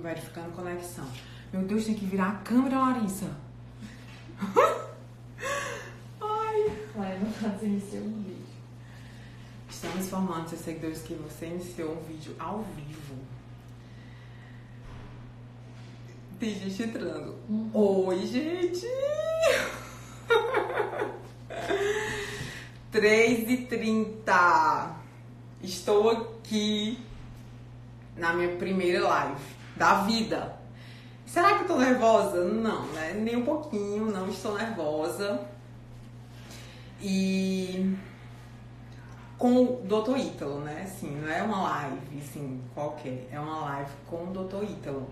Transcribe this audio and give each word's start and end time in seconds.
Verificando 0.00 0.56
conexão. 0.56 1.06
Meu 1.52 1.62
Deus, 1.62 1.84
tem 1.84 1.94
que 1.94 2.06
virar 2.06 2.30
a 2.30 2.36
câmera, 2.36 2.78
Larissa. 2.78 3.30
Ai. 6.20 6.72
Vai, 6.96 7.18
no 7.18 7.30
caso, 7.34 7.66
iniciou 7.66 8.04
um 8.04 8.22
vídeo. 8.22 8.46
Estamos 9.68 10.06
informando 10.06 10.48
seus 10.48 10.62
seguidores 10.62 11.02
que 11.02 11.12
você 11.14 11.46
iniciou 11.46 11.92
um 11.92 12.02
vídeo 12.02 12.34
ao 12.38 12.62
vivo. 12.62 13.14
Tem 16.38 16.54
gente 16.54 16.82
entrando. 16.82 17.36
Uhum. 17.46 17.70
Oi, 17.74 18.26
gente! 18.26 18.86
3h30. 22.90 24.94
Estou 25.62 26.08
aqui 26.08 26.98
na 28.16 28.32
minha 28.32 28.56
primeira 28.56 29.06
live 29.06 29.59
da 29.80 30.02
vida. 30.02 30.54
Será 31.24 31.56
que 31.56 31.62
eu 31.62 31.68
tô 31.68 31.78
nervosa? 31.78 32.44
Não, 32.44 32.84
né? 32.88 33.14
Nem 33.14 33.36
um 33.36 33.44
pouquinho, 33.46 34.12
não 34.12 34.28
estou 34.28 34.54
nervosa. 34.58 35.40
E 37.00 37.96
com 39.38 39.64
o 39.64 39.82
Dr. 39.84 40.18
Ítalo, 40.18 40.60
né? 40.60 40.82
Assim, 40.84 41.18
não 41.18 41.32
é 41.32 41.42
uma 41.42 41.62
live, 41.62 42.18
assim, 42.18 42.60
qualquer. 42.74 43.26
É 43.32 43.40
uma 43.40 43.60
live 43.60 43.90
com 44.06 44.24
o 44.24 44.44
Dr. 44.44 44.64
Ítalo, 44.64 45.08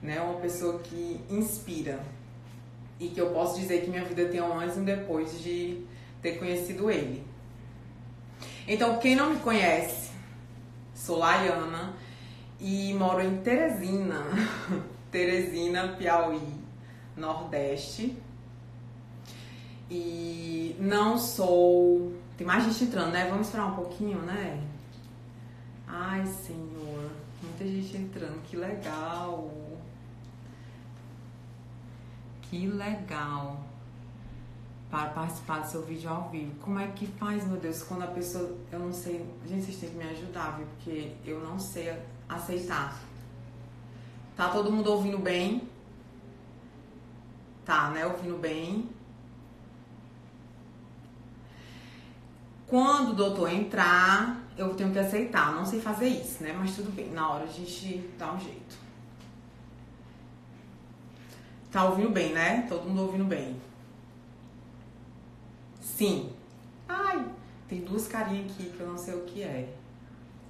né? 0.00 0.20
Uma 0.20 0.38
pessoa 0.38 0.78
que 0.78 1.20
inspira. 1.28 1.98
E 3.00 3.08
que 3.08 3.20
eu 3.20 3.30
posso 3.30 3.58
dizer 3.58 3.80
que 3.80 3.90
minha 3.90 4.04
vida 4.04 4.26
tem 4.26 4.40
um 4.40 4.56
antes 4.56 4.76
e 4.76 4.80
um 4.80 4.84
depois 4.84 5.42
de 5.42 5.84
ter 6.22 6.38
conhecido 6.38 6.88
ele. 6.92 7.26
Então, 8.68 8.98
quem 8.98 9.16
não 9.16 9.30
me 9.30 9.40
conhece, 9.40 10.12
sou 10.94 11.18
Laiana 11.18 12.05
e 12.60 12.94
moro 12.94 13.20
em 13.20 13.38
Teresina, 13.38 14.22
Teresina, 15.10 15.88
Piauí, 15.88 16.40
Nordeste. 17.16 18.16
E 19.90 20.74
não 20.80 21.16
sou. 21.16 22.12
Tem 22.36 22.46
mais 22.46 22.64
gente 22.64 22.84
entrando, 22.84 23.12
né? 23.12 23.28
Vamos 23.28 23.46
esperar 23.46 23.66
um 23.66 23.76
pouquinho, 23.76 24.18
né? 24.22 24.62
Ai, 25.86 26.26
senhor. 26.26 27.10
Muita 27.42 27.64
gente 27.64 27.96
entrando. 27.96 28.42
Que 28.42 28.56
legal. 28.56 29.50
Que 32.42 32.66
legal. 32.66 33.64
Para 34.90 35.10
participar 35.10 35.60
do 35.60 35.68
seu 35.68 35.82
vídeo 35.84 36.10
ao 36.10 36.28
vivo. 36.30 36.54
Como 36.60 36.78
é 36.78 36.88
que 36.88 37.06
faz, 37.06 37.46
meu 37.46 37.58
Deus? 37.58 37.82
Quando 37.84 38.02
a 38.02 38.08
pessoa. 38.08 38.56
Eu 38.72 38.80
não 38.80 38.92
sei. 38.92 39.24
Gente, 39.46 39.66
vocês 39.66 39.78
têm 39.78 39.90
que 39.90 39.96
me 39.96 40.04
ajudar, 40.10 40.56
viu? 40.56 40.66
Porque 40.66 41.12
eu 41.24 41.40
não 41.40 41.58
sei 41.58 41.96
aceitar. 42.28 42.98
Tá 44.36 44.48
todo 44.50 44.70
mundo 44.70 44.92
ouvindo 44.92 45.18
bem? 45.18 45.68
Tá, 47.64 47.90
né? 47.90 48.06
Ouvindo 48.06 48.36
bem. 48.36 48.88
Quando 52.66 53.10
o 53.10 53.14
doutor 53.14 53.50
entrar, 53.50 54.40
eu 54.58 54.74
tenho 54.74 54.92
que 54.92 54.98
aceitar. 54.98 55.54
Não 55.54 55.64
sei 55.64 55.80
fazer 55.80 56.08
isso, 56.08 56.42
né? 56.42 56.52
Mas 56.52 56.74
tudo 56.74 56.90
bem. 56.90 57.10
Na 57.10 57.30
hora 57.30 57.44
a 57.44 57.48
gente 57.48 58.10
dá 58.18 58.32
um 58.32 58.40
jeito. 58.40 58.76
Tá 61.70 61.84
ouvindo 61.84 62.10
bem, 62.10 62.32
né? 62.32 62.66
Todo 62.68 62.88
mundo 62.88 63.02
ouvindo 63.02 63.24
bem. 63.24 63.60
Sim. 65.80 66.32
Ai, 66.88 67.24
tem 67.68 67.80
duas 67.80 68.06
carinhas 68.06 68.50
aqui 68.50 68.70
que 68.70 68.80
eu 68.80 68.86
não 68.86 68.98
sei 68.98 69.14
o 69.14 69.24
que 69.24 69.42
é. 69.42 69.74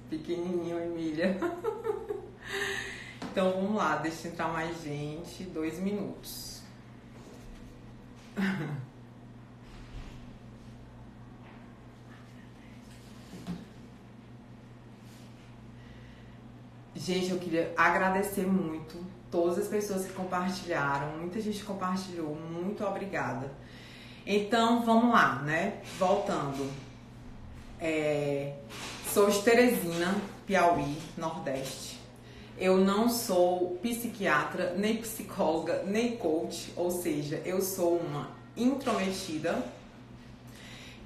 Pequenininho, 0.09 0.79
Emília. 0.79 1.37
então 3.31 3.51
vamos 3.51 3.75
lá, 3.75 3.97
deixa 3.97 4.27
entrar 4.27 4.47
mais 4.47 4.81
gente. 4.83 5.43
Dois 5.43 5.79
minutos. 5.79 6.61
Gente, 17.07 17.29
eu 17.29 17.37
queria 17.37 17.73
agradecer 17.77 18.45
muito 18.45 19.01
todas 19.31 19.59
as 19.59 19.67
pessoas 19.67 20.05
que 20.05 20.13
compartilharam. 20.13 21.17
Muita 21.19 21.39
gente 21.39 21.63
compartilhou. 21.63 22.35
Muito 22.35 22.83
obrigada. 22.83 23.51
Então, 24.25 24.83
vamos 24.83 25.13
lá, 25.13 25.35
né? 25.43 25.81
Voltando. 25.97 26.69
É, 27.79 28.55
sou 29.17 29.31
de 29.31 29.41
Teresina, 29.41 30.15
Piauí, 30.45 30.95
Nordeste. 31.17 31.97
Eu 32.55 32.77
não 32.77 33.09
sou 33.09 33.75
psiquiatra, 33.81 34.75
nem 34.77 34.97
psicóloga, 34.97 35.81
nem 35.87 36.15
coach, 36.17 36.71
ou 36.75 36.91
seja, 36.91 37.41
eu 37.43 37.59
sou 37.59 37.97
uma 37.97 38.29
intrometida 38.55 39.57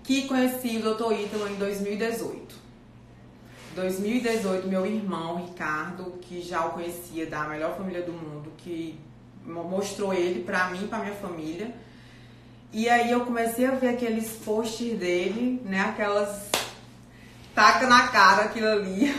que 0.04 0.28
conheci 0.28 0.76
o 0.76 0.94
Dr. 0.94 1.22
Ítalo 1.22 1.48
em 1.48 1.56
2018. 1.56 2.54
2018, 3.76 4.68
meu 4.68 4.86
irmão 4.86 5.46
Ricardo, 5.46 6.20
que 6.20 6.42
já 6.42 6.66
o 6.66 6.72
conhecia 6.72 7.28
da 7.28 7.46
melhor 7.46 7.78
família 7.78 8.02
do 8.02 8.12
mundo, 8.12 8.52
que 8.58 9.00
mostrou 9.46 10.14
ele 10.14 10.44
pra 10.44 10.70
mim 10.70 10.86
pra 10.88 11.00
minha 11.00 11.16
família. 11.16 11.74
E 12.74 12.90
aí 12.90 13.10
eu 13.10 13.22
comecei 13.22 13.68
a 13.68 13.72
ver 13.72 13.88
aqueles 13.88 14.32
posts 14.32 15.00
dele, 15.00 15.62
né? 15.64 15.80
Aquelas 15.80 16.51
taca 17.54 17.88
na 17.88 18.08
cara 18.08 18.44
aquilo 18.44 18.68
ali. 18.68 19.16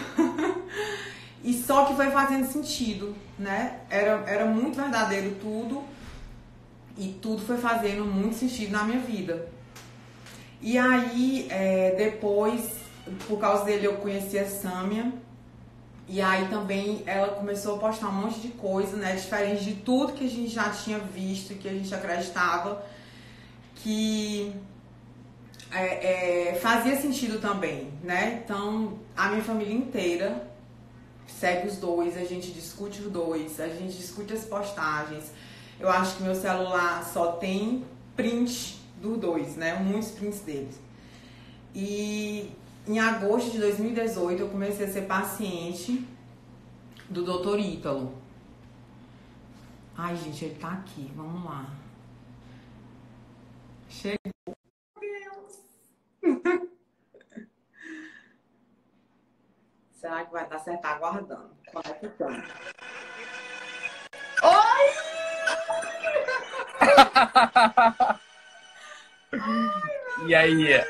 e 1.42 1.54
só 1.54 1.84
que 1.86 1.94
foi 1.94 2.10
fazendo 2.10 2.46
sentido, 2.46 3.14
né? 3.38 3.80
Era, 3.90 4.22
era 4.26 4.44
muito 4.44 4.76
verdadeiro 4.76 5.36
tudo. 5.40 5.82
E 6.96 7.08
tudo 7.22 7.40
foi 7.40 7.56
fazendo 7.56 8.04
muito 8.04 8.36
sentido 8.36 8.72
na 8.72 8.84
minha 8.84 9.00
vida. 9.00 9.48
E 10.60 10.78
aí, 10.78 11.46
é, 11.50 11.94
depois 11.96 12.82
por 13.26 13.38
causa 13.38 13.64
dele 13.64 13.86
eu 13.86 13.96
conheci 13.96 14.38
a 14.38 14.48
Sâmia. 14.48 15.12
E 16.08 16.20
aí 16.20 16.48
também 16.48 17.02
ela 17.06 17.28
começou 17.28 17.76
a 17.76 17.78
postar 17.78 18.08
um 18.08 18.12
monte 18.12 18.40
de 18.40 18.48
coisa, 18.48 18.96
né? 18.96 19.14
Diferente 19.14 19.64
de 19.64 19.74
tudo 19.76 20.12
que 20.12 20.26
a 20.26 20.28
gente 20.28 20.48
já 20.48 20.68
tinha 20.70 20.98
visto, 20.98 21.54
que 21.54 21.68
a 21.68 21.72
gente 21.72 21.94
acreditava 21.94 22.84
que 23.76 24.52
é, 25.72 26.50
é, 26.50 26.54
fazia 26.56 26.96
sentido 26.96 27.40
também, 27.40 27.90
né? 28.02 28.42
Então 28.44 28.98
a 29.16 29.28
minha 29.30 29.42
família 29.42 29.74
inteira 29.74 30.50
segue 31.26 31.68
os 31.68 31.76
dois, 31.76 32.16
a 32.16 32.24
gente 32.24 32.52
discute 32.52 33.00
os 33.00 33.10
dois, 33.10 33.58
a 33.58 33.68
gente 33.68 33.96
discute 33.96 34.32
as 34.34 34.44
postagens. 34.44 35.32
Eu 35.80 35.88
acho 35.88 36.16
que 36.16 36.22
meu 36.22 36.34
celular 36.34 37.02
só 37.04 37.32
tem 37.32 37.84
print 38.14 38.80
dos 39.00 39.18
dois, 39.18 39.56
né? 39.56 39.74
Muitos 39.74 40.10
prints 40.10 40.40
deles. 40.40 40.78
E 41.74 42.52
em 42.86 42.98
agosto 42.98 43.50
de 43.50 43.58
2018, 43.58 44.42
eu 44.42 44.48
comecei 44.48 44.86
a 44.86 44.92
ser 44.92 45.02
paciente 45.02 46.06
do 47.08 47.24
Dr. 47.24 47.58
Ítalo. 47.58 48.14
Ai, 49.96 50.16
gente, 50.16 50.44
ele 50.44 50.54
tá 50.54 50.72
aqui. 50.72 51.10
Vamos 51.16 51.44
lá. 51.44 51.66
Chegou. 53.88 54.61
Será 59.92 60.24
que 60.24 60.32
vai 60.32 60.48
dar 60.48 60.58
certo? 60.60 60.80
Tá 60.82 60.90
aguardando. 60.90 61.56
Conectando. 61.72 62.42
Oi! 64.42 64.92
e 70.26 70.34
aí? 70.34 70.84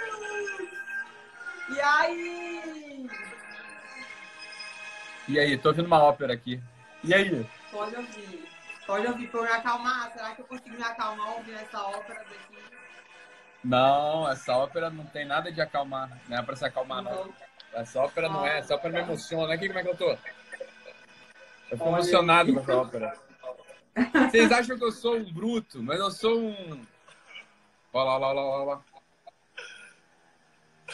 E 1.70 1.80
aí? 1.80 3.10
E 5.28 5.38
aí? 5.38 5.58
Tô 5.58 5.68
ouvindo 5.70 5.86
uma 5.86 6.02
ópera 6.02 6.32
aqui. 6.34 6.62
E 7.04 7.14
aí? 7.14 7.46
Pode 7.70 7.96
ouvir. 7.96 8.48
Pode 8.86 9.06
ouvir 9.06 9.28
pra 9.28 9.40
eu 9.40 9.44
me 9.44 9.50
acalmar? 9.50 10.12
Será 10.12 10.34
que 10.34 10.42
eu 10.42 10.46
consigo 10.46 10.76
me 10.76 10.82
acalmar 10.82 11.36
ouvindo 11.36 11.58
essa 11.58 11.80
ópera 11.82 12.24
daqui? 12.24 12.81
Não, 13.64 14.28
essa 14.30 14.56
ópera 14.56 14.90
não 14.90 15.04
tem 15.06 15.24
nada 15.24 15.52
de 15.52 15.60
acalmar. 15.60 16.10
Não 16.28 16.38
é 16.38 16.42
pra 16.42 16.56
se 16.56 16.64
acalmar, 16.64 17.02
não. 17.02 17.26
não. 17.26 17.34
Essa 17.72 18.00
ópera 18.00 18.28
não 18.28 18.46
é. 18.46 18.58
Essa 18.58 18.74
ópera 18.74 18.94
me 18.94 19.00
emociona. 19.00 19.54
Aqui 19.54 19.68
como 19.68 19.78
é 19.78 19.82
que 19.82 19.88
eu 19.88 19.96
tô? 19.96 20.10
Eu 20.10 20.18
fico 21.78 21.88
emocionado 21.88 22.52
com 22.52 22.60
essa 22.60 22.76
ópera. 22.76 23.18
Vocês 24.30 24.50
acham 24.50 24.76
que 24.76 24.84
eu 24.84 24.92
sou 24.92 25.16
um 25.16 25.32
bruto, 25.32 25.82
mas 25.82 25.98
eu 25.98 26.10
sou 26.10 26.38
um. 26.38 26.86
Olha 27.92 28.04
lá, 28.04 28.28
olha 28.28 28.40
lá, 28.40 28.42
olha 28.42 28.64
lá. 28.64 28.84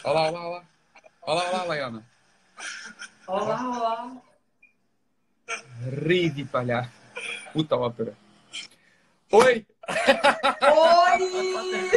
Olá, 0.03 0.29
olá, 0.29 0.47
olá. 0.47 0.63
Olá, 1.21 1.49
olá, 1.49 1.63
Laiana. 1.63 2.05
Olá, 3.27 3.67
olá. 3.67 4.21
Ri 6.05 6.29
de 6.29 6.45
palhaço. 6.45 6.91
Puta 7.53 7.75
ópera. 7.75 8.13
Oi! 9.31 9.65
Oi! 10.71 11.89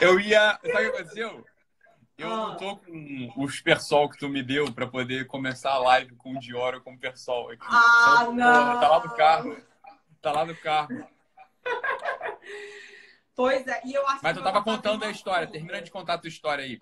Eu 0.00 0.20
ia. 0.20 0.52
Sabe 0.52 0.68
o 0.68 0.92
que 0.92 0.98
aconteceu? 0.98 1.44
Eu 2.16 2.32
Ah. 2.32 2.36
não 2.36 2.56
tô 2.56 2.76
com 2.78 3.32
os 3.36 3.60
persol 3.60 4.08
que 4.10 4.18
tu 4.18 4.28
me 4.28 4.42
deu 4.42 4.72
pra 4.72 4.86
poder 4.86 5.26
começar 5.26 5.70
a 5.72 5.78
live 5.78 6.16
com 6.16 6.32
o 6.32 6.38
Dior 6.40 6.74
ou 6.74 6.80
com 6.80 6.94
o 6.94 6.98
persol 6.98 7.50
aqui. 7.50 7.64
Ah, 7.68 8.26
não! 8.32 8.80
Tá 8.80 8.88
lá 8.88 9.00
no 9.04 9.10
carro. 9.14 9.56
Tá 10.20 10.32
lá 10.32 10.44
no 10.44 10.56
carro. 10.56 10.88
Pois 13.36 13.64
é, 13.68 13.80
e 13.84 13.94
eu 13.94 14.04
acho 14.08 14.18
Mas 14.22 14.32
que 14.32 14.38
eu 14.40 14.44
tava 14.44 14.62
contando 14.64 15.04
a 15.04 15.10
história. 15.10 15.46
Termina 15.46 15.80
de 15.80 15.90
contar 15.92 16.14
a 16.14 16.18
tua 16.18 16.28
história 16.28 16.64
aí. 16.64 16.76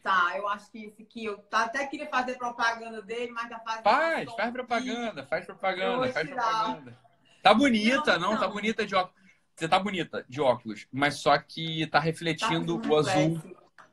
Tá, 0.00 0.32
eu 0.36 0.48
acho 0.48 0.70
que 0.70 0.84
esse 0.84 1.02
aqui, 1.02 1.24
eu 1.24 1.38
tá- 1.38 1.64
até 1.64 1.84
queria 1.88 2.06
fazer 2.08 2.38
propaganda 2.38 3.02
dele, 3.02 3.32
mas 3.32 3.48
tá 3.48 3.58
fazendo. 3.58 3.82
Faz, 3.82 4.24
faz 4.30 4.38
aqui. 4.38 4.52
propaganda, 4.52 5.26
faz 5.26 5.44
propaganda, 5.44 6.12
faz 6.12 6.28
propaganda. 6.30 6.96
Tá 7.48 7.54
bonita, 7.54 8.18
Não, 8.18 8.32
não, 8.32 8.38
tá 8.38 8.46
não. 8.46 8.52
bonita 8.52 8.84
de 8.84 8.94
óculos. 8.94 9.16
Você 9.56 9.66
tá 9.66 9.78
bonita 9.78 10.22
de 10.28 10.38
óculos, 10.38 10.86
mas 10.92 11.14
só 11.14 11.38
que 11.38 11.86
tá 11.86 11.98
Tá 11.98 12.04
refletindo 12.04 12.76
fazendo 12.78 12.92
o 12.92 12.96
azul. 12.98 13.40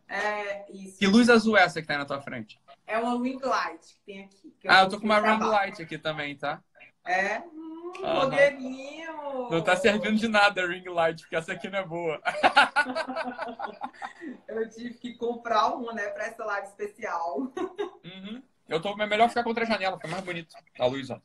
É, 0.09 0.65
isso. 0.73 0.99
Que 0.99 1.07
luz 1.07 1.29
azul 1.29 1.55
é 1.57 1.63
essa 1.63 1.79
que 1.81 1.87
tá 1.87 1.93
aí 1.93 1.99
na 1.99 2.05
tua 2.05 2.19
frente? 2.21 2.59
É 2.85 2.97
uma 2.99 3.13
ring 3.23 3.39
light 3.41 3.79
que 3.81 3.95
tem 4.05 4.25
aqui. 4.25 4.53
que 4.59 4.67
Ah, 4.67 4.81
eu 4.81 4.89
tô 4.89 4.99
com 4.99 5.05
uma 5.05 5.21
ring 5.21 5.41
light 5.41 5.81
aqui 5.81 5.97
também, 5.97 6.35
tá? 6.35 6.61
É? 7.05 7.39
Hum, 7.39 7.93
blogueirinho. 8.01 9.49
Não 9.49 9.63
tá 9.63 9.77
servindo 9.77 10.17
de 10.19 10.27
nada 10.27 10.61
a 10.61 10.67
ring 10.67 10.83
light, 10.89 11.21
porque 11.21 11.37
essa 11.37 11.53
aqui 11.53 11.69
não 11.69 11.79
é 11.79 11.85
boa. 11.85 12.21
Eu 14.49 14.69
tive 14.69 14.95
que 14.95 15.13
comprar 15.15 15.67
uma, 15.69 15.93
né, 15.93 16.09
pra 16.09 16.25
essa 16.25 16.43
live 16.43 16.67
especial. 16.67 17.37
Uhum. 17.39 18.43
Eu 18.67 18.81
tô, 18.81 19.01
é 19.01 19.07
melhor 19.07 19.29
ficar 19.29 19.45
contra 19.45 19.63
a 19.63 19.67
janela, 19.67 19.95
fica 19.95 20.09
mais 20.09 20.25
bonito 20.25 20.53
a 20.77 20.85
luz, 20.87 21.09
ó. 21.09 21.21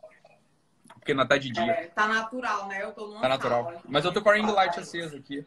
Porque 1.11 1.15
não 1.15 1.27
tá 1.27 1.37
de 1.39 1.51
dia, 1.51 1.73
É, 1.73 1.87
tá 1.89 2.07
natural, 2.07 2.69
né? 2.69 2.83
Eu 2.85 2.93
tô 2.93 3.09
numa 3.09 3.21
tá 3.21 3.29
natural. 3.29 3.65
sala. 3.65 3.81
Mas 3.85 4.05
eu 4.05 4.13
tô 4.13 4.23
com 4.23 4.31
a 4.31 4.35
ring 4.35 4.47
light 4.47 4.79
acesa 4.79 5.17
aqui. 5.17 5.45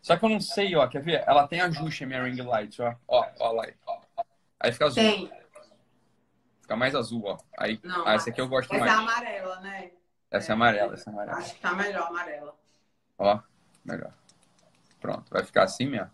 Só 0.00 0.16
que 0.16 0.24
eu 0.24 0.28
não 0.30 0.40
sei, 0.40 0.74
ó, 0.74 0.86
quer 0.88 1.02
ver? 1.02 1.22
Ela 1.26 1.46
tem 1.46 1.60
ajuste 1.60 2.04
a 2.04 2.06
minha 2.06 2.22
ring 2.22 2.40
light, 2.40 2.80
ó. 2.80 2.94
Ó, 3.06 3.26
ó 3.38 3.52
lá. 3.52 3.64
aí. 3.64 3.74
Aí 4.58 4.72
fica 4.72 4.86
azul. 4.86 5.02
Tem. 5.02 5.30
Fica 6.62 6.76
mais 6.76 6.94
azul, 6.94 7.22
ó. 7.26 7.38
Aí, 7.58 7.78
Não, 7.82 8.06
ah, 8.08 8.14
essa 8.14 8.30
aqui 8.30 8.40
eu 8.40 8.48
gosto 8.48 8.74
Essa 8.74 8.76
é 8.76 8.86
mais. 8.88 8.98
amarela, 8.98 9.60
né? 9.60 9.90
Essa 10.30 10.52
é 10.52 10.54
amarela, 10.54 10.94
essa 10.94 11.10
é 11.10 11.12
amarela. 11.12 11.38
Acho 11.38 11.54
que 11.54 11.60
tá 11.60 11.74
melhor 11.74 12.06
amarela. 12.06 12.54
Ó, 13.18 13.38
melhor. 13.84 14.14
Pronto, 14.98 15.24
vai 15.30 15.44
ficar 15.44 15.64
assim 15.64 15.86
mesmo. 15.86 16.10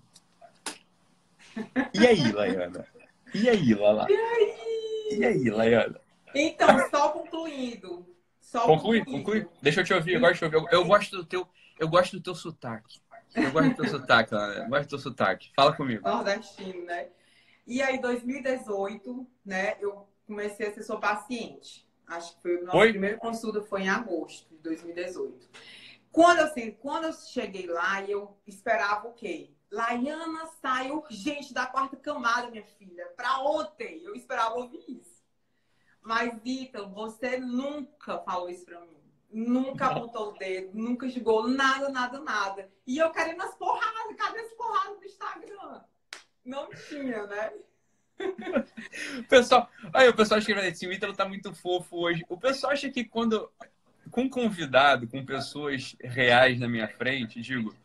E 1.95 2.05
aí, 2.05 2.33
Laiana? 2.33 2.85
E 3.33 3.49
aí, 3.49 3.75
Lala? 3.75 4.07
E 4.11 5.25
aí, 5.25 5.51
Laiana? 5.51 6.01
Então, 6.35 6.69
só 6.91 7.11
concluindo. 7.11 8.18
Só 8.49 8.65
Conclui, 8.65 9.01
concluindo. 9.01 9.25
conclui. 9.25 9.49
Deixa 9.61 9.83
eu 9.83 9.85
te 9.85 9.93
ouvir, 9.93 10.15
eu 10.15 10.21
gosto 10.21 10.33
de 10.33 10.39
te 10.39 10.45
ouvir. 10.47 10.57
Eu, 10.57 10.81
eu 10.81 10.85
gosto 10.87 11.17
do 11.17 11.25
teu, 11.25 11.47
eu 11.79 11.87
gosto 11.87 12.17
do 12.17 12.23
teu 12.23 12.35
sotaque. 12.35 12.99
Eu 13.35 13.53
gosto 13.53 13.69
do 13.69 13.75
teu 13.77 13.89
sotaque. 13.89 14.35
Eu 14.35 14.69
gosto 14.69 14.85
do 14.85 14.89
teu 14.89 14.99
sotaque. 14.99 15.53
Fala 15.55 15.77
comigo. 15.77 16.09
Nordestino, 16.09 16.83
né? 16.87 17.09
E 17.67 17.83
aí, 17.83 18.01
2018, 18.01 19.27
né, 19.45 19.77
eu 19.81 20.09
comecei 20.27 20.67
a 20.69 20.73
ser 20.73 20.83
sua 20.83 20.99
paciente. 20.99 21.87
Acho 22.07 22.37
que 22.37 22.41
foi 22.43 22.57
o 22.57 22.61
nosso 22.61 22.79
Foi? 22.79 22.91
primeiro 22.91 23.19
consulta 23.19 23.61
foi 23.61 23.83
em 23.83 23.91
agosto 23.91 24.49
de 24.49 24.63
2018. 24.63 25.47
Quando 26.11 26.39
eu, 26.39 26.47
assim, 26.47 26.71
quando 26.71 27.05
eu 27.05 27.13
cheguei 27.13 27.67
lá, 27.67 28.03
eu 28.03 28.35
esperava 28.47 29.09
o 29.09 29.13
quê? 29.13 29.51
Laiana 29.71 30.47
sai 30.63 30.91
urgente 30.91 31.53
da 31.53 31.67
quarta 31.67 31.99
camada, 31.99 32.51
minha 32.51 32.65
filha. 32.65 33.05
Pra 33.15 33.41
ontem. 33.41 34.03
Eu 34.03 34.15
esperava 34.15 34.55
ouvir 34.55 34.83
isso. 34.89 35.18
Mas, 36.09 36.41
Ítalo, 36.43 36.89
você 36.89 37.37
nunca 37.37 38.19
falou 38.21 38.49
isso 38.49 38.65
pra 38.65 38.81
mim. 38.81 38.97
Nunca 39.31 39.89
apontou 39.89 40.31
o 40.31 40.39
dedo, 40.39 40.71
nunca 40.73 41.07
julgou 41.07 41.47
nada, 41.47 41.91
nada, 41.91 42.19
nada. 42.19 42.71
E 42.87 42.97
eu 42.97 43.11
querendo 43.11 43.43
as 43.43 43.55
porradas. 43.57 44.17
Cadê 44.17 44.41
as 44.41 44.53
porradas 44.55 44.99
do 44.99 45.05
Instagram? 45.05 45.83
Não 46.43 46.71
tinha, 46.89 47.27
né? 47.27 47.53
Pessoal, 49.29 49.69
aí 49.93 50.09
o 50.09 50.17
pessoal 50.17 50.39
escrevendo 50.39 50.73
assim, 50.73 50.87
o 50.87 50.93
Ítalo 50.95 51.15
tá 51.15 51.29
muito 51.29 51.55
fofo 51.55 51.99
hoje. 51.99 52.25
O 52.27 52.39
pessoal 52.39 52.73
acha 52.73 52.89
que 52.89 53.05
quando 53.05 53.53
com 54.11 54.31
convidado, 54.31 55.07
com 55.07 55.23
pessoas 55.27 55.95
reais 56.01 56.59
na 56.59 56.67
minha 56.67 56.89
frente, 56.89 57.43
digo, 57.43 57.77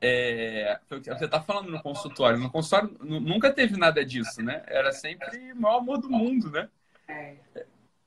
é, 0.00 0.80
você 0.90 1.28
tá 1.28 1.40
falando 1.40 1.70
no 1.70 1.80
consultório. 1.80 2.36
No 2.36 2.50
consultório 2.50 2.96
nu- 3.00 3.20
nunca 3.20 3.52
teve 3.52 3.76
nada 3.76 4.04
disso, 4.04 4.42
né? 4.42 4.64
Era 4.66 4.90
sempre 4.90 5.52
o 5.52 5.56
maior 5.60 5.78
amor 5.78 5.98
do 5.98 6.10
mundo, 6.10 6.50
né? 6.50 6.68
É. 7.08 7.36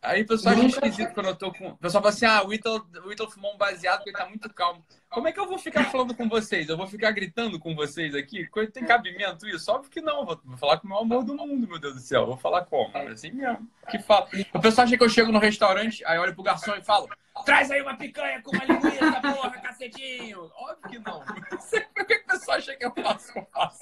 Aí 0.01 0.21
o 0.21 0.27
pessoal 0.27 0.55
acha 0.55 0.67
esquisito 0.67 1.13
quando 1.13 1.27
eu 1.27 1.35
tô 1.35 1.51
com. 1.51 1.69
O 1.69 1.77
pessoal 1.77 2.01
fala 2.01 2.13
assim: 2.13 2.25
ah, 2.25 2.45
o 2.45 2.53
Ítalo, 2.53 2.87
o 3.03 3.11
Ítalo 3.11 3.29
fumou 3.29 3.53
um 3.53 3.57
baseado 3.57 3.97
porque 3.97 4.11
ele 4.11 4.17
tá 4.17 4.25
muito 4.25 4.53
calmo. 4.53 4.83
Como 5.09 5.27
é 5.27 5.31
que 5.31 5.39
eu 5.39 5.47
vou 5.47 5.57
ficar 5.57 5.85
falando 5.85 6.15
com 6.15 6.29
vocês? 6.29 6.69
Eu 6.69 6.77
vou 6.77 6.87
ficar 6.87 7.11
gritando 7.11 7.59
com 7.59 7.75
vocês 7.75 8.13
aqui? 8.13 8.47
Tem 8.71 8.85
cabimento 8.85 9.47
isso? 9.47 9.71
Óbvio 9.71 9.91
que 9.91 9.99
não. 9.99 10.25
Vou, 10.25 10.39
falar 10.57 10.77
com 10.77 10.87
o 10.87 10.89
maior 10.89 11.01
amor 11.01 11.23
do 11.23 11.35
mundo, 11.35 11.67
meu 11.67 11.79
Deus 11.79 11.95
do 11.95 11.99
céu. 11.99 12.25
Vou 12.25 12.37
falar 12.37 12.65
como? 12.65 12.95
É 12.95 13.07
assim 13.07 13.31
mesmo. 13.31 13.67
Que 13.89 13.99
fala. 13.99 14.27
O 14.53 14.59
pessoal 14.61 14.85
acha 14.85 14.97
que 14.97 15.03
eu 15.03 15.09
chego 15.09 15.31
no 15.31 15.39
restaurante, 15.39 16.05
aí 16.05 16.17
olho 16.19 16.33
pro 16.33 16.43
garçom 16.43 16.75
e 16.75 16.83
falo: 16.83 17.09
traz 17.43 17.71
aí 17.71 17.81
uma 17.81 17.97
picanha 17.97 18.41
com 18.41 18.51
uma 18.51 18.65
linguiça, 18.65 19.19
porra, 19.19 19.49
cacetinho. 19.61 20.51
Óbvio 20.55 20.89
que 20.89 20.99
não. 20.99 21.23
Sei 21.59 21.81
Por 21.93 22.05
que 22.05 22.13
o 22.13 22.25
pessoal 22.27 22.57
acha 22.57 22.75
que 22.75 22.85
eu 22.85 22.93
faço? 23.03 23.37
Eu 23.37 23.47
faço. 23.51 23.79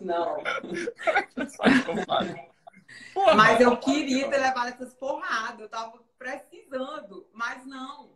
Não. 0.00 0.36
Como 1.04 1.18
é 1.18 1.22
que 1.22 1.32
o 1.32 1.34
pessoal 1.34 1.68
acha 1.68 1.82
que 1.82 1.90
eu 1.90 2.04
faço? 2.06 2.55
Porra. 3.14 3.34
Mas 3.34 3.60
eu 3.60 3.76
queria 3.76 4.28
ter 4.28 4.38
levado 4.38 4.68
essas 4.68 4.94
porradas. 4.94 5.60
Eu 5.60 5.68
tava 5.68 5.98
precisando. 6.18 7.26
Mas 7.32 7.64
não. 7.66 8.10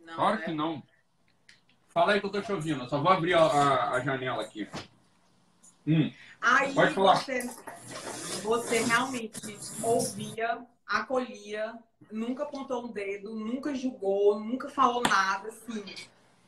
Não, 0.00 0.14
Claro 0.14 0.38
né? 0.38 0.44
que 0.44 0.52
não. 0.52 0.82
Fala 1.88 2.12
aí 2.12 2.20
que 2.20 2.26
eu 2.26 2.30
tô 2.30 2.40
te 2.42 2.52
ouvindo. 2.52 2.82
Eu 2.84 2.88
só 2.88 3.00
vou 3.00 3.10
abrir 3.10 3.34
a, 3.34 3.40
a- 3.44 3.90
a 3.94 4.00
janela 4.00 4.42
aqui. 4.42 4.68
Hum. 5.86 6.12
Aí 6.40 6.74
Pode 6.74 6.94
falar. 6.94 7.16
você, 7.16 7.42
você 8.42 8.80
realmente 8.80 9.58
ouvia, 9.82 10.64
acolhia, 10.86 11.74
nunca 12.10 12.42
apontou 12.42 12.84
um 12.84 12.92
dedo, 12.92 13.34
nunca 13.34 13.74
julgou, 13.74 14.38
nunca 14.38 14.68
falou 14.68 15.02
nada, 15.02 15.48
assim. 15.48 15.84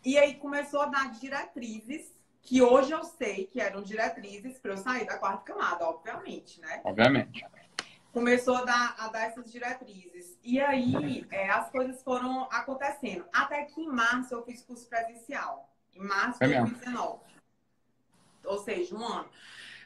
E 0.05 0.19
aí 0.19 0.35
começou 0.35 0.83
a 0.83 0.87
dar 0.87 1.11
diretrizes, 1.13 2.13
que 2.49 2.63
hoje 2.63 2.93
eu 2.93 3.05
sei 3.05 3.45
que 3.47 3.61
eram 3.61 3.83
diretrizes 3.83 4.59
para 4.59 4.71
eu 4.73 4.79
sair 4.79 5.05
da 5.05 5.19
quarta 5.19 5.43
camada, 5.53 5.85
obviamente, 5.87 6.59
né? 6.63 6.81
Obviamente. 6.83 7.45
começou 8.11 8.57
a 8.57 8.65
dar, 8.65 8.95
a 8.99 9.09
dar 9.09 9.25
essas 9.27 9.53
diretrizes. 9.53 10.39
E 10.43 10.59
aí, 10.59 11.27
é, 11.31 11.51
as 11.51 11.69
coisas 11.71 12.03
foram 12.03 12.49
acontecendo. 12.51 13.27
Até 13.31 13.65
que 13.65 13.83
em 13.83 13.89
março 13.89 14.33
eu 14.35 14.43
fiz 14.47 14.63
curso 14.63 14.89
presencial. 14.89 15.71
Em 15.95 16.01
março 16.03 16.39
de 16.39 16.45
É 16.47 16.49
mesmo? 16.49 16.69
2019. 16.69 17.19
Ou 18.47 18.59
seja, 18.65 18.97
um 18.97 19.05
ano. 19.05 19.29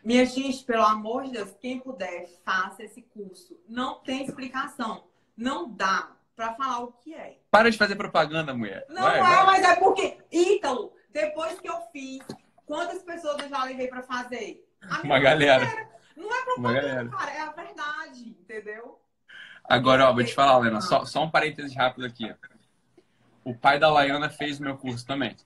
Minha 0.04 0.24
gente, 0.24 0.64
pelo 0.64 0.84
amor 0.84 1.24
de 1.24 1.32
Deus, 1.32 1.50
quem 1.60 1.80
puder, 1.80 2.28
faça 2.44 2.84
esse 2.84 3.02
curso. 3.02 3.58
Não 3.68 3.96
tem 4.00 4.24
explicação. 4.24 5.02
Não 5.36 5.68
dá 5.68 6.12
pra 6.36 6.54
falar 6.54 6.78
o 6.84 6.92
que 6.92 7.12
é. 7.12 7.38
Para 7.50 7.72
de 7.72 7.76
fazer 7.76 7.96
propaganda, 7.96 8.54
mulher. 8.54 8.86
Não 8.88 9.02
Vai, 9.02 9.18
é, 9.18 9.20
vai. 9.20 9.46
mas 9.46 9.64
é 9.64 9.74
porque. 9.76 10.18
Ítalo, 10.30 10.92
depois 11.10 11.58
que 11.60 11.68
eu 11.68 11.80
fiz, 11.92 12.20
quantas 12.72 13.02
pessoas 13.02 13.42
eu 13.42 13.50
já 13.50 13.64
levei 13.64 13.86
pra 13.86 14.02
fazer? 14.02 14.66
Uma 15.04 15.20
galera. 15.20 15.90
Não 16.16 16.34
é 16.34 16.42
propaganda, 16.42 17.10
cara, 17.10 17.30
é 17.30 17.40
a 17.40 17.52
verdade, 17.52 18.28
entendeu? 18.40 18.98
Agora, 19.64 20.08
ó, 20.08 20.12
vou 20.12 20.24
te 20.24 20.34
falar, 20.34 20.58
Lena, 20.58 20.80
só, 20.80 21.04
só 21.04 21.22
um 21.22 21.30
parênteses 21.30 21.74
rápido 21.76 22.06
aqui. 22.06 22.34
O 23.44 23.54
pai 23.54 23.78
da 23.78 23.90
Laiana 23.90 24.30
fez 24.30 24.58
o 24.58 24.62
meu 24.62 24.76
curso 24.76 25.06
também. 25.06 25.36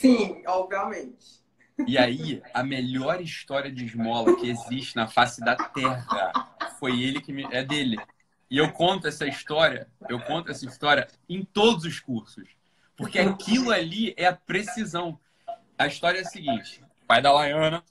Sim, 0.00 0.42
obviamente. 0.46 1.42
E 1.86 1.98
aí, 1.98 2.42
a 2.54 2.62
melhor 2.62 3.20
história 3.20 3.70
de 3.70 3.84
esmola 3.84 4.36
que 4.36 4.48
existe 4.50 4.94
na 4.94 5.08
face 5.08 5.40
da 5.40 5.56
terra 5.56 6.46
foi 6.78 7.00
ele 7.02 7.20
que 7.20 7.32
me. 7.32 7.46
É 7.50 7.64
dele. 7.64 7.98
E 8.50 8.58
eu 8.58 8.72
conto 8.72 9.08
essa 9.08 9.26
história, 9.26 9.88
eu 10.08 10.20
conto 10.20 10.50
essa 10.50 10.64
história 10.66 11.08
em 11.28 11.44
todos 11.44 11.84
os 11.84 11.98
cursos. 11.98 12.48
Porque 12.96 13.18
aquilo 13.18 13.70
ali 13.70 14.14
é 14.16 14.26
a 14.26 14.36
precisão. 14.36 15.18
A 15.78 15.86
história 15.86 16.18
é 16.18 16.22
a 16.22 16.24
seguinte: 16.24 16.84
pai 17.06 17.20
da 17.20 17.32
Laiana, 17.32 17.82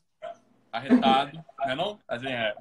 arretado, 0.72 1.44
não 1.60 1.70
é 1.70 1.76
não? 1.76 2.00
Assim, 2.08 2.28
é. 2.28 2.56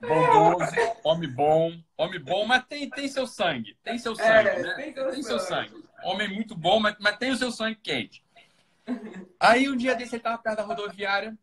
Bondoso, 0.00 0.74
homem 1.04 1.30
bom, 1.30 1.80
homem 1.96 2.20
bom, 2.20 2.44
mas 2.44 2.64
tem, 2.66 2.90
tem 2.90 3.06
seu 3.06 3.26
sangue, 3.26 3.76
tem 3.82 3.96
seu 3.96 4.14
sangue, 4.16 4.48
É, 4.48 4.62
né? 4.62 4.74
tem 4.74 4.92
seu 4.92 5.10
tem 5.10 5.22
seu 5.22 5.38
sangue. 5.38 5.84
Homem 6.02 6.28
muito 6.28 6.56
bom, 6.56 6.80
mas, 6.80 6.96
mas 6.98 7.16
tem 7.16 7.30
o 7.30 7.36
seu 7.36 7.52
sangue 7.52 7.76
quente. 7.76 8.24
Aí 9.38 9.68
um 9.68 9.76
dia 9.76 9.94
desse 9.94 10.16
ele 10.16 10.22
tava 10.22 10.38
perto 10.38 10.56
da 10.56 10.64
rodoviária, 10.64 11.36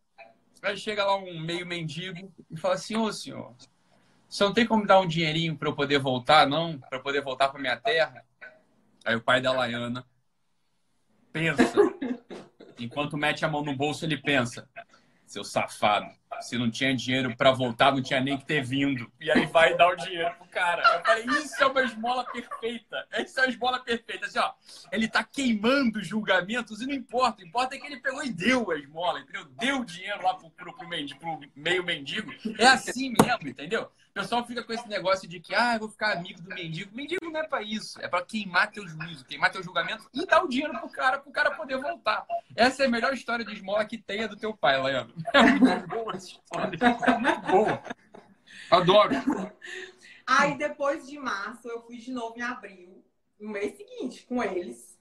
aí 0.62 0.78
chega 0.78 1.06
lá 1.06 1.16
um 1.16 1.40
meio 1.40 1.66
mendigo 1.66 2.32
e 2.52 2.58
fala 2.58 2.76
assim, 2.76 2.98
ô 2.98 3.12
senhor, 3.12 3.56
você 4.28 4.44
não 4.44 4.54
tem 4.54 4.66
como 4.68 4.82
me 4.82 4.88
dar 4.88 5.00
um 5.00 5.08
dinheirinho 5.08 5.58
para 5.58 5.70
eu 5.70 5.76
poder 5.76 5.98
voltar, 6.00 6.46
não? 6.46 6.78
Para 6.78 7.00
poder 7.00 7.22
voltar 7.22 7.50
para 7.50 7.62
minha 7.62 7.78
terra? 7.78 8.26
Aí 9.06 9.16
o 9.16 9.22
pai 9.22 9.42
da 9.42 9.54
Laiana 9.54 10.06
pensa. 11.32 11.64
Enquanto 12.80 13.18
mete 13.18 13.46
a 13.46 13.50
mão 13.50 13.64
no 13.64 13.76
bolso, 13.76 14.06
ele 14.06 14.18
pensa, 14.18 14.68
seu 15.26 15.44
safado, 15.44 16.10
se 16.42 16.58
não 16.58 16.70
tinha 16.70 16.96
dinheiro 16.96 17.36
para 17.36 17.52
voltar, 17.52 17.92
não 17.92 18.02
tinha 18.02 18.22
nem 18.22 18.38
que 18.38 18.46
ter 18.46 18.64
vindo. 18.64 19.12
E 19.20 19.30
aí 19.30 19.46
vai 19.48 19.76
dar 19.76 19.90
o 19.90 19.96
dinheiro 19.96 20.34
pro 20.36 20.48
cara. 20.48 20.82
Eu 20.96 21.04
falei, 21.04 21.26
isso 21.26 21.62
é 21.62 21.66
uma 21.66 21.84
esmola 21.84 22.24
perfeita. 22.24 23.08
Essa 23.12 23.42
é 23.42 23.44
uma 23.44 23.50
esmola 23.50 23.80
perfeita. 23.80 24.26
Assim, 24.26 24.40
ó, 24.40 24.54
ele 24.92 25.08
tá 25.08 25.24
queimando 25.24 26.02
julgamentos 26.04 26.82
e 26.82 26.88
não 26.88 26.94
importa. 26.94 27.42
O 27.44 27.46
importa 27.46 27.76
é 27.76 27.80
que 27.80 27.88
ele 27.88 28.00
pegou 28.00 28.24
e 28.24 28.32
deu 28.32 28.72
a 28.72 28.78
esmola, 28.78 29.20
entendeu? 29.20 29.46
Deu 29.60 29.80
o 29.80 29.86
dinheiro 29.86 30.24
lá 30.24 30.36
pro, 30.36 30.50
pro, 30.52 30.74
pro, 30.74 30.88
mendigo, 30.88 31.20
pro 31.20 31.40
meio 31.56 31.84
mendigo. 31.84 32.32
É 32.58 32.68
assim 32.68 33.14
mesmo, 33.20 33.48
entendeu? 33.48 33.90
O 34.10 34.14
pessoal 34.14 34.46
fica 34.46 34.64
com 34.64 34.74
esse 34.74 34.88
negócio 34.88 35.28
de 35.30 35.40
que, 35.40 35.54
ah, 35.54 35.76
eu 35.76 35.80
vou 35.80 35.90
ficar 35.90 36.14
amigo 36.14 36.42
do 36.42 36.50
mendigo. 36.50 36.96
Mendigo 36.96 37.30
não 37.30 37.40
é 37.40 37.48
para 37.48 37.62
isso. 37.62 38.02
É 38.02 38.08
para 38.08 38.26
queimar 38.26 38.72
teu 38.72 38.88
juízo, 38.88 39.24
queimar 39.26 39.52
teu 39.52 39.64
julgamento 39.64 40.10
e 40.14 40.26
dar 40.26 40.44
o 40.44 40.48
dinheiro 40.48 40.78
pro 40.80 40.90
cara, 40.90 41.20
pro 41.20 41.32
cara 41.32 41.52
poder 41.52 41.78
voltar. 41.78 42.26
Essa 42.56 42.84
é 42.84 42.86
a 42.88 42.90
melhor 42.90 43.14
história 43.14 43.46
de 43.46 43.54
esmola 43.54 43.86
que 43.86 43.98
tenha 43.98 44.28
do 44.28 44.36
teu 44.36 44.56
pai, 44.56 44.80
Laiano. 44.82 45.14
É 45.34 45.44
muito 45.44 45.88
boa 45.88 46.19
muito 47.20 47.52
boa. 47.52 47.84
Adoro. 48.72 49.14
Aí, 50.26 50.58
depois 50.58 51.08
de 51.08 51.18
março, 51.18 51.68
eu 51.68 51.82
fui 51.82 51.98
de 51.98 52.12
novo 52.12 52.38
em 52.38 52.42
abril, 52.42 53.04
no 53.40 53.50
mês 53.50 53.76
seguinte, 53.76 54.26
com 54.28 54.44
eles. 54.44 54.98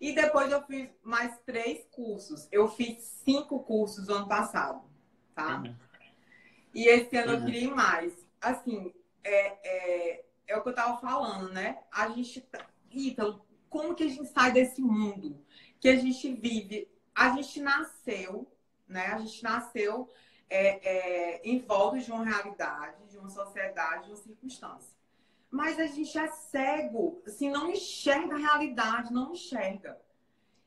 E 0.00 0.14
depois 0.14 0.50
eu 0.50 0.62
fiz 0.64 0.88
mais 1.02 1.38
três 1.44 1.84
cursos. 1.90 2.48
Eu 2.50 2.68
fiz 2.68 3.02
cinco 3.24 3.60
cursos 3.60 4.08
no 4.08 4.14
ano 4.14 4.28
passado, 4.28 4.82
tá? 5.34 5.58
Uhum. 5.58 5.74
E 6.74 6.88
esse 6.88 7.16
ano 7.16 7.32
uhum. 7.32 7.38
eu 7.38 7.44
queria 7.44 7.64
ir 7.64 7.74
mais 7.74 8.28
assim, 8.40 8.92
é, 9.24 9.58
é, 9.62 10.24
é 10.46 10.56
o 10.56 10.62
que 10.62 10.68
eu 10.68 10.74
tava 10.74 11.00
falando, 11.00 11.52
né? 11.52 11.78
A 11.90 12.08
gente. 12.08 12.40
Tá, 12.40 12.66
Ítalo, 12.90 13.44
como 13.68 13.94
que 13.94 14.04
a 14.04 14.08
gente 14.08 14.26
sai 14.26 14.52
desse 14.52 14.80
mundo 14.80 15.44
que 15.80 15.88
a 15.88 15.96
gente 15.96 16.32
vive? 16.32 16.90
A 17.14 17.30
gente 17.30 17.60
nasceu, 17.60 18.50
né? 18.86 19.06
A 19.08 19.18
gente 19.18 19.42
nasceu 19.42 20.10
é, 20.50 21.38
é, 21.38 21.40
de 21.42 22.12
uma 22.12 22.24
realidade, 22.24 23.06
de 23.10 23.18
uma 23.18 23.28
sociedade, 23.28 24.04
de 24.04 24.10
uma 24.10 24.16
circunstância. 24.16 24.96
Mas 25.50 25.78
a 25.78 25.86
gente 25.86 26.16
é 26.18 26.28
cego, 26.28 27.22
assim, 27.26 27.50
não 27.50 27.70
enxerga 27.70 28.34
a 28.34 28.38
realidade, 28.38 29.12
não 29.12 29.32
enxerga. 29.32 29.98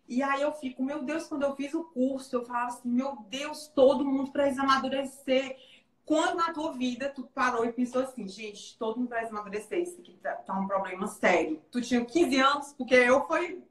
E 0.08 0.22
aí 0.22 0.42
eu 0.42 0.52
fico, 0.52 0.84
meu 0.84 1.04
Deus, 1.04 1.28
quando 1.28 1.44
eu 1.44 1.56
fiz 1.56 1.74
o 1.74 1.84
curso, 1.84 2.36
eu 2.36 2.46
falava 2.46 2.68
assim, 2.68 2.90
meu 2.90 3.16
Deus, 3.30 3.68
todo 3.68 4.04
mundo 4.04 4.32
precisa 4.32 4.64
amadurecer. 4.64 5.56
Quando 6.04 6.38
na 6.38 6.52
tua 6.52 6.74
vida 6.74 7.10
tu 7.10 7.24
parou 7.28 7.64
e 7.64 7.72
pensou 7.72 8.02
assim, 8.02 8.28
gente, 8.28 8.78
todo 8.78 8.98
mundo 9.00 9.10
vai 9.10 9.26
amadurecer, 9.26 9.80
isso 9.80 10.02
aqui 10.02 10.18
tá, 10.22 10.34
tá, 10.34 10.60
um 10.60 10.68
problema 10.68 11.08
sério. 11.08 11.62
Tu 11.72 11.80
tinha 11.82 12.04
15 12.04 12.40
anos, 12.40 12.74
porque 12.74 12.96
eu 12.96 13.26
fui, 13.28 13.64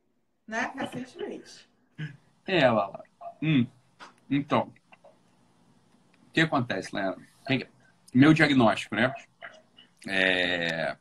né, 0.47 0.73
recentemente. 0.75 1.69
É, 2.47 2.71
Lala. 2.71 3.05
Hum. 3.43 3.67
Então, 4.31 4.73
o 6.31 6.33
que 6.33 6.41
acontece, 6.41 6.95
Leandro? 6.95 7.21
Meu 8.15 8.33
diagnóstico, 8.33 8.95
né? 8.95 9.13
É... 10.09 10.97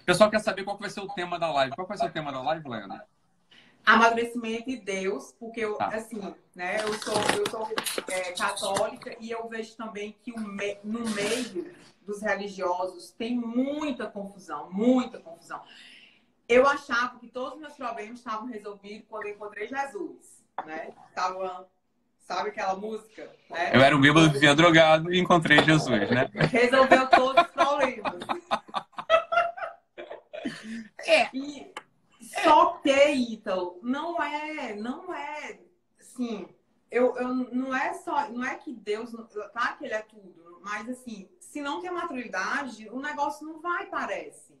O 0.00 0.04
pessoal 0.04 0.30
quer 0.30 0.40
saber 0.40 0.64
qual 0.64 0.78
vai 0.78 0.88
ser 0.88 1.00
o 1.00 1.08
tema 1.08 1.38
da 1.38 1.50
live. 1.52 1.74
Qual 1.74 1.86
vai 1.86 1.98
ser 1.98 2.06
o 2.06 2.12
tema 2.12 2.30
da 2.30 2.40
live, 2.40 2.68
Leandro? 2.68 3.00
amadurecimento 3.88 4.66
de 4.66 4.76
Deus, 4.76 5.34
porque 5.40 5.60
eu, 5.60 5.74
tá. 5.76 5.88
assim, 5.88 6.20
né, 6.54 6.76
eu 6.82 6.92
sou, 6.98 7.14
eu 7.38 7.50
sou 7.50 7.66
é, 8.08 8.32
católica 8.32 9.16
e 9.18 9.30
eu 9.30 9.48
vejo 9.48 9.74
também 9.76 10.14
que 10.22 10.38
me, 10.38 10.78
no 10.84 11.08
meio 11.10 11.74
dos 12.02 12.20
religiosos 12.20 13.12
tem 13.12 13.34
muita 13.34 14.06
confusão, 14.06 14.70
muita 14.70 15.18
confusão. 15.18 15.62
Eu 16.46 16.66
achava 16.66 17.18
que 17.18 17.28
todos 17.28 17.54
os 17.54 17.60
meus 17.60 17.74
problemas 17.74 18.18
estavam 18.18 18.46
resolvidos 18.46 19.06
quando 19.08 19.26
eu 19.26 19.34
encontrei 19.34 19.66
Jesus, 19.66 20.44
né? 20.66 20.90
Tava, 21.14 21.66
sabe 22.28 22.50
aquela 22.50 22.76
música? 22.76 23.34
Né? 23.48 23.70
Eu 23.74 23.80
era 23.80 23.96
um 23.96 24.00
bêbado, 24.00 24.30
vivia 24.30 24.54
drogado 24.54 25.12
e 25.12 25.18
encontrei 25.18 25.64
Jesus, 25.64 26.10
né? 26.10 26.30
Resolveu 26.50 27.08
todos 27.08 27.42
os 27.42 27.50
problemas. 27.50 28.14
É. 31.06 31.30
E, 31.32 31.72
só 32.20 32.74
que, 32.82 33.10
então, 33.32 33.78
não 33.82 34.22
é, 34.22 34.74
não 34.76 35.12
é, 35.12 35.58
assim, 35.98 36.46
eu, 36.90 37.16
eu 37.16 37.28
não 37.34 37.74
é 37.74 37.94
só, 37.94 38.28
não 38.28 38.44
é 38.44 38.56
que 38.56 38.74
Deus, 38.74 39.10
tá 39.54 39.72
que 39.72 39.86
ele 39.86 39.94
é 39.94 40.02
tudo, 40.02 40.60
mas 40.62 40.86
assim, 40.86 41.30
se 41.40 41.62
não 41.62 41.80
tem 41.80 41.90
maturidade, 41.90 42.90
o 42.90 43.00
negócio 43.00 43.46
não 43.46 43.58
vai, 43.60 43.86
parece. 43.86 44.58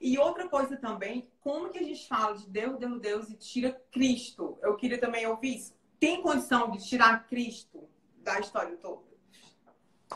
E 0.00 0.18
outra 0.18 0.48
coisa 0.48 0.76
também, 0.76 1.30
como 1.40 1.70
que 1.70 1.78
a 1.78 1.82
gente 1.82 2.06
fala 2.08 2.36
de 2.36 2.48
Deus, 2.48 2.78
Deus, 2.78 3.00
Deus 3.00 3.30
e 3.30 3.36
tira 3.36 3.80
Cristo? 3.92 4.58
Eu 4.62 4.76
queria 4.76 4.98
também 4.98 5.26
ouvir 5.26 5.58
isso. 5.58 5.77
Tem 5.98 6.22
condição 6.22 6.70
de 6.70 6.86
tirar 6.86 7.26
Cristo 7.26 7.88
da 8.18 8.38
história 8.38 8.76
toda? 8.76 9.02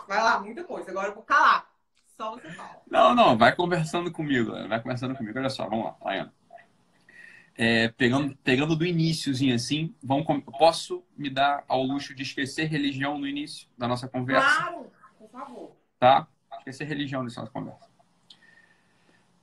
Vai 0.06 0.22
lá, 0.22 0.40
muita 0.40 0.64
coisa. 0.64 0.90
Agora 0.90 1.08
eu 1.08 1.14
vou 1.14 1.22
calar. 1.22 1.70
Só 2.16 2.32
você 2.32 2.50
fala. 2.50 2.80
Não, 2.90 3.14
não, 3.14 3.36
vai 3.36 3.54
conversando 3.54 4.10
comigo. 4.12 4.52
Vai 4.68 4.80
conversando 4.80 5.16
comigo. 5.16 5.38
Olha 5.38 5.50
só, 5.50 5.68
vamos 5.68 5.86
lá, 5.86 5.96
Laiana 6.02 6.32
é, 7.54 7.88
pegando, 7.88 8.36
pegando 8.42 8.74
do 8.74 8.84
iníciozinho 8.84 9.54
assim, 9.54 9.94
vamos, 10.02 10.26
posso 10.58 11.04
me 11.16 11.28
dar 11.28 11.64
ao 11.68 11.82
luxo 11.82 12.14
de 12.14 12.22
esquecer 12.22 12.64
religião 12.64 13.18
no 13.18 13.26
início 13.26 13.68
da 13.76 13.86
nossa 13.86 14.08
conversa? 14.08 14.56
Claro, 14.56 14.92
por 15.18 15.30
favor. 15.30 15.76
Tá? 15.98 16.26
Esquecer 16.58 16.84
religião 16.84 17.22
nessa 17.22 17.40
nossa 17.40 17.52
conversa. 17.52 17.90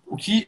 O 0.06 0.18
que, 0.18 0.48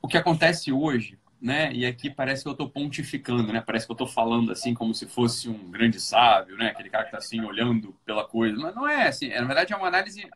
o 0.00 0.08
que 0.08 0.16
acontece 0.16 0.72
hoje, 0.72 1.18
né? 1.42 1.72
E 1.72 1.84
aqui 1.84 2.08
parece 2.08 2.44
que 2.44 2.48
eu 2.48 2.52
estou 2.52 2.70
pontificando, 2.70 3.52
né? 3.52 3.60
Parece 3.60 3.84
que 3.84 3.90
eu 3.90 3.94
estou 3.94 4.06
falando 4.06 4.52
assim 4.52 4.72
como 4.72 4.94
se 4.94 5.08
fosse 5.08 5.48
um 5.48 5.72
grande 5.72 6.00
sábio, 6.00 6.56
né? 6.56 6.68
Aquele 6.68 6.88
cara 6.88 7.02
que 7.02 7.08
está 7.08 7.18
assim 7.18 7.40
olhando 7.40 7.92
pela 8.04 8.24
coisa. 8.24 8.56
Mas 8.56 8.72
não 8.72 8.88
é 8.88 9.08
assim. 9.08 9.28
Na 9.28 9.44
verdade 9.44 9.72
é 9.72 9.76
uma 9.76 9.88
análise 9.88 10.30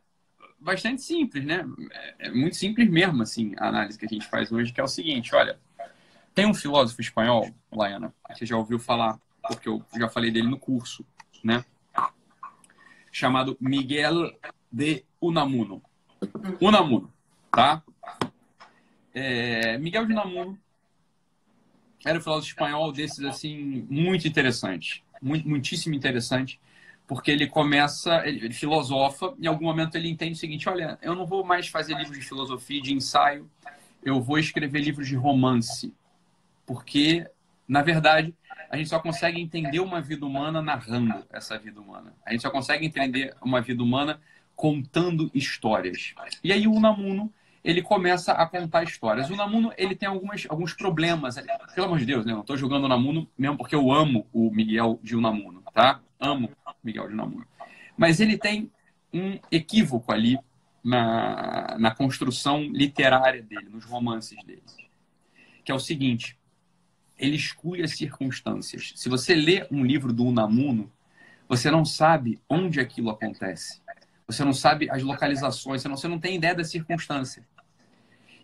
bastante 0.58 1.02
simples, 1.02 1.44
né? 1.44 1.64
É, 1.92 2.26
é 2.26 2.30
muito 2.32 2.56
simples 2.56 2.90
mesmo, 2.90 3.22
assim, 3.22 3.54
a 3.56 3.68
análise 3.68 3.96
que 3.96 4.04
a 4.04 4.08
gente 4.08 4.26
faz 4.26 4.50
hoje, 4.50 4.72
que 4.72 4.80
é 4.80 4.84
o 4.84 4.88
seguinte, 4.88 5.32
olha, 5.32 5.60
tem 6.34 6.44
um 6.44 6.54
filósofo 6.54 7.00
espanhol, 7.00 7.48
Laiana, 7.70 8.12
você 8.28 8.44
já 8.44 8.56
ouviu 8.56 8.80
falar, 8.80 9.16
porque 9.46 9.68
eu 9.68 9.84
já 9.96 10.08
falei 10.08 10.32
dele 10.32 10.48
no 10.48 10.58
curso, 10.58 11.06
né? 11.44 11.64
Chamado 13.12 13.56
Miguel 13.60 14.36
de 14.72 15.04
Unamuno. 15.20 15.80
Unamuno, 16.60 17.12
tá? 17.52 17.80
É, 19.14 19.78
Miguel 19.78 20.04
de 20.04 20.12
Unamuno 20.12 20.58
era 22.06 22.18
um 22.18 22.22
filósofo 22.22 22.48
espanhol 22.48 22.92
desses, 22.92 23.22
assim, 23.24 23.86
muito 23.90 24.26
interessante. 24.26 25.04
Muito, 25.20 25.48
muitíssimo 25.48 25.94
interessante 25.94 26.60
porque 27.06 27.30
ele 27.30 27.46
começa, 27.46 28.26
ele, 28.26 28.46
ele, 28.46 28.54
filosofa, 28.54 29.32
e 29.38 29.44
em 29.44 29.46
algum 29.46 29.64
momento 29.64 29.94
ele 29.96 30.08
entende 30.08 30.32
o 30.32 30.36
seguinte: 30.36 30.68
olha, 30.68 30.98
eu 31.00 31.14
não 31.14 31.24
vou 31.24 31.44
mais 31.44 31.68
fazer 31.68 31.94
livros 31.94 32.18
de 32.18 32.24
filosofia, 32.24 32.82
de 32.82 32.92
ensaio, 32.92 33.48
eu 34.02 34.20
vou 34.20 34.38
escrever 34.38 34.80
livros 34.80 35.06
de 35.06 35.14
romance 35.14 35.94
porque, 36.66 37.24
na 37.66 37.80
verdade, 37.80 38.34
a 38.68 38.76
gente 38.76 38.90
só 38.90 38.98
consegue 38.98 39.40
entender 39.40 39.78
uma 39.78 40.00
vida 40.00 40.26
humana 40.26 40.60
narrando 40.60 41.24
essa 41.30 41.56
vida 41.56 41.80
humana. 41.80 42.12
A 42.26 42.32
gente 42.32 42.42
só 42.42 42.50
consegue 42.50 42.84
entender 42.84 43.32
uma 43.40 43.60
vida 43.60 43.82
humana 43.82 44.20
contando 44.56 45.30
histórias. 45.32 46.12
E 46.42 46.52
aí 46.52 46.66
o 46.66 46.72
Unamuno, 46.72 47.32
ele 47.66 47.82
começa 47.82 48.30
a 48.30 48.46
contar 48.46 48.84
histórias. 48.84 49.28
O 49.28 49.32
Unamuno, 49.32 49.72
ele 49.76 49.96
tem 49.96 50.08
algumas, 50.08 50.46
alguns 50.48 50.72
problemas. 50.72 51.34
Pelo 51.74 51.88
amor 51.88 51.98
de 51.98 52.06
Deus, 52.06 52.24
né? 52.24 52.30
Eu 52.30 52.36
não 52.36 52.42
estou 52.42 52.56
jogando 52.56 52.84
o 52.84 52.86
Unamuno 52.86 53.28
mesmo 53.36 53.56
porque 53.58 53.74
eu 53.74 53.90
amo 53.90 54.24
o 54.32 54.52
Miguel 54.52 55.00
de 55.02 55.16
Unamuno, 55.16 55.64
tá? 55.74 56.00
Amo 56.20 56.48
o 56.64 56.72
Miguel 56.84 57.08
de 57.08 57.14
Unamuno. 57.14 57.44
Mas 57.98 58.20
ele 58.20 58.38
tem 58.38 58.70
um 59.12 59.36
equívoco 59.50 60.12
ali 60.12 60.38
na, 60.82 61.76
na 61.76 61.90
construção 61.92 62.62
literária 62.62 63.42
dele, 63.42 63.68
nos 63.68 63.84
romances 63.84 64.38
dele. 64.44 64.62
Que 65.64 65.72
é 65.72 65.74
o 65.74 65.80
seguinte, 65.80 66.38
ele 67.18 67.34
exclui 67.34 67.82
as 67.82 67.96
circunstâncias. 67.96 68.92
Se 68.94 69.08
você 69.08 69.34
lê 69.34 69.66
um 69.72 69.84
livro 69.84 70.12
do 70.12 70.24
Unamuno, 70.24 70.88
você 71.48 71.68
não 71.68 71.84
sabe 71.84 72.38
onde 72.48 72.78
aquilo 72.78 73.10
acontece. 73.10 73.82
Você 74.28 74.44
não 74.44 74.52
sabe 74.52 74.88
as 74.88 75.02
localizações, 75.02 75.82
você 75.82 75.88
não, 75.88 75.96
você 75.96 76.06
não 76.06 76.20
tem 76.20 76.36
ideia 76.36 76.54
da 76.54 76.62
circunstância. 76.62 77.44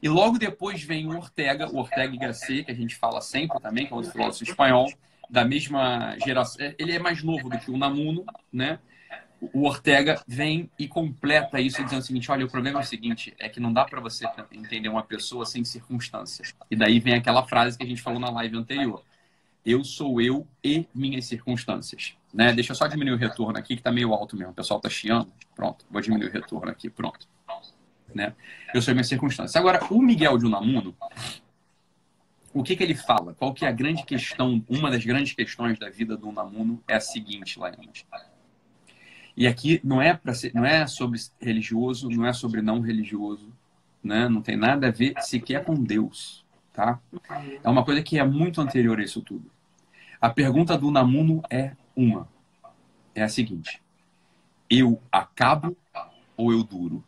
E 0.03 0.09
logo 0.09 0.39
depois 0.39 0.83
vem 0.83 1.07
o 1.07 1.17
Ortega, 1.17 1.71
o 1.71 1.79
Ortega 1.79 2.13
y 2.15 2.19
Gasset, 2.19 2.65
que 2.65 2.73
a 2.73 2.75
gente 2.75 2.97
fala 2.97 3.21
sempre 3.21 3.61
também, 3.61 3.87
que 3.87 3.93
é 3.93 3.97
um 3.97 4.03
filósofo 4.03 4.43
espanhol, 4.43 4.93
da 5.31 5.45
mesma 5.45 6.17
geração. 6.19 6.75
Ele 6.77 6.93
é 6.93 6.99
mais 6.99 7.23
novo 7.23 7.49
do 7.49 7.59
que 7.59 7.71
o 7.71 7.75
Unamuno, 7.75 8.25
né? 8.53 8.81
o 9.53 9.65
Ortega 9.67 10.23
vem 10.27 10.71
e 10.79 10.87
completa 10.87 11.61
isso 11.61 11.83
dizendo 11.83 12.01
o 12.01 12.05
seguinte: 12.05 12.31
olha, 12.31 12.45
o 12.45 12.51
problema 12.51 12.81
é 12.81 12.83
o 12.83 12.87
seguinte, 12.87 13.35
é 13.39 13.49
que 13.49 13.59
não 13.59 13.73
dá 13.73 13.85
para 13.85 14.01
você 14.01 14.25
entender 14.53 14.89
uma 14.89 15.03
pessoa 15.03 15.45
sem 15.45 15.65
circunstâncias. 15.65 16.55
E 16.71 16.77
daí 16.77 17.01
vem 17.01 17.15
aquela 17.15 17.43
frase 17.45 17.77
que 17.77 17.83
a 17.83 17.87
gente 17.87 18.01
falou 18.01 18.21
na 18.21 18.31
live 18.31 18.57
anterior: 18.57 19.03
eu 19.67 19.83
sou 19.83 20.21
eu 20.21 20.47
e 20.63 20.87
minhas 20.95 21.25
circunstâncias. 21.25 22.15
Né? 22.33 22.53
Deixa 22.53 22.73
eu 22.73 22.77
só 22.77 22.87
diminuir 22.87 23.15
o 23.15 23.19
retorno 23.19 23.59
aqui, 23.59 23.75
que 23.75 23.81
está 23.81 23.91
meio 23.91 24.13
alto 24.13 24.37
mesmo. 24.37 24.53
O 24.53 24.55
pessoal 24.55 24.79
está 24.79 24.89
chiando. 24.89 25.33
Pronto, 25.55 25.85
vou 25.91 26.01
diminuir 26.01 26.29
o 26.29 26.33
retorno 26.33 26.71
aqui. 26.71 26.89
Pronto. 26.89 27.27
Né? 28.15 28.35
Eu 28.75 28.83
sou 28.83 28.95
minhas 28.95 29.09
circunstâncias. 29.09 29.57
Agora, 29.57 29.85
o 29.91 30.01
Miguel 30.01 30.39
de 30.39 30.47
Unamuno, 30.47 30.95
o 32.55 32.63
que, 32.63 32.77
que 32.77 32.83
ele 32.83 32.95
fala? 32.95 33.35
Qual 33.35 33.55
que 33.55 33.65
é 33.65 33.69
a 33.69 33.73
grande 33.73 34.05
questão, 34.05 34.63
uma 34.69 34.91
das 34.91 35.05
grandes 35.05 35.33
questões 35.33 35.79
da 35.79 35.89
vida 35.89 36.17
do 36.17 36.29
Unamuno 36.29 36.83
é 36.87 36.95
a 36.95 37.01
seguinte, 37.01 37.59
Laiane 37.59 37.91
E 39.37 39.47
aqui 39.47 39.81
não 39.83 40.03
é 40.03 40.19
ser, 40.35 40.53
não 40.55 40.65
é 40.65 40.87
sobre 40.87 41.19
religioso, 41.41 42.11
não 42.11 42.27
é 42.27 42.33
sobre 42.33 42.61
não 42.61 42.81
religioso, 42.81 43.51
né? 44.05 44.29
Não 44.29 44.43
tem 44.43 44.57
nada 44.57 44.89
a 44.89 44.91
ver 44.91 45.15
sequer 45.21 45.65
com 45.65 45.75
Deus, 45.75 46.45
tá? 46.73 47.01
É 47.65 47.69
uma 47.69 47.85
coisa 47.85 48.03
que 48.03 48.19
é 48.19 48.25
muito 48.25 48.61
anterior 48.61 48.99
a 48.99 49.03
isso 49.03 49.23
tudo. 49.23 49.51
A 50.21 50.29
pergunta 50.29 50.77
do 50.77 50.91
Namuno 50.91 51.43
é 51.51 51.73
uma. 51.97 52.29
É 53.15 53.23
a 53.23 53.29
seguinte: 53.29 53.83
eu 54.69 55.01
acabo 55.11 55.77
ou 56.37 56.53
eu 56.53 56.63
duro? 56.63 57.03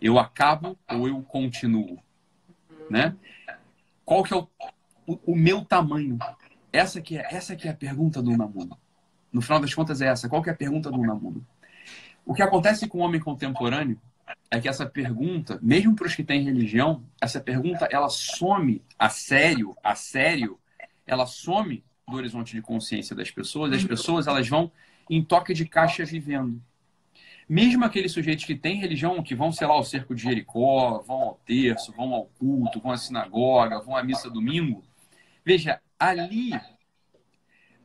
Eu 0.00 0.18
acabo 0.18 0.78
ou 0.90 1.08
eu 1.08 1.22
continuo? 1.22 1.98
Né? 2.90 3.16
Qual 4.04 4.22
que 4.22 4.34
é 4.34 4.36
o, 4.36 4.48
o, 5.06 5.32
o 5.32 5.36
meu 5.36 5.64
tamanho? 5.64 6.18
Essa 6.72 7.00
que 7.00 7.16
é 7.16 7.26
essa 7.34 7.56
que 7.56 7.68
é 7.68 7.70
a 7.70 7.74
pergunta 7.74 8.22
do 8.22 8.36
Namuno. 8.36 8.76
No 9.32 9.40
final 9.40 9.60
das 9.60 9.72
contas 9.72 10.00
é 10.00 10.08
essa. 10.08 10.28
Qual 10.28 10.42
que 10.42 10.50
é 10.50 10.52
a 10.52 10.56
pergunta 10.56 10.90
do 10.90 11.00
Namuno? 11.00 11.44
O 12.24 12.34
que 12.34 12.42
acontece 12.42 12.86
com 12.88 12.98
o 12.98 13.00
homem 13.02 13.20
contemporâneo 13.20 14.00
é 14.50 14.60
que 14.60 14.68
essa 14.68 14.86
pergunta, 14.86 15.58
mesmo 15.62 15.94
para 15.94 16.06
os 16.06 16.14
que 16.14 16.24
têm 16.24 16.42
religião, 16.42 17.02
essa 17.20 17.40
pergunta 17.40 17.88
ela 17.90 18.08
some 18.08 18.82
a 18.98 19.08
sério, 19.08 19.76
a 19.82 19.94
sério, 19.94 20.58
ela 21.06 21.26
some 21.26 21.84
do 22.08 22.16
horizonte 22.16 22.54
de 22.54 22.62
consciência 22.62 23.14
das 23.14 23.30
pessoas. 23.30 23.72
As 23.72 23.84
pessoas 23.84 24.26
elas 24.26 24.48
vão 24.48 24.70
em 25.08 25.22
toque 25.22 25.52
de 25.52 25.66
caixa 25.66 26.04
vivendo. 26.04 26.62
Mesmo 27.48 27.84
aqueles 27.84 28.12
sujeitos 28.12 28.44
que 28.44 28.54
têm 28.54 28.80
religião, 28.80 29.22
que 29.22 29.34
vão, 29.34 29.52
sei 29.52 29.66
lá, 29.66 29.74
ao 29.74 29.84
cerco 29.84 30.14
de 30.14 30.22
Jericó, 30.22 31.02
vão 31.06 31.22
ao 31.22 31.34
terço, 31.46 31.92
vão 31.92 32.14
ao 32.14 32.26
culto, 32.26 32.80
vão 32.80 32.92
à 32.92 32.96
sinagoga, 32.96 33.80
vão 33.80 33.96
à 33.96 34.02
missa 34.02 34.30
domingo, 34.30 34.82
veja, 35.44 35.80
ali, 35.98 36.52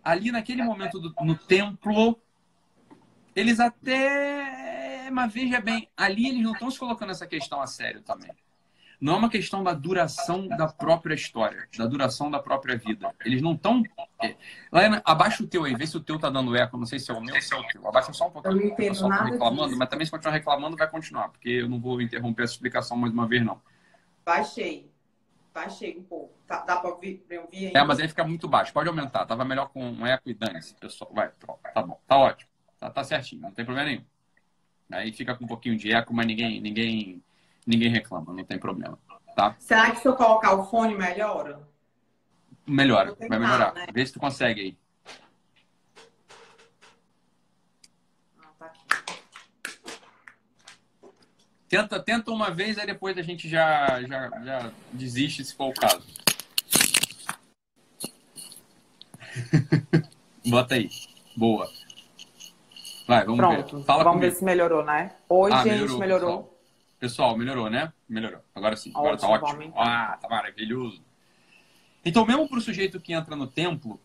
ali 0.03 0.31
naquele 0.31 0.63
momento 0.63 0.99
do, 0.99 1.13
no 1.21 1.35
templo, 1.35 2.19
eles 3.35 3.59
até. 3.59 5.09
Mas 5.11 5.33
veja 5.33 5.59
bem, 5.59 5.89
ali 5.97 6.27
eles 6.27 6.41
não 6.41 6.53
estão 6.53 6.69
se 6.69 6.79
colocando 6.79 7.11
essa 7.11 7.27
questão 7.27 7.61
a 7.61 7.67
sério 7.67 8.01
também. 8.01 8.31
Não 8.99 9.13
é 9.13 9.17
uma 9.17 9.29
questão 9.29 9.63
da 9.63 9.73
duração 9.73 10.45
da 10.47 10.67
própria 10.67 11.13
história, 11.13 11.67
da 11.77 11.85
duração 11.85 12.29
da 12.29 12.39
própria 12.39 12.77
vida. 12.77 13.15
Eles 13.23 13.41
não 13.41 13.53
estão. 13.53 13.81
Laiana, 14.71 15.01
abaixa 15.05 15.41
o 15.41 15.47
teu 15.47 15.63
aí, 15.63 15.73
vê 15.73 15.87
se 15.87 15.95
o 15.95 16.01
teu 16.01 16.19
tá 16.19 16.29
dando 16.29 16.53
eco. 16.55 16.77
Não 16.77 16.85
sei 16.85 16.99
se 16.99 17.09
é 17.09 17.13
o 17.13 17.21
meu 17.21 17.33
ou 17.33 17.41
se 17.41 17.53
é 17.53 17.57
o 17.57 17.63
teu. 17.67 17.87
Abaixa 17.87 18.11
só 18.11 18.27
um 18.27 18.31
pouquinho. 18.31 18.55
Eu 18.55 18.57
não 18.57 18.67
entendo 18.67 18.97
o 18.99 19.07
nada 19.07 19.23
tá 19.23 19.29
reclamando, 19.29 19.67
disso. 19.67 19.79
mas 19.79 19.89
também 19.89 20.05
se 20.05 20.11
continuar 20.11 20.33
reclamando, 20.33 20.75
vai 20.75 20.89
continuar, 20.89 21.29
porque 21.29 21.49
eu 21.49 21.69
não 21.69 21.79
vou 21.79 22.01
interromper 22.01 22.43
essa 22.43 22.53
explicação 22.53 22.97
mais 22.97 23.13
uma 23.13 23.25
vez, 23.25 23.43
não. 23.45 23.61
Baixei. 24.25 24.91
Baixei 25.53 25.97
um 25.97 26.03
pouco. 26.03 26.33
Tá- 26.45 26.63
dá 26.65 26.77
pra 26.77 26.89
ouvir, 26.89 27.23
pra 27.27 27.41
ouvir 27.41 27.67
ainda? 27.67 27.79
É, 27.79 27.83
mas 27.83 27.99
aí 27.99 28.07
fica 28.07 28.23
muito 28.25 28.47
baixo. 28.49 28.73
Pode 28.73 28.89
aumentar. 28.89 29.25
Tava 29.25 29.45
melhor 29.45 29.69
com 29.69 29.81
um 29.81 30.05
eco 30.05 30.29
e 30.29 30.33
dane-se, 30.33 30.75
pessoal. 30.75 31.11
Vai. 31.13 31.31
Tá 31.73 31.81
bom. 31.81 31.99
Tá 32.05 32.17
ótimo. 32.17 32.49
Tá, 32.77 32.89
tá 32.89 33.03
certinho. 33.03 33.41
Não 33.41 33.51
tem 33.51 33.63
problema 33.63 33.89
nenhum. 33.89 34.03
Aí 34.91 35.11
fica 35.13 35.35
com 35.35 35.45
um 35.45 35.47
pouquinho 35.47 35.77
de 35.77 35.91
eco, 35.93 36.13
mas 36.13 36.25
ninguém, 36.25 36.59
ninguém, 36.59 37.23
ninguém 37.69 37.89
reclama. 37.89 38.33
Não 38.33 38.43
tem 38.43 38.57
problema. 38.57 38.97
Tá? 39.35 39.55
Será 39.59 39.91
que 39.91 39.99
se 40.01 40.07
eu 40.07 40.15
colocar 40.15 40.53
o 40.55 40.65
fone 40.65 40.95
melhora? 40.95 41.61
Melhora. 42.67 43.13
Tentar, 43.15 43.27
Vai 43.29 43.39
melhorar. 43.39 43.73
né? 43.73 43.85
Vê 43.93 44.05
se 44.05 44.11
tu 44.13 44.19
consegue 44.19 44.61
aí. 44.61 44.77
Ah, 48.41 48.47
tá. 48.57 48.71
Tenta, 51.69 51.99
tenta 52.01 52.31
uma 52.31 52.49
vez, 52.49 52.77
aí 52.79 52.87
depois 52.87 53.15
a 53.17 53.21
gente 53.21 53.47
já, 53.47 54.01
já, 54.01 54.29
já 54.43 54.71
desiste 54.91 55.45
se 55.45 55.55
for 55.55 55.69
o 55.69 55.73
caso. 55.73 56.03
Bota 60.49 60.73
aí. 60.75 60.89
Boa. 61.37 61.69
Vai, 63.07 63.23
vamos 63.25 63.37
Pronto. 63.37 63.77
ver. 63.77 63.85
Fala 63.85 64.03
Vamos 64.03 64.17
comigo. 64.17 64.31
ver 64.33 64.37
se 64.37 64.43
melhorou, 64.43 64.83
né? 64.83 65.15
Oi, 65.29 65.51
Ah, 65.53 65.63
gente, 65.63 65.93
melhorou. 65.97 66.43
Pessoal. 66.43 66.58
Pessoal, 66.99 67.37
melhorou, 67.37 67.69
né? 67.69 67.93
Melhorou. 68.07 68.41
Agora 68.53 68.75
sim. 68.75 68.91
Agora 68.93 69.17
tá 69.17 69.27
Ótimo, 69.27 69.47
ótimo. 69.47 69.59
vamos 69.59 69.65
então. 69.67 69.81
Ah, 69.81 70.17
tá 70.21 70.27
maravilhoso. 70.27 71.01
Então, 72.03 72.25
mesmo 72.25 72.47
para 72.47 72.57
o 72.57 72.61
sujeito 72.61 72.99
que 72.99 73.13
entra 73.13 73.35
no 73.35 73.47
templo, 73.47 73.99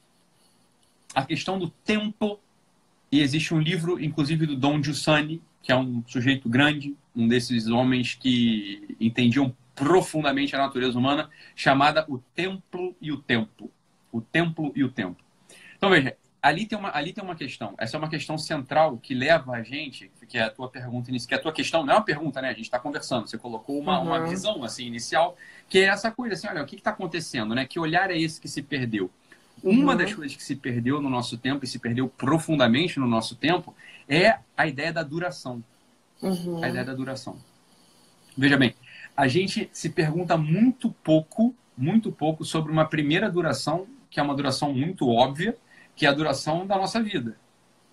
a 1.15 1.25
questão 1.25 1.59
do 1.59 1.69
tempo, 1.69 2.41
e 3.11 3.21
existe 3.21 3.53
um 3.53 3.61
livro, 3.61 4.03
inclusive, 4.03 4.47
do 4.47 4.57
Don 4.57 4.83
Giussani, 4.83 5.43
que 5.63 5.73
é 5.73 5.77
um 5.77 6.05
sujeito 6.07 6.49
grande, 6.49 6.97
um 7.15 7.27
desses 7.27 7.69
homens 7.69 8.15
que 8.15 8.97
entendiam 9.01 9.55
profundamente 9.75 10.55
a 10.55 10.59
natureza 10.59 10.99
humana, 10.99 11.31
chamada 11.57 12.05
O 12.09 12.19
Templo 12.19 12.95
e 13.01 13.11
o 13.11 13.17
Tempo. 13.17 13.71
O 14.13 14.21
Templo 14.21 14.73
e 14.77 14.85
o 14.85 14.89
Tempo. 14.91 15.23
Então, 15.77 15.91
veja, 15.91 16.17
ali 16.45 16.67
tem 16.67 16.79
uma, 16.79 16.95
ali 16.95 17.13
tem 17.13 17.25
uma 17.25 17.35
questão. 17.35 17.75
Essa 17.79 17.97
é 17.97 17.99
uma 17.99 18.09
questão 18.09 18.37
central 18.37 18.99
que 18.99 19.15
leva 19.15 19.53
a 19.53 19.63
gente, 19.63 20.11
que 20.29 20.37
é 20.37 20.43
a 20.43 20.51
tua 20.51 20.69
pergunta 20.69 21.09
inicial, 21.09 21.29
que 21.29 21.35
é 21.35 21.39
a 21.39 21.41
tua 21.41 21.53
questão, 21.53 21.85
não 21.87 21.95
é 21.95 21.97
uma 21.97 22.05
pergunta, 22.05 22.43
né? 22.43 22.49
A 22.49 22.53
gente 22.53 22.65
está 22.65 22.79
conversando. 22.79 23.27
Você 23.27 23.39
colocou 23.39 23.79
uma, 23.79 23.99
Uhum. 23.99 24.07
uma 24.09 24.27
visão 24.27 24.63
assim 24.63 24.85
inicial, 24.87 25.37
que 25.71 25.79
é 25.79 25.85
essa 25.85 26.11
coisa 26.11 26.35
assim, 26.35 26.47
olha, 26.47 26.63
o 26.63 26.67
que 26.67 26.77
está 26.77 26.91
acontecendo, 26.91 27.55
né? 27.55 27.65
Que 27.65 27.81
olhar 27.81 28.11
é 28.11 28.19
esse 28.19 28.39
que 28.41 28.49
se 28.49 28.63
perdeu? 28.63 29.11
Uma 29.63 29.93
Uhum. 29.93 29.99
das 29.99 30.13
coisas 30.13 30.37
que 30.37 30.43
se 30.45 30.55
perdeu 30.57 31.01
no 31.01 31.09
nosso 31.09 31.39
tempo 31.39 31.65
e 31.65 31.69
se 31.69 31.79
perdeu 31.79 32.09
profundamente 32.09 33.01
no 33.01 33.07
nosso 33.07 33.37
tempo 33.37 33.75
é 34.07 34.39
a 34.57 34.67
ideia 34.67 34.93
da 34.93 35.03
duração 35.03 35.65
Uhum. 36.23 36.63
a 36.63 36.69
ideia 36.69 36.85
da 36.85 36.95
duração. 36.95 37.39
Veja 38.37 38.57
bem, 38.57 38.75
a 39.17 39.29
gente 39.29 39.69
se 39.73 39.89
pergunta 39.89 40.37
muito 40.37 40.91
pouco, 41.03 41.55
muito 41.77 42.11
pouco 42.13 42.45
sobre 42.45 42.71
uma 42.73 42.85
primeira 42.85 43.31
duração, 43.31 43.87
que 44.11 44.21
é 44.21 44.23
uma 44.23 44.35
duração 44.35 44.73
muito 44.75 45.09
óbvia, 45.09 45.57
que 45.97 46.07
é 46.07 46.09
a 46.09 46.13
duração 46.13 46.67
da 46.67 46.77
nossa 46.77 47.03
vida, 47.03 47.37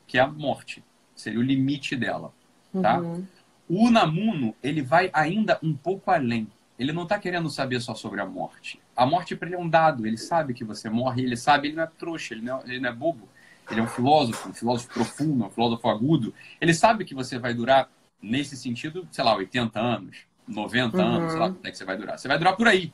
que 0.08 0.18
é 0.18 0.22
a 0.22 0.28
morte. 0.28 0.84
Seria 1.16 1.40
o 1.40 1.44
limite 1.44 1.96
dela. 1.96 2.34
tá? 2.82 3.00
Uhum. 3.00 3.26
O 3.70 3.88
Unamuno, 3.88 4.56
ele 4.62 4.82
vai 4.82 5.10
ainda 5.14 5.60
um 5.64 5.74
pouco 5.76 6.12
além. 6.12 6.48
Ele 6.80 6.92
não 6.92 7.04
está 7.04 7.20
querendo 7.20 7.50
saber 7.50 7.80
só 7.80 7.94
sobre 7.94 8.20
a 8.22 8.26
morte. 8.26 8.80
A 8.96 9.06
morte 9.06 9.36
para 9.36 9.48
ele 9.48 9.56
é 9.56 9.60
um 9.60 9.70
dado. 9.70 10.06
Ele 10.08 10.18
sabe 10.18 10.54
que 10.54 10.64
você 10.64 10.90
morre, 10.90 11.22
ele 11.24 11.38
sabe, 11.38 11.68
ele 11.68 11.76
não 11.76 11.84
é 11.84 11.88
trouxa, 11.88 12.34
ele 12.34 12.42
não 12.42 12.58
é, 12.60 12.64
ele 12.66 12.80
não 12.80 12.90
é 12.90 12.94
bobo. 12.94 13.30
Ele 13.70 13.80
é 13.80 13.84
um 13.84 13.88
filósofo, 13.88 14.50
um 14.50 14.54
filósofo 14.54 14.92
profundo, 14.94 15.46
um 15.46 15.50
filósofo 15.50 15.88
agudo. 15.88 16.34
Ele 16.60 16.74
sabe 16.74 17.06
que 17.06 17.14
você 17.14 17.38
vai 17.38 17.54
durar, 17.54 17.88
nesse 18.22 18.58
sentido, 18.58 19.08
sei 19.12 19.24
lá, 19.24 19.36
80 19.36 19.80
anos, 19.80 20.18
90 20.48 20.98
Uhum. 20.98 21.04
anos, 21.04 21.32
sei 21.32 21.40
lá 21.40 21.50
quanto 21.50 21.66
é 21.66 21.72
que 21.72 21.78
você 21.78 21.86
vai 21.86 21.98
durar. 21.98 22.18
Você 22.20 22.28
vai 22.28 22.38
durar 22.38 22.56
por 22.58 22.68
aí. 22.68 22.92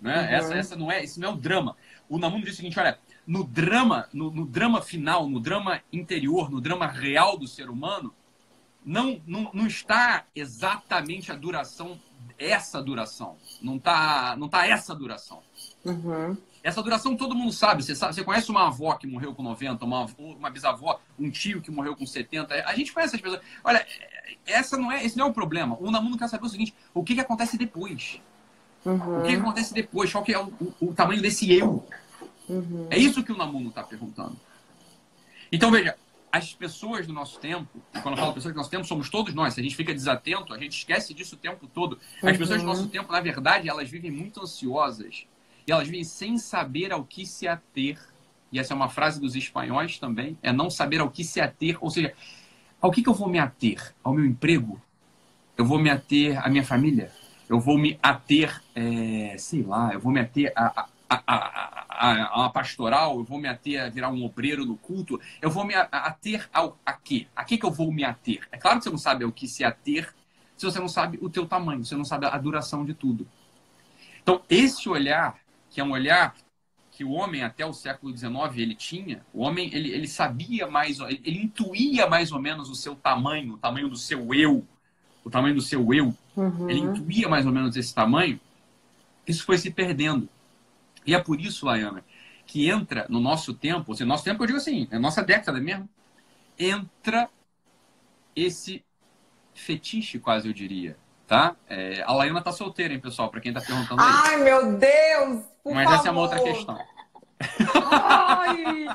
Né? 0.00 0.16
Uhum. 0.16 0.24
Essa, 0.28 0.54
essa 0.54 0.76
não 0.76 0.90
é, 0.92 1.02
esse 1.02 1.18
não 1.20 1.28
é 1.30 1.32
o 1.32 1.36
drama. 1.36 1.76
O 2.08 2.16
Unamuno 2.16 2.44
diz 2.44 2.54
o 2.54 2.56
seguinte, 2.56 2.78
olha, 2.78 2.98
no 3.28 3.44
drama, 3.44 4.08
no, 4.10 4.30
no 4.30 4.46
drama 4.46 4.80
final, 4.80 5.28
no 5.28 5.38
drama 5.38 5.82
interior, 5.92 6.50
no 6.50 6.62
drama 6.62 6.86
real 6.86 7.36
do 7.36 7.46
ser 7.46 7.68
humano, 7.68 8.12
não, 8.82 9.20
não, 9.26 9.50
não 9.52 9.66
está 9.66 10.24
exatamente 10.34 11.30
a 11.30 11.34
duração, 11.34 12.00
essa 12.38 12.82
duração. 12.82 13.36
Não 13.60 13.76
está 13.76 14.34
não 14.38 14.48
tá 14.48 14.66
essa 14.66 14.94
duração. 14.94 15.42
Uhum. 15.84 16.38
Essa 16.64 16.82
duração 16.82 17.14
todo 17.16 17.34
mundo 17.34 17.52
sabe. 17.52 17.82
Você, 17.82 17.94
sabe. 17.94 18.14
você 18.14 18.24
conhece 18.24 18.50
uma 18.50 18.66
avó 18.68 18.94
que 18.94 19.06
morreu 19.06 19.34
com 19.34 19.42
90, 19.42 19.84
uma, 19.84 20.06
uma 20.18 20.48
bisavó, 20.48 20.98
um 21.18 21.30
tio 21.30 21.60
que 21.60 21.70
morreu 21.70 21.94
com 21.94 22.06
70. 22.06 22.54
A 22.66 22.74
gente 22.74 22.92
conhece 22.94 23.14
essas 23.14 23.20
pessoas. 23.20 23.42
Olha, 23.62 23.86
essa 24.46 24.78
não 24.78 24.90
é, 24.90 25.04
esse 25.04 25.18
não 25.18 25.26
é 25.26 25.30
o 25.30 25.34
problema. 25.34 25.76
O 25.78 25.88
Unamuno 25.88 26.16
quer 26.16 26.28
saber 26.28 26.46
o 26.46 26.48
seguinte: 26.48 26.74
o 26.94 27.04
que, 27.04 27.14
que 27.14 27.20
acontece 27.20 27.58
depois? 27.58 28.20
Uhum. 28.86 29.18
O 29.20 29.22
que, 29.22 29.28
que 29.34 29.40
acontece 29.40 29.74
depois? 29.74 30.10
Qual 30.10 30.24
que 30.24 30.32
é 30.32 30.38
o, 30.38 30.46
o- 30.60 30.74
o 30.80 30.94
tamanho 30.94 31.20
desse 31.20 31.52
eu? 31.52 31.86
Uhum. 32.48 32.86
É 32.90 32.98
isso 32.98 33.22
que 33.22 33.32
o 33.32 33.36
Namuno 33.36 33.68
está 33.68 33.82
perguntando. 33.82 34.36
Então, 35.50 35.70
veja, 35.70 35.96
as 36.30 36.52
pessoas 36.54 37.06
do 37.06 37.12
nosso 37.12 37.38
tempo, 37.38 37.80
quando 38.02 38.16
eu 38.16 38.20
falo 38.20 38.34
pessoas 38.34 38.54
do 38.54 38.58
nosso 38.58 38.70
tempo, 38.70 38.84
somos 38.84 39.08
todos 39.08 39.32
nós. 39.34 39.54
Se 39.54 39.60
a 39.60 39.62
gente 39.62 39.76
fica 39.76 39.92
desatento, 39.94 40.52
a 40.52 40.58
gente 40.58 40.76
esquece 40.76 41.14
disso 41.14 41.34
o 41.36 41.38
tempo 41.38 41.66
todo. 41.66 41.98
As 42.18 42.32
Uhum. 42.32 42.38
pessoas 42.38 42.60
do 42.60 42.66
nosso 42.66 42.88
tempo, 42.88 43.10
na 43.12 43.20
verdade, 43.20 43.68
elas 43.68 43.88
vivem 43.88 44.10
muito 44.10 44.42
ansiosas. 44.42 45.26
E 45.66 45.72
elas 45.72 45.86
vivem 45.86 46.04
sem 46.04 46.38
saber 46.38 46.92
ao 46.92 47.04
que 47.04 47.26
se 47.26 47.46
ater. 47.48 47.98
E 48.50 48.58
essa 48.58 48.72
é 48.72 48.76
uma 48.76 48.88
frase 48.88 49.20
dos 49.20 49.36
espanhóis 49.36 49.98
também. 49.98 50.38
É 50.42 50.52
não 50.52 50.70
saber 50.70 51.00
ao 51.00 51.10
que 51.10 51.24
se 51.24 51.40
ater. 51.40 51.76
Ou 51.82 51.90
seja, 51.90 52.12
ao 52.80 52.90
que, 52.90 53.02
que 53.02 53.08
eu 53.08 53.14
vou 53.14 53.28
me 53.28 53.38
ater? 53.38 53.94
Ao 54.02 54.12
meu 54.14 54.24
emprego? 54.24 54.80
Eu 55.56 55.64
vou 55.64 55.78
me 55.78 55.90
ater 55.90 56.38
à 56.44 56.48
minha 56.48 56.64
família? 56.64 57.10
Eu 57.48 57.58
vou 57.58 57.76
me 57.78 57.98
ater, 58.02 58.62
é, 58.74 59.34
sei 59.38 59.62
lá, 59.62 59.92
eu 59.92 59.98
vou 60.00 60.12
me 60.12 60.20
ater 60.20 60.52
a, 60.54 60.82
a, 60.82 60.88
a, 61.08 61.22
a, 61.26 61.77
a- 61.98 62.46
a 62.46 62.50
pastoral, 62.50 63.18
eu 63.18 63.24
vou 63.24 63.38
me 63.38 63.48
ater 63.48 63.82
a 63.82 63.88
virar 63.88 64.10
um 64.10 64.24
obreiro 64.24 64.64
no 64.64 64.76
culto, 64.76 65.20
eu 65.42 65.50
vou 65.50 65.64
me 65.64 65.74
ater 65.74 66.48
ao 66.52 66.78
a 66.86 66.92
quê? 66.92 67.26
A 67.36 67.44
que, 67.44 67.58
que 67.58 67.66
eu 67.66 67.70
vou 67.70 67.92
me 67.92 68.04
ater? 68.04 68.46
É 68.52 68.58
claro 68.58 68.78
que 68.78 68.84
você 68.84 68.90
não 68.90 68.98
sabe 68.98 69.24
ao 69.24 69.32
que 69.32 69.48
se 69.48 69.64
ater 69.64 70.14
se 70.56 70.66
você 70.66 70.80
não 70.80 70.88
sabe 70.88 71.18
o 71.22 71.30
teu 71.30 71.46
tamanho, 71.46 71.84
você 71.84 71.94
não 71.94 72.04
sabe 72.04 72.26
a 72.26 72.36
duração 72.36 72.84
de 72.84 72.92
tudo. 72.92 73.28
Então, 74.22 74.42
esse 74.48 74.88
olhar, 74.88 75.38
que 75.70 75.80
é 75.80 75.84
um 75.84 75.92
olhar 75.92 76.34
que 76.90 77.04
o 77.04 77.10
homem 77.12 77.42
até 77.42 77.64
o 77.64 77.72
século 77.72 78.12
XIX 78.12 78.60
ele 78.62 78.74
tinha, 78.74 79.24
o 79.32 79.42
homem 79.42 79.70
ele, 79.72 79.90
ele 79.92 80.08
sabia 80.08 80.66
mais, 80.66 80.98
ele, 81.00 81.20
ele 81.24 81.42
intuía 81.42 82.08
mais 82.08 82.32
ou 82.32 82.40
menos 82.40 82.68
o 82.68 82.74
seu 82.74 82.96
tamanho, 82.96 83.54
o 83.54 83.58
tamanho 83.58 83.88
do 83.88 83.96
seu 83.96 84.34
eu, 84.34 84.66
o 85.24 85.30
tamanho 85.30 85.54
do 85.54 85.62
seu 85.62 85.92
eu, 85.94 86.14
Uhum. 86.36 86.68
ele 86.68 86.80
intuía 86.80 87.28
mais 87.28 87.46
ou 87.46 87.52
menos 87.52 87.76
esse 87.76 87.94
tamanho, 87.94 88.40
isso 89.26 89.44
foi 89.44 89.58
se 89.58 89.70
perdendo. 89.70 90.28
E 91.08 91.14
é 91.14 91.18
por 91.18 91.40
isso, 91.40 91.64
Laiana, 91.64 92.04
que 92.44 92.68
entra 92.68 93.06
no 93.08 93.18
nosso 93.18 93.54
tempo, 93.54 93.84
ou 93.88 93.94
seja, 93.94 94.04
nosso 94.04 94.22
tempo 94.22 94.42
eu 94.42 94.46
digo 94.46 94.58
assim, 94.58 94.86
é 94.90 94.98
nossa 94.98 95.22
década 95.22 95.58
mesmo, 95.58 95.88
entra 96.58 97.30
esse 98.36 98.84
fetiche, 99.54 100.18
quase 100.18 100.46
eu 100.46 100.52
diria, 100.52 100.98
tá? 101.26 101.56
É, 101.66 102.02
a 102.02 102.12
Laiana 102.12 102.42
tá 102.42 102.52
solteira, 102.52 102.92
hein, 102.92 103.00
pessoal, 103.00 103.30
para 103.30 103.40
quem 103.40 103.54
tá 103.54 103.60
perguntando 103.62 104.02
aí. 104.02 104.06
Ai, 104.06 104.36
meu 104.36 104.76
Deus! 104.76 105.44
Mas 105.64 105.84
favor. 105.84 105.94
essa 105.94 106.08
é 106.08 106.10
uma 106.10 106.20
outra 106.20 106.42
questão. 106.42 106.78
Ai! 107.90 108.86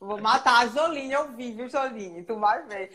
Vou 0.00 0.20
matar 0.20 0.62
a 0.62 0.66
Joline, 0.66 1.12
eu 1.12 1.32
vi, 1.36 1.52
viu, 1.52 1.70
Joline? 1.70 2.24
Tu 2.24 2.36
vai 2.36 2.64
ver. 2.64 2.90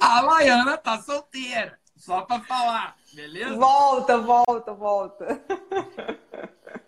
A 0.00 0.22
Laiana 0.22 0.78
tá 0.78 0.98
solteira, 1.02 1.78
só 2.02 2.22
para 2.22 2.40
falar, 2.40 2.96
beleza? 3.14 3.54
Volta, 3.54 4.18
volta, 4.18 4.74
volta. 4.74 5.40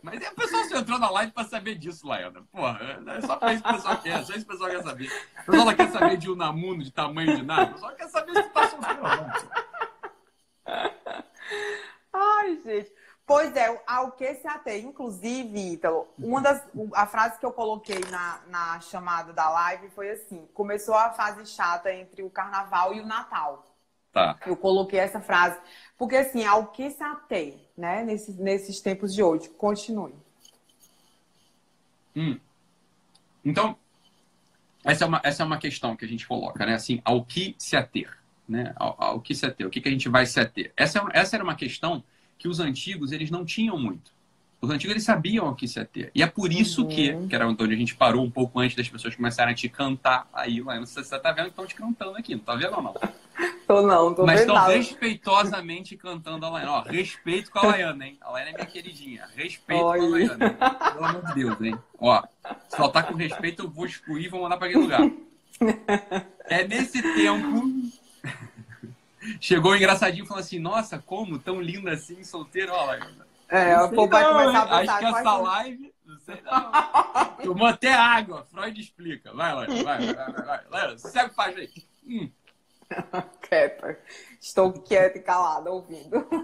Mas 0.03 0.21
é 0.21 0.29
o 0.29 0.35
pessoal 0.35 0.65
se 0.65 0.77
entrou 0.77 0.99
na 0.99 1.09
live 1.09 1.31
pra 1.31 1.45
saber 1.45 1.77
disso, 1.77 2.05
Laiana. 2.09 2.43
Porra, 2.51 3.01
é 3.17 3.21
só 3.21 3.37
pra 3.37 3.53
isso 3.53 3.63
que 3.63 3.71
o 3.71 3.75
pessoal 3.75 3.97
quer, 3.99 4.25
só 4.25 4.33
isso 4.33 4.45
que 4.45 4.53
o 4.53 4.59
pessoal 4.59 4.71
quer 4.71 4.83
saber. 4.83 5.07
O 5.07 5.45
pessoal 5.47 5.67
não 5.67 5.75
quer 5.77 5.93
saber 5.93 6.17
de 6.17 6.29
Unamuno, 6.29 6.83
de 6.83 6.91
tamanho 6.91 7.37
de 7.37 7.45
nada. 7.45 7.71
O 7.71 7.75
pessoal 7.75 7.95
quer 7.95 8.09
saber 8.09 8.35
se 8.35 8.43
tu 8.43 8.51
tá 8.51 8.95
não. 8.95 9.05
Ai, 12.13 12.61
gente. 12.65 12.93
Pois 13.25 13.55
é, 13.55 13.83
ao 13.87 14.11
que 14.13 14.35
se 14.35 14.49
atém. 14.49 14.85
Inclusive, 14.85 15.75
Ítalo, 15.75 16.09
uma 16.19 16.41
das. 16.41 16.61
A 16.93 17.07
frase 17.07 17.39
que 17.39 17.47
eu 17.47 17.53
coloquei 17.53 18.01
na, 18.11 18.41
na 18.49 18.81
chamada 18.81 19.33
da 19.33 19.49
live 19.49 19.91
foi 19.91 20.11
assim: 20.11 20.45
começou 20.53 20.97
a 20.97 21.11
fase 21.11 21.47
chata 21.47 21.93
entre 21.93 22.25
o 22.25 22.31
carnaval 22.31 22.93
e 22.93 23.01
o 23.01 23.07
Natal. 23.07 23.74
Tá. 24.15 24.39
Eu 24.47 24.57
coloquei 24.57 25.01
essa 25.01 25.21
frase. 25.21 25.59
Porque, 25.99 26.15
assim, 26.15 26.45
ao 26.45 26.69
que 26.69 26.89
se 26.89 27.03
atém, 27.03 27.61
né, 27.77 28.05
nesses, 28.05 28.39
nesses 28.39 28.81
tempos 28.81 29.13
de 29.13 29.21
hoje. 29.25 29.49
Continue. 29.51 30.15
Hum. 32.15 32.39
Então, 33.45 33.77
essa 34.85 35.05
é, 35.05 35.09
uma, 35.09 35.21
essa 35.25 35.43
é 35.43 35.47
uma 35.47 35.59
questão 35.59 35.97
que 35.97 36.05
a 36.05 36.09
gente 36.09 36.29
coloca, 36.29 36.65
né? 36.65 36.75
Assim, 36.75 37.03
ao 37.05 37.25
que 37.25 37.57
se 37.59 37.77
ater, 37.77 38.17
né? 38.49 38.73
Ao, 38.77 38.95
ao 39.03 39.21
que 39.21 39.35
se 39.35 39.45
ater, 39.45 39.67
o 39.67 39.71
que, 39.71 39.81
que 39.81 39.89
a 39.89 39.93
gente 39.93 40.09
vai 40.09 40.25
se 40.27 40.39
ater. 40.39 40.73
Essa, 40.77 41.01
é- 41.01 41.19
essa 41.19 41.35
era 41.35 41.43
uma 41.43 41.57
questão 41.57 42.05
que 42.39 42.47
os 42.47 42.61
antigos, 42.61 43.11
eles 43.11 43.33
não 43.33 43.45
tinham 43.45 43.77
muito. 43.77 44.13
Os 44.65 44.71
antigos, 44.71 44.93
eles 44.93 45.05
sabiam 45.05 45.47
ao 45.47 45.55
que 45.55 45.69
se 45.69 45.79
ater. 45.79 46.11
E 46.15 46.23
é 46.23 46.27
por 46.27 46.51
isso 46.51 46.83
Uhum. 46.83 46.89
que, 46.89 47.27
que 47.29 47.35
era 47.35 47.47
onde 47.47 47.63
a 47.63 47.77
gente 47.77 47.95
parou 47.95 48.25
um 48.25 48.31
pouco 48.31 48.59
antes 48.61 48.75
das 48.77 48.89
pessoas 48.89 49.15
começarem 49.15 49.53
a 49.53 49.55
te 49.57 49.69
cantar 49.69 50.27
aí, 50.33 50.63
sei 50.87 51.03
se 51.03 51.11
você 51.11 51.19
tá 51.19 51.33
vendo 51.33 51.45
que 51.45 51.51
estão 51.51 51.67
te 51.67 51.75
cantando 51.75 52.17
aqui, 52.17 52.35
não 52.35 52.43
tá 52.43 52.55
vendo 52.55 52.75
ou 52.77 52.83
não? 52.83 52.95
Tô 53.67 53.83
não, 53.83 54.15
tô 54.15 54.25
Mas 54.25 54.41
estão 54.41 54.57
respeitosamente 54.67 55.97
cantando 55.97 56.47
a 56.47 56.49
Laiana. 56.49 56.73
Ó, 56.73 56.83
respeito 56.83 57.51
com 57.51 57.59
a 57.59 57.67
Laiana, 57.67 58.07
hein? 58.07 58.17
A 58.21 58.31
Laiana 58.31 58.51
é 58.51 58.55
minha 58.55 58.67
queridinha. 58.67 59.29
Respeito 59.35 59.83
com 59.83 59.89
a 59.89 59.97
Oi. 59.97 60.11
Laiana. 60.11 60.51
Pelo 60.93 61.05
amor 61.05 61.27
de 61.27 61.35
Deus, 61.35 61.61
hein? 61.61 61.79
Ó, 61.99 62.23
se 62.69 62.77
faltar 62.77 63.07
com 63.07 63.15
respeito, 63.15 63.65
eu 63.65 63.71
vou 63.71 63.85
excluir 63.87 64.25
e 64.25 64.29
vou 64.29 64.43
mandar 64.43 64.57
pra 64.57 64.67
aquele 64.67 64.83
lugar. 64.83 65.01
É 66.47 66.67
nesse 66.67 67.03
tempo. 67.03 67.71
Chegou 69.41 69.73
o 69.73 69.77
engraçadinho 69.77 70.25
e 70.25 70.29
falou 70.29 70.41
assim: 70.43 70.59
Nossa, 70.59 70.99
como? 70.99 71.39
Tão 71.39 71.61
linda 71.61 71.93
assim, 71.93 72.23
solteira, 72.25 72.73
ó, 72.73 72.87
Laiana. 72.87 73.27
É, 73.49 73.77
Não 73.77 73.87
o 73.87 73.91
povo 73.91 74.09
vai 74.09 74.25
começar 74.25 74.63
a 74.63 74.79
Acho 74.79 74.99
que 74.99 75.05
essa 75.05 75.37
live. 75.37 75.95
Não 76.05 76.19
sei 76.21 76.43
não. 76.43 77.37
Tomou 77.43 77.67
até 77.67 77.93
água. 77.93 78.47
Freud 78.51 78.81
explica. 78.81 79.33
Vai, 79.33 79.55
Laiana, 79.55 79.85
vai, 79.85 80.15
vai, 80.15 80.33
vai. 80.33 80.61
vai. 80.71 80.99
Segue 80.99 81.31
o 81.31 81.35
página 81.35 81.61
aí. 81.61 81.71
Hum. 82.07 82.31
Quieta. 83.49 83.99
Estou 84.41 84.73
quieta 84.73 85.19
e 85.19 85.23
calada, 85.23 85.71
ouvindo. 85.71 86.27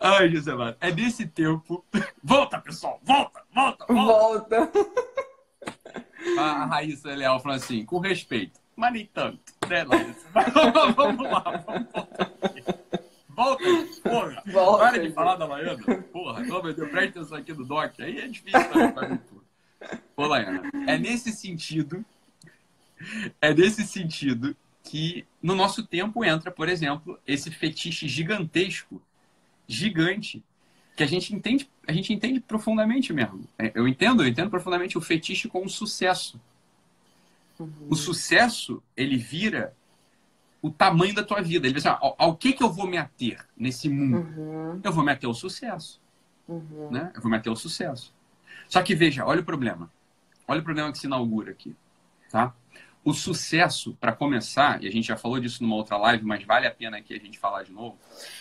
Ai, 0.00 0.28
José 0.28 0.54
Mara, 0.54 0.76
é 0.80 0.92
nesse 0.92 1.26
tempo. 1.26 1.84
Volta, 2.22 2.60
pessoal, 2.60 3.00
volta, 3.02 3.42
volta, 3.54 3.86
volta. 3.88 4.60
Volta. 4.60 4.72
A, 6.38 6.66
Raíssa 6.66 7.14
Leal 7.14 7.40
falou 7.40 7.56
assim, 7.56 7.84
com 7.84 7.98
respeito, 7.98 8.60
mas 8.76 8.92
nem 8.92 9.06
tanto, 9.06 9.40
né, 9.68 9.84
vamos 9.84 11.30
lá, 11.30 11.62
vamos 11.66 11.92
voltar 11.92 12.32
aqui. 12.42 12.64
Volta, 13.34 13.64
porra. 14.02 14.42
Volta, 14.46 14.78
Para 14.84 14.98
de 14.98 15.12
falar 15.12 15.36
da 15.36 15.46
Laiana. 15.46 16.02
Porra, 16.12 16.42
pelo 16.42 16.56
amor 16.58 16.70
de 16.70 16.76
Deus, 16.76 16.90
presta 16.90 17.20
atenção 17.20 17.38
aqui 17.38 17.52
do 17.52 17.64
Doc. 17.64 18.00
Aí 18.00 18.18
é 18.18 18.28
difícil 18.28 18.68
também 18.70 18.92
pra 18.92 19.08
mim, 19.08 19.16
pô. 19.18 19.42
Ô, 20.16 20.26
Laiana, 20.26 20.62
é 20.86 20.96
nesse 20.96 21.32
sentido, 21.32 22.04
é 23.40 23.52
nesse 23.52 23.84
sentido 23.84 24.56
que 24.82 25.26
no 25.42 25.54
nosso 25.54 25.82
tempo 25.82 26.24
entra, 26.24 26.50
por 26.50 26.68
exemplo, 26.68 27.18
esse 27.26 27.50
fetiche 27.50 28.06
gigantesco, 28.06 29.00
gigante, 29.66 30.42
que 30.96 31.02
a 31.02 31.06
gente 31.06 31.34
entende, 31.34 31.68
a 31.86 31.92
gente 31.92 32.12
entende 32.12 32.38
profundamente 32.40 33.12
mesmo. 33.12 33.48
É, 33.58 33.72
Eu 33.74 33.88
entendo, 33.88 34.22
eu 34.22 34.28
entendo 34.28 34.50
profundamente 34.50 34.96
o 34.96 35.00
fetiche 35.00 35.48
com 35.48 35.64
o 35.64 35.68
sucesso. 35.68 36.40
O 37.88 37.94
sucesso, 37.94 38.82
ele 38.96 39.16
vira 39.16 39.74
o 40.64 40.70
tamanho 40.70 41.14
da 41.14 41.22
tua 41.22 41.42
vida. 41.42 41.66
Ele 41.66 41.74
diz 41.74 41.84
assim, 41.84 41.98
ó, 42.00 42.14
ao, 42.16 42.34
que 42.34 42.54
que 42.54 42.62
eu 42.62 42.70
vou 42.70 42.86
me 42.86 42.96
ater 42.96 43.46
nesse 43.54 43.86
mundo? 43.86 44.26
Uhum, 44.34 44.80
Eu 44.82 44.92
vou 44.92 45.04
me 45.04 45.12
ater 45.12 45.28
ao 45.28 45.34
sucesso, 45.34 46.00
uhum. 46.48 46.88
né? 46.90 47.12
Eu 47.14 47.20
vou 47.20 47.30
me 47.30 47.36
ater 47.36 47.50
ao 47.50 47.56
sucesso. 47.56 48.14
Só 48.66 48.82
que 48.82 48.94
veja, 48.94 49.26
olha 49.26 49.42
o 49.42 49.44
problema. 49.44 49.90
Olha 50.48 50.62
o 50.62 50.64
problema 50.64 50.90
que 50.90 50.96
se 50.96 51.06
inaugura 51.06 51.50
aqui, 51.50 51.76
tá? 52.30 52.54
O 53.04 53.12
sucesso, 53.12 53.94
para 54.00 54.14
começar, 54.14 54.82
e 54.82 54.88
a 54.88 54.90
gente 54.90 55.06
já 55.06 55.18
falou 55.18 55.38
disso 55.38 55.62
numa 55.62 55.76
outra 55.76 55.98
live, 55.98 56.24
mas 56.24 56.42
vale 56.44 56.66
a 56.66 56.70
pena 56.70 56.96
aqui 56.96 57.12
a 57.12 57.18
gente 57.18 57.38
falar 57.38 57.62
de 57.64 57.70
novo. 57.70 57.98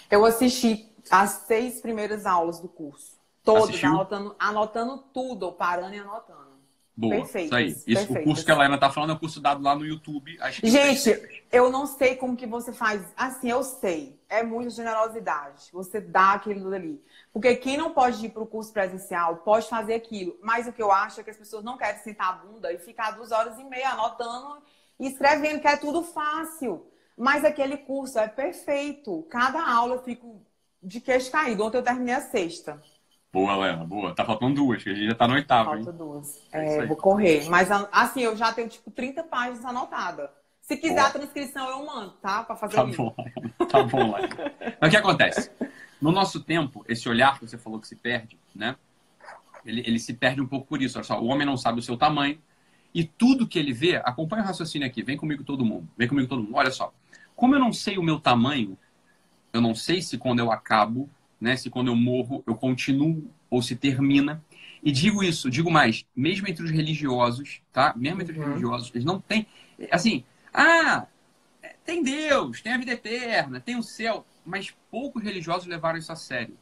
Eu 0.10 0.26
assisti 0.26 0.90
as 1.12 1.44
seis 1.46 1.82
primeiras 1.82 2.26
aulas 2.26 2.58
do 2.58 2.70
curso. 2.70 3.18
Todas, 3.44 3.84
anotando, 3.84 4.34
anotando 4.40 4.98
tudo, 5.14 5.52
parando 5.52 5.94
e 5.94 6.00
anotando. 6.00 6.53
Boa, 6.96 7.16
Perfeitas, 7.16 7.48
isso 7.48 7.56
aí. 7.56 8.04
Isso, 8.04 8.14
o 8.14 8.24
curso 8.24 8.46
que 8.46 8.52
a 8.52 8.56
Laina 8.56 8.78
tá 8.78 8.90
falando 8.92 9.10
é 9.12 9.14
o 9.14 9.20
curso 9.20 9.42
dado 9.42 9.64
lá 9.64 9.76
no 9.76 9.84
YouTube. 9.84 10.38
Gente, 10.64 11.44
eu 11.52 11.72
não 11.72 11.88
sei 11.88 12.16
como 12.16 12.38
que 12.38 12.46
você 12.46 12.72
faz. 12.72 13.04
Assim, 13.18 13.50
eu 13.50 13.64
sei. 13.64 14.20
É 14.30 14.44
muita 14.44 14.70
generosidade. 14.70 15.70
Você 15.72 16.00
dá 16.00 16.34
aquilo 16.34 16.72
ali. 16.72 17.04
Porque 17.32 17.56
quem 17.56 17.78
não 17.78 17.92
pode 17.92 18.24
ir 18.24 18.30
para 18.30 18.44
o 18.44 18.48
curso 18.48 18.72
presencial 18.72 19.38
pode 19.38 19.68
fazer 19.68 19.96
aquilo. 19.96 20.38
Mas 20.42 20.68
o 20.68 20.74
que 20.74 20.84
eu 20.84 20.92
acho 20.92 21.20
é 21.20 21.24
que 21.24 21.32
as 21.32 21.38
pessoas 21.38 21.64
não 21.64 21.78
querem 21.78 22.00
sentar 22.02 22.30
a 22.30 22.34
bunda 22.34 22.72
e 22.72 22.78
ficar 22.78 23.12
duas 23.12 23.32
horas 23.32 23.58
e 23.58 23.64
meia 23.64 23.90
anotando 23.90 24.62
e 25.00 25.08
escrevendo, 25.08 25.62
que 25.62 25.68
é 25.68 25.76
tudo 25.76 26.04
fácil. 26.04 26.86
Mas 27.18 27.44
aquele 27.44 27.78
curso 27.78 28.20
é 28.20 28.28
perfeito. 28.28 29.24
Cada 29.32 29.68
aula 29.68 29.96
eu 29.96 30.04
fico 30.04 30.46
de 30.82 31.02
queixo 31.02 31.32
caído. 31.32 31.64
Ontem 31.64 31.78
eu 31.78 31.84
terminei 31.84 32.14
a 32.14 32.22
sexta. 32.22 32.80
Boa, 33.34 33.56
Lena, 33.56 33.84
boa. 33.84 34.14
Tá 34.14 34.24
faltando 34.24 34.54
duas, 34.54 34.84
que 34.84 34.92
a 34.92 34.94
gente 34.94 35.08
já 35.08 35.16
tá 35.16 35.28
no 35.28 35.34
oitavo, 35.34 35.72
hein? 35.76 35.84
Falta 35.84 35.98
duas. 35.98 36.48
É 36.52 36.78
É, 36.78 36.86
vou 36.86 36.96
correr. 36.96 37.50
Mas 37.50 37.70
assim, 37.92 38.22
eu 38.22 38.38
já 38.38 38.54
tenho 38.54 38.70
tipo 38.70 38.92
30 38.92 39.24
páginas 39.24 39.66
anotadas. 39.66 40.30
Se 40.62 40.78
quiser 40.78 40.96
Boa. 40.96 41.08
a 41.08 41.12
transcrição, 41.12 41.68
eu 41.68 41.86
mando, 41.86 42.12
tá? 42.22 42.44
Pra 42.44 42.56
fazer 42.56 42.76
Tá 42.76 42.86
isso. 42.86 42.98
bom, 42.98 43.16
tá 43.68 43.84
bom, 43.84 44.12
Laina. 44.12 44.30
Mas 44.80 44.88
o 44.88 44.92
que 44.92 44.98
acontece? 44.98 45.52
No 46.00 46.12
nosso 46.12 46.42
tempo, 46.42 46.86
esse 46.88 47.10
olhar 47.10 47.40
que 47.40 47.48
você 47.48 47.58
falou 47.58 47.80
que 47.80 47.88
se 47.88 47.96
perde, 47.96 48.40
né? 48.56 48.76
Ele, 49.66 49.82
ele 49.86 50.00
se 50.00 50.14
perde 50.14 50.40
um 50.40 50.48
pouco 50.48 50.68
por 50.68 50.82
isso. 50.82 50.98
Olha 50.98 51.04
só, 51.04 51.20
o 51.20 51.26
homem 51.26 51.46
não 51.46 51.58
sabe 51.58 51.80
o 51.80 51.82
seu 51.82 51.98
tamanho 51.98 52.40
e 52.94 53.04
tudo 53.04 53.48
que 53.48 53.58
ele 53.58 53.74
vê, 53.74 53.96
acompanha 53.98 54.44
o 54.44 54.46
raciocínio 54.46 54.88
aqui, 54.88 55.02
vem 55.02 55.18
comigo 55.18 55.44
todo 55.44 55.66
mundo, 55.66 55.90
vem 55.98 56.08
comigo 56.08 56.30
todo 56.30 56.44
mundo. 56.44 56.56
Olha 56.56 56.70
só, 56.72 56.94
como 57.36 57.56
eu 57.56 57.60
não 57.60 57.74
sei 57.74 57.98
o 57.98 58.04
meu 58.04 58.20
tamanho, 58.20 58.78
eu 59.52 59.60
não 59.60 59.74
sei 59.74 60.02
se 60.02 60.18
quando 60.18 60.40
eu 60.40 60.52
acabo, 60.52 61.10
né, 61.44 61.58
se 61.58 61.70
quando 61.70 61.90
eu 61.90 61.96
morro 61.96 62.44
eu 62.48 62.56
continuo 62.56 63.30
ou 63.50 63.62
se 63.62 63.76
termina. 63.76 64.44
E 64.84 64.92
digo 64.92 65.24
isso, 65.24 65.50
digo 65.52 65.72
mais, 65.72 66.06
mesmo 66.16 66.48
entre 66.50 66.64
os 66.64 66.72
religiosos, 66.72 67.62
tá? 67.72 67.94
Mesmo 67.98 68.22
entre 68.22 68.34
os 68.34 68.40
Uhum. 68.40 68.48
religiosos, 68.48 68.92
eles 68.94 69.06
não 69.06 69.20
têm, 69.20 69.48
assim, 69.92 70.24
ah, 70.54 71.08
tem 71.86 72.04
Deus, 72.04 72.62
tem 72.62 72.74
a 72.74 72.78
vida 72.78 72.92
eterna, 72.94 73.60
tem 73.60 73.78
o 73.78 73.84
céu, 73.84 74.26
mas 74.46 74.74
poucos 74.92 75.24
religiosos 75.24 75.68
levaram 75.68 75.98
isso 76.00 76.12
a 76.12 76.16
sério. 76.16 76.58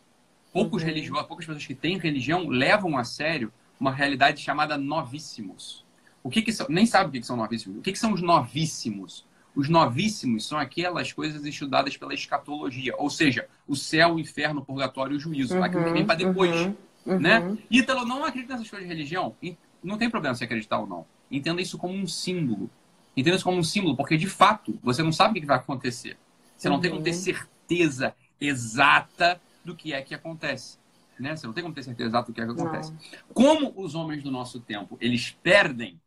Poucos 0.53 0.81
Uhum. 0.81 0.89
religiosos, 0.89 1.27
poucas 1.27 1.45
pessoas 1.45 1.65
que 1.65 1.75
têm 1.75 1.97
religião 1.97 2.47
levam 2.47 2.97
a 2.97 3.03
sério 3.03 3.53
uma 3.79 3.91
realidade 3.93 4.41
chamada 4.41 4.77
novíssimos. 4.77 5.85
O 6.23 6.29
que 6.29 6.41
que 6.41 6.53
são? 6.53 6.67
Nem 6.69 6.85
sabe 6.85 7.09
o 7.09 7.11
que 7.11 7.19
que 7.21 7.25
são 7.27 7.37
novíssimos. 7.37 7.79
O 7.79 7.81
que 7.81 7.91
que 7.91 7.99
são 7.99 8.13
os 8.13 8.21
novíssimos? 8.21 9.25
Os 9.55 9.67
novíssimos 9.67 10.47
são 10.47 10.57
aquelas 10.57 11.11
coisas 11.11 11.43
estudadas 11.45 11.97
pela 11.97 12.13
escatologia, 12.13 12.93
ou 12.97 13.09
seja, 13.09 13.47
o 13.67 13.75
céu, 13.75 14.15
o 14.15 14.19
inferno, 14.19 14.61
o 14.61 14.65
purgatório 14.65 15.13
e 15.13 15.17
o 15.17 15.19
juízo, 15.19 15.61
aquilo 15.61 15.83
que 15.83 15.91
vem 15.91 16.05
para 16.05 16.15
depois, 16.15 16.55
uhum, 16.55 16.75
uhum. 17.05 17.19
né? 17.19 17.57
Ítalo 17.69 18.05
não 18.05 18.23
acredita 18.23 18.53
nessas 18.53 18.69
coisas 18.69 18.87
de 18.87 18.93
religião. 18.93 19.35
E 19.41 19.57
Não 19.83 19.97
tem 19.97 20.09
problema 20.09 20.35
se 20.35 20.43
acreditar 20.43 20.79
ou 20.79 20.85
não. 20.87 21.05
Entenda 21.29 21.61
isso 21.61 21.77
como 21.77 21.93
um 21.95 22.05
símbolo. 22.05 22.69
Entenda 23.17 23.35
isso 23.35 23.43
como 23.43 23.57
um 23.57 23.63
símbolo, 23.63 23.97
porque 23.97 24.15
de 24.15 24.27
fato 24.27 24.77
você 24.83 25.01
não 25.01 25.11
sabe 25.11 25.37
o 25.39 25.41
que 25.41 25.47
vai 25.47 25.57
acontecer. 25.57 26.17
Você 26.55 26.69
não 26.69 26.79
tem 26.79 26.91
como 26.91 27.01
ter 27.03 27.09
Uhum. 27.09 27.15
certeza 27.15 28.15
exata 28.39 29.41
do 29.65 29.75
que 29.75 29.91
é 29.91 30.01
que 30.01 30.13
acontece. 30.13 30.77
Né? 31.19 31.35
Você 31.35 31.45
não 31.45 31.53
tem 31.53 31.63
como 31.63 31.73
ter 31.73 31.83
certeza 31.83 32.09
exata 32.09 32.27
do 32.27 32.33
que 32.33 32.41
é 32.41 32.45
que 32.45 32.51
acontece. 32.51 32.93
Como 33.33 33.73
os 33.75 33.95
homens 33.95 34.23
do 34.23 34.31
nosso 34.31 34.59
tempo, 34.59 34.97
eles 35.01 35.35
perdem 35.43 35.99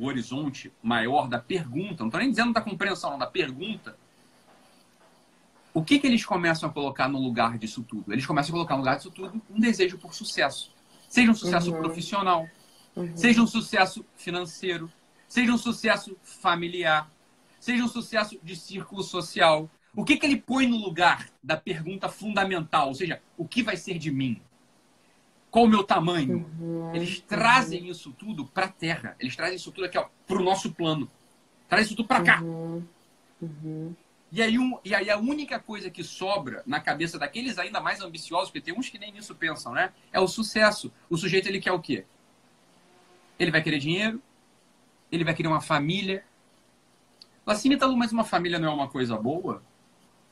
o 0.00 0.06
horizonte 0.06 0.72
maior 0.82 1.28
da 1.28 1.38
pergunta, 1.38 2.02
não 2.02 2.08
estou 2.08 2.20
nem 2.20 2.30
dizendo 2.30 2.52
da 2.54 2.60
compreensão, 2.62 3.10
não, 3.12 3.18
da 3.18 3.26
pergunta, 3.26 3.98
o 5.72 5.84
que, 5.84 5.98
que 5.98 6.06
eles 6.06 6.24
começam 6.24 6.68
a 6.68 6.72
colocar 6.72 7.08
no 7.08 7.18
lugar 7.20 7.56
disso 7.58 7.82
tudo? 7.84 8.12
Eles 8.12 8.26
começam 8.26 8.50
a 8.52 8.54
colocar 8.56 8.74
no 8.74 8.80
lugar 8.80 8.96
disso 8.96 9.10
tudo 9.10 9.40
um 9.48 9.60
desejo 9.60 9.98
por 9.98 10.14
sucesso. 10.14 10.74
Seja 11.08 11.30
um 11.30 11.34
sucesso 11.34 11.72
Uhum. 11.72 11.78
profissional, 11.78 12.52
Uhum. 12.96 13.12
seja 13.14 13.42
um 13.42 13.46
sucesso 13.46 14.04
financeiro, 14.16 14.92
seja 15.28 15.52
um 15.52 15.58
sucesso 15.58 16.18
familiar, 16.22 17.14
seja 17.58 17.84
um 17.84 17.88
sucesso 17.88 18.38
de 18.42 18.56
círculo 18.56 19.02
social. 19.02 19.70
O 19.94 20.04
que, 20.04 20.16
que 20.16 20.26
ele 20.26 20.40
põe 20.40 20.66
no 20.66 20.76
lugar 20.76 21.30
da 21.42 21.56
pergunta 21.56 22.08
fundamental? 22.08 22.88
Ou 22.88 22.94
seja, 22.94 23.22
o 23.36 23.46
que 23.46 23.62
vai 23.62 23.76
ser 23.76 23.98
de 23.98 24.10
mim? 24.10 24.42
Qual 25.50 25.64
o 25.64 25.68
meu 25.68 25.82
tamanho? 25.82 26.46
Uhum, 26.58 26.94
Eles 26.94 27.20
trazem 27.20 27.88
isso 27.88 28.12
tudo 28.12 28.46
para 28.46 28.66
a 28.66 28.68
Terra. 28.68 29.16
Eles 29.18 29.34
trazem 29.34 29.56
isso 29.56 29.72
tudo 29.72 29.84
aqui, 29.86 29.98
ó, 29.98 30.06
para 30.26 30.36
o 30.38 30.44
nosso 30.44 30.72
plano. 30.72 31.10
Trazem 31.68 31.86
isso 31.86 31.96
tudo 31.96 32.06
para 32.06 32.22
cá. 32.22 32.40
uhum, 32.40 32.84
uhum. 33.40 33.94
E 34.32 34.40
aí, 34.40 34.56
um, 34.58 34.78
e 34.84 34.94
aí 34.94 35.10
a 35.10 35.18
única 35.18 35.58
coisa 35.58 35.90
que 35.90 36.04
sobra 36.04 36.62
na 36.64 36.78
cabeça 36.78 37.18
daqueles 37.18 37.58
ainda 37.58 37.80
mais 37.80 38.00
ambiciosos, 38.00 38.48
porque 38.48 38.60
tem 38.60 38.72
uns 38.78 38.88
que 38.88 38.98
nem 38.98 39.10
nisso 39.12 39.34
pensam, 39.34 39.72
né? 39.72 39.92
É 40.12 40.20
o 40.20 40.28
sucesso. 40.28 40.92
O 41.08 41.16
sujeito, 41.16 41.48
ele 41.48 41.60
quer 41.60 41.72
o 41.72 41.80
quê? 41.80 42.04
Ele 43.38 43.50
vai 43.50 43.60
querer 43.62 43.78
dinheiro, 43.80 44.22
ele 45.10 45.24
vai 45.24 45.34
querer 45.34 45.48
uma 45.48 45.60
família. 45.60 46.24
Assim, 47.44 47.72
Ítalo, 47.72 47.96
mas 47.96 48.12
uma 48.12 48.22
família 48.24 48.58
não 48.58 48.70
é 48.70 48.74
uma 48.74 48.88
coisa 48.88 49.16
boa? 49.16 49.62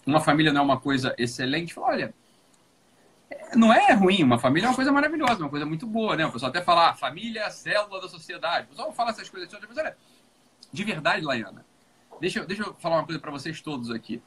Uma 0.07 0.21
família 0.21 0.53
não 0.53 0.61
é 0.61 0.65
uma 0.65 0.79
coisa 0.79 1.15
excelente? 1.19 1.79
Olha, 1.81 2.15
não 3.55 3.73
é 3.73 3.93
ruim, 3.93 4.23
uma 4.23 4.39
família 4.39 4.67
é 4.67 4.71
uma 4.71 4.77
coisa 4.77 4.93
maravilhosa, 4.93 5.41
uma 5.41 5.51
coisa 5.51 5.67
muito 5.67 5.87
boa, 5.87 6.17
né? 6.17 6.27
O 6.27 6.33
pessoal 6.33 6.51
até 6.51 6.63
fala, 6.63 6.91
ah, 6.91 6.95
família 6.95 7.41
é 7.41 7.45
a 7.45 7.51
célula 7.51 8.01
da 8.01 8.09
sociedade. 8.09 8.67
O 8.67 8.69
pessoal 8.71 8.93
fala 8.93 9.11
essas 9.11 9.29
coisas, 9.29 9.51
mas 9.69 9.79
olha, 9.79 9.97
de 10.73 10.85
verdade, 10.85 11.25
Laiana, 11.25 11.65
deixa, 12.21 12.41
eu- 12.41 12.47
deixa 12.47 12.63
eu 12.63 12.75
falar 12.75 12.97
uma 12.97 13.05
coisa 13.05 13.21
para 13.21 13.31
vocês 13.31 13.61
todos 13.61 13.91
aqui. 13.91 14.23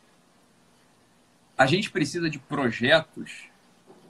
A 1.57 1.65
gente 1.65 1.91
precisa 1.91 2.29
de 2.29 2.39
projetos 2.39 3.49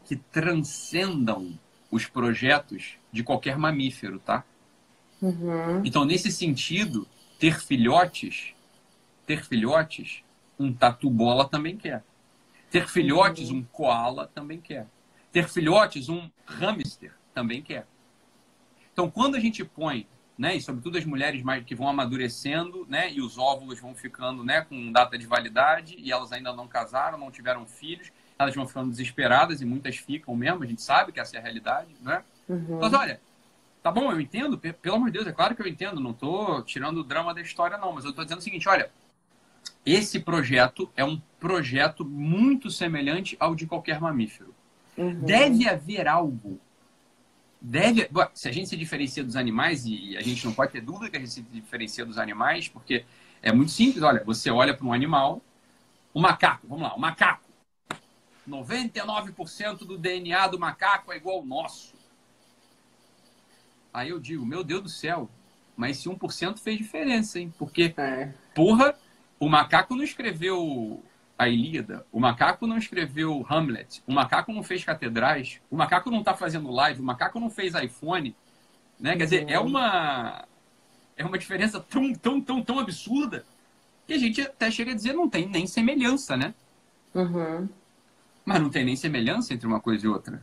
que 0.06 0.16
transcendam 0.16 1.58
os 1.90 2.06
projetos 2.06 2.96
de 3.12 3.24
qualquer 3.24 3.58
mamífero, 3.58 4.20
tá? 4.20 4.44
Uhum. 5.22 5.82
Então, 5.86 6.06
nesse 6.06 6.32
sentido, 6.32 7.08
ter 7.40 7.60
filhotes, 7.60 8.54
ter 9.26 9.44
filhotes, 9.44 10.24
um 10.58 10.74
tatu-bola 10.74 11.48
também 11.48 11.78
quer. 11.78 12.04
Ter 12.72 12.88
filhotes, 12.88 13.52
um 13.52 13.62
koala 13.64 14.28
também 14.34 14.60
quer. 14.60 14.88
Ter 15.32 15.48
filhotes, 15.48 16.10
um 16.10 16.30
hamster 16.46 17.14
também 17.34 17.62
quer. 17.62 17.86
Então, 18.94 19.10
quando 19.10 19.36
a 19.36 19.40
gente 19.40 19.64
põe, 19.64 20.08
né, 20.38 20.56
e 20.56 20.62
sobretudo 20.62 20.98
as 20.98 21.06
mulheres 21.06 21.44
mais 21.44 21.64
que 21.64 21.76
vão 21.76 21.88
amadurecendo, 21.88 22.86
né, 22.90 23.12
e 23.12 23.22
os 23.22 23.38
óvulos 23.38 23.80
vão 23.80 23.94
ficando, 23.94 24.44
né, 24.44 24.62
com 24.62 24.92
data 24.92 25.18
de 25.18 25.28
validade 25.28 25.96
e 26.00 26.12
elas 26.12 26.32
ainda 26.32 26.54
não 26.54 26.68
casaram, 26.68 27.18
não 27.18 27.30
tiveram 27.30 27.66
filhos, 27.66 28.12
elas 28.40 28.56
vão 28.56 28.68
ficando 28.68 28.90
desesperadas 28.90 29.62
e 29.62 29.66
muitas 29.66 29.98
ficam 29.98 30.36
mesmo, 30.36 30.64
a 30.64 30.66
gente 30.66 30.82
sabe 30.82 31.12
que 31.12 31.20
essa 31.20 31.36
é 31.36 31.40
a 31.40 31.44
realidade, 31.44 31.90
né? 32.02 32.24
Uhum. 32.50 32.80
Mas 32.82 32.94
olha, 32.94 33.22
tá 33.84 33.92
bom, 33.92 34.12
eu 34.12 34.20
entendo, 34.20 34.58
pe- 34.58 34.74
pelo 34.74 34.96
amor 34.96 35.08
de 35.08 35.14
Deus, 35.14 35.28
é 35.28 35.32
claro 35.32 35.56
que 35.56 35.62
eu 35.62 35.68
entendo, 35.68 36.00
não 36.00 36.14
tô 36.14 36.62
tirando 36.64 37.00
o 37.00 37.04
drama 37.04 37.34
da 37.34 37.42
história, 37.42 37.78
não, 37.78 37.94
mas 37.94 38.04
eu 38.04 38.14
tô 38.14 38.24
dizendo 38.24 38.40
o 38.40 38.44
seguinte, 38.44 38.68
olha, 38.68 38.92
esse 39.86 40.20
projeto 40.20 40.90
é 40.96 41.04
um 41.04 41.20
projeto 41.40 42.06
muito 42.06 42.70
semelhante 42.70 43.36
ao 43.40 43.56
de 43.56 43.66
qualquer 43.66 44.00
mamífero. 44.00 44.54
Uhum. 44.98 45.22
Deve 45.22 45.68
haver 45.68 46.08
algo. 46.08 46.60
Deve. 47.60 48.08
Bom, 48.12 48.28
Se 48.34 48.48
a 48.48 48.52
gente 48.52 48.70
se 48.70 48.78
diferencia 48.78 49.24
dos 49.24 49.36
animais, 49.36 49.86
e 49.86 50.16
a 50.18 50.22
gente 50.22 50.46
não 50.46 50.54
pode 50.54 50.72
ter 50.72 50.82
dúvida 50.82 51.10
que 51.10 51.18
a 51.18 51.20
gente 51.20 51.32
se 51.32 51.42
diferencia 51.42 52.06
dos 52.06 52.18
animais, 52.18 52.68
porque 52.68 53.06
é 53.42 53.52
muito 53.52 53.72
simples. 53.72 54.04
Olha, 54.04 54.24
você 54.24 54.50
olha 54.52 54.74
para 54.76 54.86
um 54.86 54.94
animal, 54.94 55.42
o 56.14 56.20
macaco, 56.20 56.68
vamos 56.68 56.84
lá, 56.84 56.94
o 56.96 57.00
macaco. 57.00 57.50
99% 58.48 59.86
do 59.86 59.98
DNA 59.98 60.48
do 60.48 60.60
macaco 60.60 61.12
é 61.12 61.18
igual 61.18 61.38
ao 61.38 61.46
nosso. 61.46 61.94
Aí 63.94 64.10
eu 64.10 64.20
digo, 64.20 64.46
meu 64.46 64.64
Deus 64.64 64.84
do 64.84 64.90
céu, 64.90 65.30
mas 65.76 65.98
esse 65.98 66.10
1% 66.10 66.60
fez 66.60 66.78
diferença, 66.78 67.40
hein? 67.40 67.54
Porque 67.58 67.94
É. 67.98 68.34
Porra, 68.54 68.96
o 69.42 69.50
macaco 69.50 69.96
não 69.96 70.04
escreveu 70.04 71.04
a 71.36 71.50
Ilíada, 71.50 72.06
o 72.12 72.20
macaco 72.20 72.68
não 72.68 72.78
escreveu 72.78 73.44
Hamlet, 73.50 74.04
o 74.06 74.14
macaco 74.14 74.54
não 74.54 74.62
fez 74.62 74.84
catedrais, 74.84 75.60
o 75.72 75.76
macaco 75.76 76.12
não 76.12 76.24
tá 76.24 76.36
fazendo 76.36 76.70
live, 76.70 77.02
o 77.02 77.04
macaco 77.04 77.40
não 77.40 77.50
fez 77.50 77.74
iPhone, 77.74 78.36
né? 79.00 79.18
Quer 79.18 79.24
dizer, 79.24 79.50
é 79.50 79.60
uma 79.60 80.46
é 81.18 81.26
uma 81.26 81.40
diferença 81.40 81.80
tão, 81.80 82.14
tão, 82.14 82.40
tão, 82.40 82.64
tão 82.64 82.78
absurda 82.78 83.44
que 84.06 84.14
a 84.14 84.20
gente 84.20 84.42
até 84.42 84.70
chega 84.70 84.92
a 84.92 84.96
dizer 84.96 85.14
não 85.14 85.28
tem 85.28 85.50
nem 85.50 85.66
semelhança, 85.66 86.38
né? 86.38 86.54
Uhum. 87.16 87.68
Mas 88.46 88.62
não 88.62 88.70
tem 88.70 88.86
nem 88.86 88.96
semelhança 88.96 89.56
entre 89.56 89.66
uma 89.66 89.80
coisa 89.80 90.06
e 90.06 90.10
outra. 90.10 90.40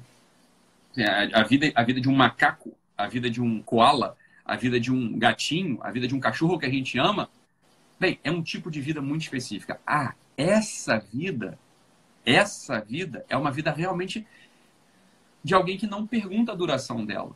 É, 0.96 1.06
A, 1.06 1.40
a 1.40 1.44
vida, 1.44 1.70
a 1.72 1.84
vida 1.84 2.00
de 2.00 2.08
um 2.08 2.16
macaco, 2.16 2.74
a 2.96 3.06
vida 3.06 3.30
de 3.30 3.40
um 3.40 3.62
koala, 3.62 4.16
a 4.44 4.56
vida 4.56 4.80
de 4.80 4.92
um 4.92 5.16
gatinho, 5.16 5.78
a 5.82 5.92
vida 5.92 6.08
de 6.08 6.16
um 6.16 6.20
cachorro 6.20 6.58
que 6.58 6.66
a 6.66 6.70
gente 6.70 6.98
ama, 6.98 7.30
bem, 7.98 8.18
é 8.22 8.30
um 8.30 8.42
tipo 8.42 8.70
de 8.70 8.80
vida 8.80 9.00
muito 9.00 9.22
específica. 9.22 9.80
Ah, 9.86 10.14
essa 10.36 10.98
vida, 10.98 11.58
essa 12.24 12.80
vida 12.80 13.24
é 13.28 13.36
uma 13.36 13.50
vida 13.50 13.70
realmente 13.72 14.26
de 15.42 15.54
alguém 15.54 15.76
que 15.78 15.86
não 15.86 16.06
pergunta 16.06 16.52
a 16.52 16.54
duração 16.54 17.04
dela. 17.04 17.34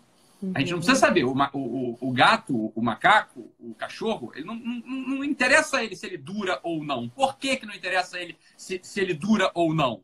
A 0.54 0.60
gente 0.60 0.72
não 0.72 0.78
precisa 0.78 0.98
saber. 0.98 1.24
O, 1.24 1.34
o, 1.54 1.98
o- 2.00 2.12
gato, 2.12 2.72
o 2.74 2.82
macaco, 2.82 3.48
o 3.60 3.74
cachorro, 3.74 4.32
ele 4.34 4.44
não, 4.44 4.56
não, 4.56 4.82
não- 4.84 5.08
não 5.16 5.24
interessa 5.24 5.78
a 5.78 5.84
ele 5.84 5.94
se 5.94 6.04
ele 6.06 6.18
dura 6.18 6.58
ou 6.64 6.84
não. 6.84 7.08
Por 7.08 7.38
que, 7.38 7.56
que 7.56 7.64
não 7.64 7.74
interessa 7.74 8.16
a 8.16 8.20
ele 8.20 8.36
se, 8.56 8.80
se 8.82 9.00
ele 9.00 9.14
dura 9.14 9.50
ou 9.54 9.72
não? 9.72 10.02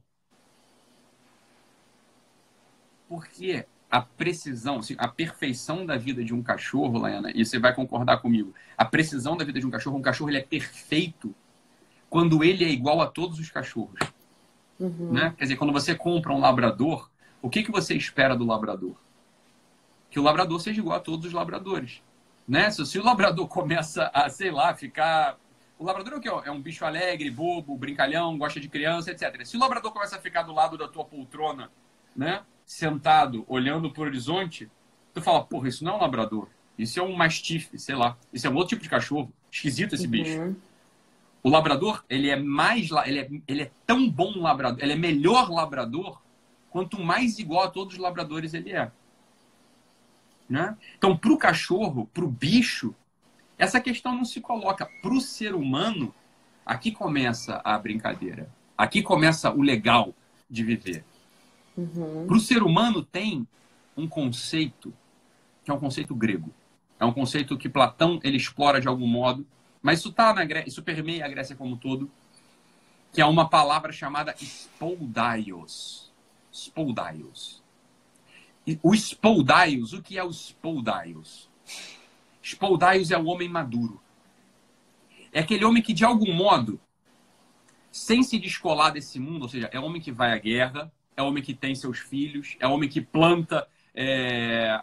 Porque 3.08 3.66
a 3.90 4.02
precisão, 4.02 4.80
a 4.98 5.08
perfeição 5.08 5.86
da 5.86 5.96
vida 5.96 6.22
de 6.22 6.34
um 6.34 6.42
cachorro, 6.42 6.98
Laiana, 6.98 7.30
e 7.34 7.44
você 7.44 7.58
vai 7.58 7.74
concordar 7.74 8.18
comigo, 8.18 8.54
a 8.76 8.84
precisão 8.84 9.36
da 9.36 9.44
vida 9.44 9.58
de 9.58 9.66
um 9.66 9.70
cachorro, 9.70 9.96
um 9.96 10.02
cachorro 10.02 10.30
ele 10.30 10.38
é 10.38 10.42
perfeito 10.42 11.34
quando 12.10 12.44
ele 12.44 12.64
é 12.64 12.68
igual 12.68 13.00
a 13.00 13.06
todos 13.06 13.38
os 13.38 13.50
cachorros. 13.50 13.98
Uhum. 14.78 15.12
Né? 15.12 15.34
Quer 15.36 15.44
dizer, 15.44 15.56
quando 15.56 15.72
você 15.72 15.94
compra 15.94 16.32
um 16.32 16.40
labrador, 16.40 17.10
o 17.40 17.48
que, 17.48 17.62
que 17.62 17.70
você 17.70 17.94
espera 17.94 18.36
do 18.36 18.44
labrador? 18.44 18.94
Que 20.10 20.20
o 20.20 20.22
labrador 20.22 20.60
seja 20.60 20.80
igual 20.80 20.96
a 20.96 21.00
todos 21.00 21.26
os 21.26 21.32
labradores. 21.32 22.02
Né? 22.46 22.70
Se, 22.70 22.84
se 22.86 22.98
o 22.98 23.04
labrador 23.04 23.48
começa 23.48 24.10
a, 24.12 24.28
sei 24.28 24.50
lá, 24.50 24.74
ficar. 24.74 25.38
O 25.78 25.84
labrador 25.84 26.14
é 26.14 26.16
o 26.16 26.20
quê? 26.20 26.28
É 26.48 26.50
um 26.50 26.60
bicho 26.60 26.84
alegre, 26.84 27.30
bobo, 27.30 27.76
brincalhão, 27.76 28.36
gosta 28.36 28.58
de 28.58 28.68
criança, 28.68 29.12
etc. 29.12 29.44
Se 29.44 29.56
o 29.56 29.60
labrador 29.60 29.92
começa 29.92 30.16
a 30.16 30.20
ficar 30.20 30.42
do 30.42 30.52
lado 30.52 30.76
da 30.76 30.88
tua 30.88 31.04
poltrona, 31.04 31.70
né? 32.16 32.42
Sentado, 32.68 33.46
olhando 33.48 33.90
para 33.90 34.02
o 34.02 34.04
horizonte, 34.04 34.70
tu 35.14 35.22
fala, 35.22 35.42
porra, 35.42 35.68
isso 35.68 35.82
não 35.82 35.94
é 35.94 35.96
um 35.96 36.00
labrador. 36.02 36.48
Isso 36.78 37.00
é 37.00 37.02
um 37.02 37.16
mastife, 37.16 37.78
sei 37.78 37.94
lá. 37.94 38.18
Isso 38.30 38.46
é 38.46 38.50
um 38.50 38.54
outro 38.54 38.68
tipo 38.68 38.82
de 38.82 38.90
cachorro. 38.90 39.32
Esquisito 39.50 39.94
esse 39.94 40.06
bicho. 40.06 40.38
Uhum. 40.38 40.54
O 41.42 41.48
labrador, 41.48 42.04
ele 42.10 42.28
é 42.28 42.36
mais, 42.36 42.90
ele 43.06 43.20
é, 43.20 43.30
ele 43.48 43.62
é 43.62 43.70
tão 43.86 44.06
bom 44.10 44.38
labrador, 44.38 44.82
ele 44.82 44.92
é 44.92 44.96
melhor 44.96 45.50
labrador 45.50 46.20
quanto 46.68 47.00
mais 47.00 47.38
igual 47.38 47.64
a 47.64 47.70
todos 47.70 47.94
os 47.94 48.00
labradores 48.00 48.52
ele 48.52 48.72
é. 48.72 48.92
Né? 50.46 50.76
Então, 50.98 51.16
para 51.16 51.32
o 51.32 51.38
cachorro, 51.38 52.06
para 52.12 52.22
o 52.22 52.28
bicho, 52.28 52.94
essa 53.56 53.80
questão 53.80 54.14
não 54.14 54.26
se 54.26 54.42
coloca. 54.42 54.84
Para 55.00 55.14
o 55.14 55.22
ser 55.22 55.54
humano, 55.54 56.14
aqui 56.66 56.92
começa 56.92 57.62
a 57.64 57.78
brincadeira. 57.78 58.50
Aqui 58.76 59.02
começa 59.02 59.50
o 59.50 59.62
legal 59.62 60.14
de 60.50 60.62
viver. 60.62 61.02
Uhum. 61.78 62.26
Para 62.26 62.36
o 62.36 62.40
ser 62.40 62.64
humano 62.64 63.04
tem 63.04 63.46
um 63.96 64.08
conceito 64.08 64.92
que 65.64 65.70
é 65.70 65.74
um 65.74 65.78
conceito 65.78 66.14
grego. 66.14 66.50
É 66.98 67.04
um 67.04 67.12
conceito 67.12 67.56
que 67.56 67.68
Platão 67.68 68.18
ele 68.24 68.36
explora 68.36 68.80
de 68.80 68.88
algum 68.88 69.06
modo, 69.06 69.46
mas 69.80 70.00
isso 70.00 70.12
tá 70.12 70.34
na 70.34 70.44
Gré... 70.44 70.64
isso 70.66 70.82
permeia 70.82 71.24
a 71.24 71.28
Grécia 71.28 71.54
como 71.54 71.74
um 71.74 71.76
todo, 71.76 72.10
que 73.12 73.20
é 73.20 73.26
uma 73.26 73.48
palavra 73.48 73.92
chamada 73.92 74.34
spoldaios. 74.40 76.10
Spoldaios. 76.50 77.62
E 78.66 78.78
o 78.82 78.92
spoldaios, 78.94 79.92
o 79.92 80.02
que 80.02 80.18
é 80.18 80.24
o 80.24 80.30
spoldaios? 80.30 81.48
Spoldaios 82.42 83.12
é 83.12 83.18
o 83.18 83.26
homem 83.26 83.48
maduro. 83.48 84.00
É 85.32 85.40
aquele 85.40 85.64
homem 85.64 85.82
que 85.82 85.92
de 85.92 86.04
algum 86.04 86.32
modo 86.32 86.80
sem 87.92 88.22
se 88.22 88.38
descolar 88.38 88.90
desse 88.90 89.20
mundo, 89.20 89.42
ou 89.42 89.48
seja, 89.48 89.68
é 89.72 89.78
homem 89.78 90.00
que 90.00 90.10
vai 90.10 90.32
à 90.32 90.38
guerra, 90.38 90.92
é 91.18 91.22
homem 91.22 91.42
que 91.42 91.52
tem 91.52 91.74
seus 91.74 91.98
filhos, 91.98 92.56
é 92.60 92.66
homem 92.68 92.88
que 92.88 93.00
planta, 93.00 93.66
é, 93.92 94.80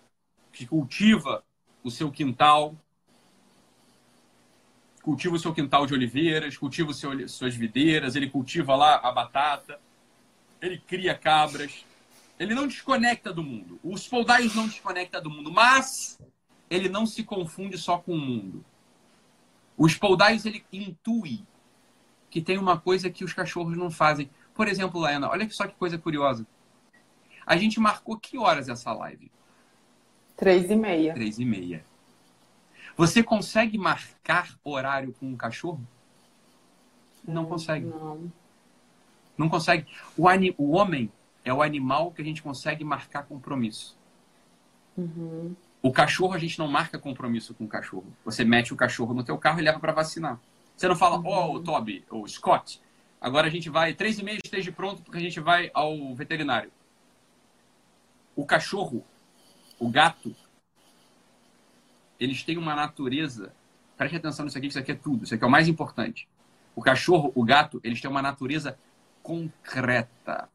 que 0.51 0.67
cultiva 0.67 1.41
o 1.81 1.89
seu 1.89 2.11
quintal, 2.11 2.75
cultiva 5.01 5.35
o 5.35 5.39
seu 5.39 5.53
quintal 5.53 5.85
de 5.85 5.93
oliveiras, 5.93 6.57
cultiva 6.57 6.93
seu, 6.93 7.29
suas 7.29 7.55
videiras, 7.55 8.17
ele 8.17 8.29
cultiva 8.29 8.75
lá 8.75 8.97
a 8.97 9.13
batata, 9.13 9.79
ele 10.61 10.77
cria 10.77 11.15
cabras, 11.15 11.85
ele 12.37 12.53
não 12.53 12.67
desconecta 12.67 13.31
do 13.31 13.41
mundo. 13.41 13.79
Os 13.81 14.05
poldaios 14.05 14.53
não 14.53 14.67
desconecta 14.67 15.21
do 15.21 15.29
mundo, 15.29 15.49
mas 15.53 16.19
ele 16.69 16.89
não 16.89 17.05
se 17.05 17.23
confunde 17.23 17.77
só 17.77 17.97
com 17.97 18.11
o 18.11 18.19
mundo. 18.19 18.65
Os 19.77 19.95
poldaios 19.95 20.45
ele 20.45 20.65
intui 20.69 21.45
que 22.29 22.41
tem 22.41 22.57
uma 22.57 22.77
coisa 22.77 23.09
que 23.09 23.23
os 23.23 23.31
cachorros 23.31 23.77
não 23.77 23.89
fazem. 23.89 24.29
Por 24.55 24.67
exemplo, 24.67 24.99
Laena, 25.01 25.29
olha 25.29 25.47
só 25.49 25.67
que 25.67 25.75
coisa 25.75 25.97
curiosa. 25.97 26.47
A 27.45 27.55
gente 27.57 27.79
marcou 27.79 28.17
que 28.17 28.37
horas 28.39 28.67
essa 28.69 28.91
live? 28.93 29.29
Três 30.35 30.71
e 30.71 30.75
meia. 30.75 31.13
Três 31.13 31.37
e 31.37 31.45
meia. 31.45 31.85
Você 32.97 33.21
consegue 33.21 33.77
marcar 33.77 34.57
horário 34.63 35.13
com 35.19 35.27
um 35.27 35.35
cachorro? 35.35 35.85
Não 37.27 37.45
consegue. 37.45 37.85
Não. 37.85 38.31
Não 39.37 39.49
consegue. 39.49 39.85
O, 40.17 40.27
ani- 40.27 40.55
o 40.57 40.71
homem 40.71 41.11
é 41.43 41.53
o 41.53 41.61
animal 41.61 42.11
que 42.11 42.21
a 42.21 42.25
gente 42.25 42.41
consegue 42.41 42.83
marcar 42.83 43.23
compromisso. 43.23 43.97
Uhum. 44.97 45.53
O 45.81 45.91
cachorro, 45.91 46.33
a 46.33 46.39
gente 46.39 46.57
não 46.57 46.67
marca 46.67 46.97
compromisso 46.97 47.53
com 47.53 47.65
o 47.65 47.67
cachorro. 47.67 48.05
Você 48.23 48.43
mete 48.45 48.73
o 48.73 48.77
cachorro 48.77 49.13
no 49.13 49.23
teu 49.23 49.37
carro 49.37 49.59
e 49.59 49.63
leva 49.63 49.79
para 49.79 49.91
vacinar. 49.91 50.39
Você 50.75 50.87
não 50.87 50.95
fala, 50.95 51.21
ó, 51.23 51.47
Uhum. 51.47 51.55
o 51.55 51.59
Toby, 51.63 52.03
ou 52.09 52.27
Scott, 52.27 52.81
agora 53.19 53.47
a 53.47 53.49
gente 53.49 53.69
vai, 53.69 53.93
três 53.93 54.19
e 54.19 54.23
meia 54.23 54.39
esteja 54.43 54.71
pronto 54.71 55.01
porque 55.01 55.17
a 55.17 55.21
gente 55.21 55.39
vai 55.39 55.69
ao 55.73 56.13
veterinário. 56.15 56.71
O 58.35 58.45
cachorro, 58.45 59.03
o 59.79 59.89
gato, 59.89 60.35
eles 62.19 62.43
têm 62.43 62.57
uma 62.57 62.75
natureza. 62.75 63.53
Preste 63.97 64.17
atenção 64.17 64.45
nisso 64.45 64.57
aqui, 64.57 64.67
que 64.67 64.71
isso 64.71 64.79
aqui 64.79 64.91
é 64.91 64.95
tudo. 64.95 65.23
Isso 65.23 65.35
aqui 65.35 65.43
é 65.43 65.47
o 65.47 65.51
mais 65.51 65.67
importante. 65.67 66.27
O 66.75 66.81
cachorro, 66.81 67.31
o 67.33 67.43
gato, 67.43 67.79
eles 67.83 68.01
têm 68.01 68.11
uma 68.11 68.21
natureza 68.21 68.77
concreta. 69.23 70.49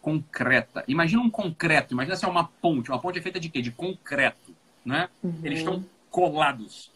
Concreta. 0.00 0.84
Imagina 0.88 1.22
um 1.22 1.30
concreto. 1.30 1.94
Imagina 1.94 2.16
se 2.16 2.24
é 2.24 2.28
uma 2.28 2.44
ponte. 2.44 2.90
Uma 2.90 2.98
ponte 2.98 3.18
é 3.18 3.22
feita 3.22 3.38
de 3.38 3.48
quê? 3.48 3.60
De 3.60 3.70
concreto. 3.70 4.54
Né? 4.84 5.08
Uhum. 5.22 5.40
Eles 5.42 5.58
estão 5.60 5.84
colados, 6.10 6.90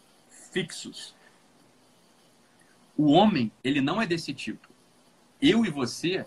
fixos. 0.53 1.15
O 2.97 3.13
homem, 3.13 3.53
ele 3.63 3.81
não 3.81 4.01
é 4.01 4.07
desse 4.07 4.35
tipo. 4.35 4.69
Eu 5.41 5.65
e 5.65 5.71
você, 5.71 6.25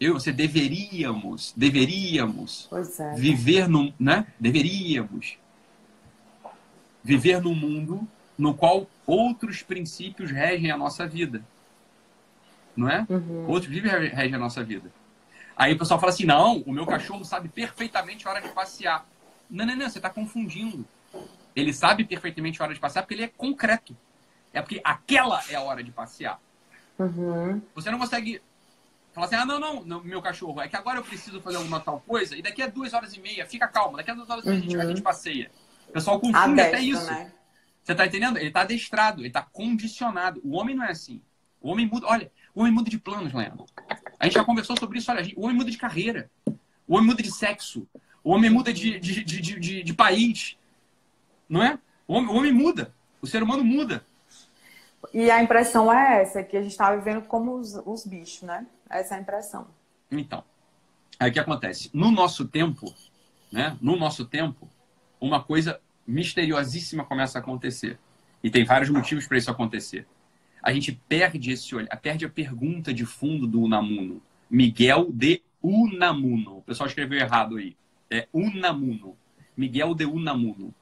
eu 0.00 0.10
e 0.10 0.12
você 0.12 0.32
deveríamos, 0.32 1.52
deveríamos 1.56 2.68
é. 2.98 3.14
viver 3.14 3.68
num, 3.68 3.92
né? 3.98 4.26
Deveríamos 4.38 5.38
viver 7.02 7.40
num 7.40 7.54
mundo 7.54 8.06
no 8.36 8.54
qual 8.54 8.88
outros 9.06 9.62
princípios 9.62 10.30
regem 10.30 10.70
a 10.70 10.76
nossa 10.76 11.06
vida. 11.06 11.42
Não 12.76 12.88
é? 12.88 13.06
Uhum. 13.08 13.46
Outros 13.46 13.66
princípios 13.66 13.92
re- 13.92 14.08
regem 14.08 14.34
a 14.34 14.38
nossa 14.38 14.62
vida. 14.64 14.90
Aí 15.56 15.74
o 15.74 15.78
pessoal 15.78 16.00
fala 16.00 16.12
assim: 16.12 16.24
não, 16.24 16.58
o 16.62 16.72
meu 16.72 16.86
cachorro 16.86 17.24
sabe 17.24 17.48
perfeitamente 17.48 18.26
a 18.26 18.30
hora 18.30 18.40
de 18.40 18.48
passear. 18.48 19.06
Não, 19.50 19.66
não, 19.66 19.76
não, 19.76 19.88
você 19.90 19.98
está 19.98 20.08
confundindo. 20.08 20.86
Ele 21.54 21.72
sabe 21.72 22.04
perfeitamente 22.04 22.60
a 22.60 22.64
hora 22.64 22.74
de 22.74 22.80
passear 22.80 23.02
porque 23.02 23.14
ele 23.14 23.24
é 23.24 23.28
concreto. 23.28 23.96
É 24.52 24.62
porque 24.62 24.80
aquela 24.82 25.42
é 25.50 25.56
a 25.56 25.60
hora 25.62 25.82
de 25.82 25.90
passear. 25.90 26.40
Uhum. 27.04 27.62
Você 27.74 27.90
não 27.90 27.98
consegue 27.98 28.40
falar 29.12 29.26
assim, 29.26 29.36
ah, 29.36 29.44
não, 29.46 29.58
não, 29.58 29.84
não, 29.84 30.04
meu 30.04 30.20
cachorro, 30.22 30.60
é 30.60 30.68
que 30.68 30.76
agora 30.76 30.98
eu 30.98 31.02
preciso 31.04 31.40
fazer 31.40 31.56
alguma 31.56 31.80
tal 31.80 32.00
coisa 32.00 32.36
e 32.36 32.42
daqui 32.42 32.62
a 32.62 32.66
duas 32.68 32.92
horas 32.92 33.14
e 33.14 33.20
meia, 33.20 33.46
fica 33.46 33.66
calma, 33.66 33.98
daqui 33.98 34.10
a 34.10 34.14
duas 34.14 34.28
horas 34.30 34.44
e 34.44 34.48
meia 34.48 34.58
a, 34.58 34.62
gente, 34.62 34.76
a 34.76 34.80
Uhum. 34.80 34.88
gente 34.88 35.02
passeia. 35.02 35.50
O 35.88 35.92
pessoal 35.92 36.20
confunde 36.20 36.60
até 36.60 36.76
Adestra, 36.76 36.80
isso. 36.80 37.06
né? 37.10 37.32
Você 37.82 37.94
tá 37.94 38.06
entendendo? 38.06 38.36
Ele 38.38 38.50
tá 38.50 38.60
adestrado, 38.60 39.22
ele 39.22 39.30
tá 39.30 39.42
condicionado. 39.42 40.40
O 40.44 40.56
homem 40.56 40.76
não 40.76 40.84
é 40.84 40.90
assim. 40.90 41.20
O 41.60 41.70
homem 41.70 41.86
muda, 41.86 42.06
olha, 42.06 42.30
o 42.54 42.60
homem 42.60 42.72
muda 42.72 42.88
de 42.90 42.98
planos, 42.98 43.32
Leandro. 43.32 43.64
A 44.18 44.24
gente 44.26 44.34
já 44.34 44.44
conversou 44.44 44.78
sobre 44.78 44.98
isso, 44.98 45.10
olha, 45.10 45.20
a 45.20 45.22
gente- 45.22 45.36
o 45.36 45.42
homem 45.44 45.56
muda 45.56 45.70
de 45.70 45.78
carreira. 45.78 46.30
O 46.86 46.94
homem 46.94 47.06
muda 47.06 47.22
de 47.22 47.32
sexo. 47.32 47.88
O 48.22 48.32
homem 48.32 48.50
muda 48.50 48.72
de, 48.72 49.00
de, 49.00 49.24
de, 49.24 49.40
de, 49.40 49.58
de- 49.58 49.82
de 49.82 49.94
país. 49.94 50.56
Não 51.48 51.62
é? 51.62 51.78
O 52.06 52.14
homem, 52.14 52.30
o 52.30 52.34
homem 52.36 52.52
muda. 52.52 52.94
O 53.20 53.26
ser 53.26 53.42
humano 53.42 53.64
muda. 53.64 54.04
E 55.12 55.30
a 55.30 55.42
impressão 55.42 55.92
é 55.92 56.22
essa, 56.22 56.42
que 56.42 56.56
a 56.56 56.62
gente 56.62 56.76
tá 56.76 56.94
vivendo 56.94 57.22
como 57.22 57.56
os, 57.56 57.74
os 57.86 58.06
bichos, 58.06 58.42
né? 58.42 58.66
Essa 58.88 59.14
é 59.14 59.18
a 59.18 59.20
impressão. 59.20 59.66
Então, 60.10 60.44
aí 61.18 61.30
o 61.30 61.32
que 61.32 61.40
acontece? 61.40 61.90
No 61.92 62.10
nosso 62.10 62.46
tempo, 62.46 62.92
né? 63.50 63.76
No 63.80 63.96
nosso 63.96 64.24
tempo, 64.24 64.68
uma 65.20 65.42
coisa 65.42 65.80
misteriosíssima 66.06 67.04
começa 67.04 67.38
a 67.38 67.40
acontecer. 67.40 67.98
E 68.42 68.50
tem 68.50 68.64
vários 68.64 68.90
motivos 68.90 69.26
para 69.26 69.38
isso 69.38 69.50
acontecer. 69.50 70.06
A 70.62 70.72
gente 70.72 70.92
perde 70.92 71.52
esse 71.52 71.74
olhar, 71.74 71.96
perde 71.96 72.24
a 72.24 72.28
pergunta 72.28 72.92
de 72.92 73.06
fundo 73.06 73.46
do 73.46 73.60
Unamuno. 73.62 74.22
Miguel 74.50 75.10
de 75.12 75.42
Unamuno. 75.62 76.58
O 76.58 76.62
pessoal 76.62 76.86
escreveu 76.86 77.18
errado 77.18 77.56
aí. 77.56 77.76
É 78.10 78.26
Unamuno. 78.32 79.16
Miguel 79.56 79.94
de 79.94 80.04
Unamuno. 80.04 80.74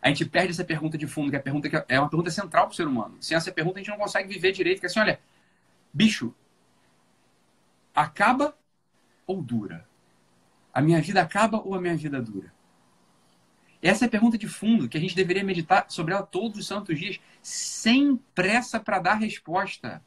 A 0.00 0.08
gente 0.08 0.24
perde 0.24 0.50
essa 0.50 0.64
pergunta 0.64 0.96
de 0.96 1.06
fundo, 1.06 1.30
que 1.30 1.36
é, 1.36 1.38
a 1.38 1.42
pergunta 1.42 1.68
que 1.68 1.84
é 1.88 1.98
uma 1.98 2.08
pergunta 2.08 2.30
central 2.30 2.66
para 2.66 2.72
o 2.72 2.76
ser 2.76 2.86
humano. 2.86 3.16
Sem 3.20 3.36
essa 3.36 3.50
pergunta, 3.50 3.78
a 3.78 3.82
gente 3.82 3.90
não 3.90 3.98
consegue 3.98 4.28
viver 4.28 4.52
direito. 4.52 4.80
Que 4.80 4.86
é 4.86 4.88
assim, 4.88 5.00
olha, 5.00 5.20
bicho, 5.92 6.34
acaba 7.94 8.56
ou 9.26 9.42
dura? 9.42 9.86
A 10.72 10.80
minha 10.80 11.00
vida 11.02 11.20
acaba 11.20 11.58
ou 11.58 11.74
a 11.74 11.80
minha 11.80 11.96
vida 11.96 12.22
dura? 12.22 12.52
Essa 13.82 14.04
é 14.04 14.06
a 14.06 14.10
pergunta 14.10 14.36
de 14.36 14.48
fundo 14.48 14.88
que 14.88 14.96
a 14.96 15.00
gente 15.00 15.14
deveria 15.14 15.44
meditar 15.44 15.86
sobre 15.88 16.12
ela 16.12 16.22
todos 16.22 16.58
os 16.58 16.66
santos 16.66 16.98
dias, 16.98 17.20
sem 17.42 18.16
pressa 18.34 18.80
para 18.80 18.98
dar 18.98 19.14
resposta. 19.14 20.02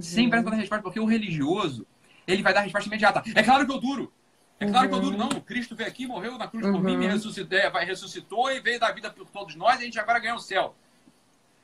Sem 0.00 0.28
pressa 0.28 0.44
para 0.44 0.52
dar 0.52 0.60
resposta, 0.60 0.82
porque 0.82 1.00
o 1.00 1.06
religioso, 1.06 1.86
ele 2.26 2.42
vai 2.42 2.52
dar 2.52 2.60
resposta 2.60 2.88
imediata. 2.88 3.22
É 3.34 3.42
claro 3.42 3.66
que 3.66 3.72
eu 3.72 3.80
duro. 3.80 4.12
É 4.60 4.66
claro 4.70 4.88
que 4.90 4.94
eu 4.94 5.00
duro. 5.00 5.16
Não, 5.16 5.28
Cristo 5.40 5.74
veio 5.74 5.88
aqui, 5.88 6.06
morreu 6.06 6.36
na 6.36 6.46
cruz 6.46 6.66
por 6.66 6.82
mim, 6.82 6.96
me 6.96 7.06
ressuscitou, 7.06 7.58
é, 7.58 7.70
vai- 7.70 7.84
ressuscitou 7.84 8.50
e 8.52 8.60
veio 8.60 8.78
dar 8.78 8.92
vida 8.92 9.10
por 9.10 9.26
todos 9.30 9.56
nós 9.56 9.76
e 9.80 9.82
a 9.82 9.84
gente 9.86 9.98
agora 9.98 10.18
ganhou 10.18 10.36
o 10.36 10.40
céu. 10.40 10.74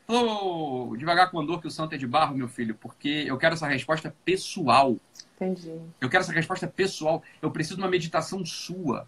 Ô, 0.09 0.95
devagar 0.97 1.31
com 1.31 1.39
andor 1.41 1.61
que 1.61 1.67
o 1.67 1.71
santo 1.71 1.95
é 1.95 1.99
de 1.99 2.07
barro, 2.07 2.35
meu 2.37 2.49
filho, 2.49 2.75
porque 2.75 3.25
eu 3.27 3.37
quero 3.37 3.55
essa 3.55 3.67
resposta 3.67 4.15
pessoal. 4.25 4.97
Entendi. 5.35 5.79
Eu 6.01 6.09
quero 6.09 6.23
essa 6.23 6.33
resposta 6.33 6.67
pessoal. 6.67 7.23
Eu 7.43 7.51
preciso 7.51 7.77
de 7.77 7.83
uma 7.83 7.91
meditação 7.91 8.45
sua. 8.47 9.07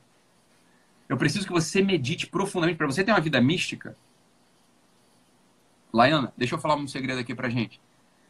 Eu 1.08 1.16
preciso 1.16 1.46
que 1.46 1.52
você 1.52 1.80
medite 1.80 2.26
profundamente. 2.26 2.76
Para 2.76 2.86
você 2.86 3.02
ter 3.02 3.12
uma 3.12 3.20
vida 3.20 3.40
mística, 3.40 3.96
Laiana, 5.92 6.32
deixa 6.36 6.54
eu 6.54 6.58
falar 6.58 6.76
um 6.76 6.86
segredo 6.86 7.20
aqui 7.20 7.34
pra 7.34 7.48
gente. 7.48 7.80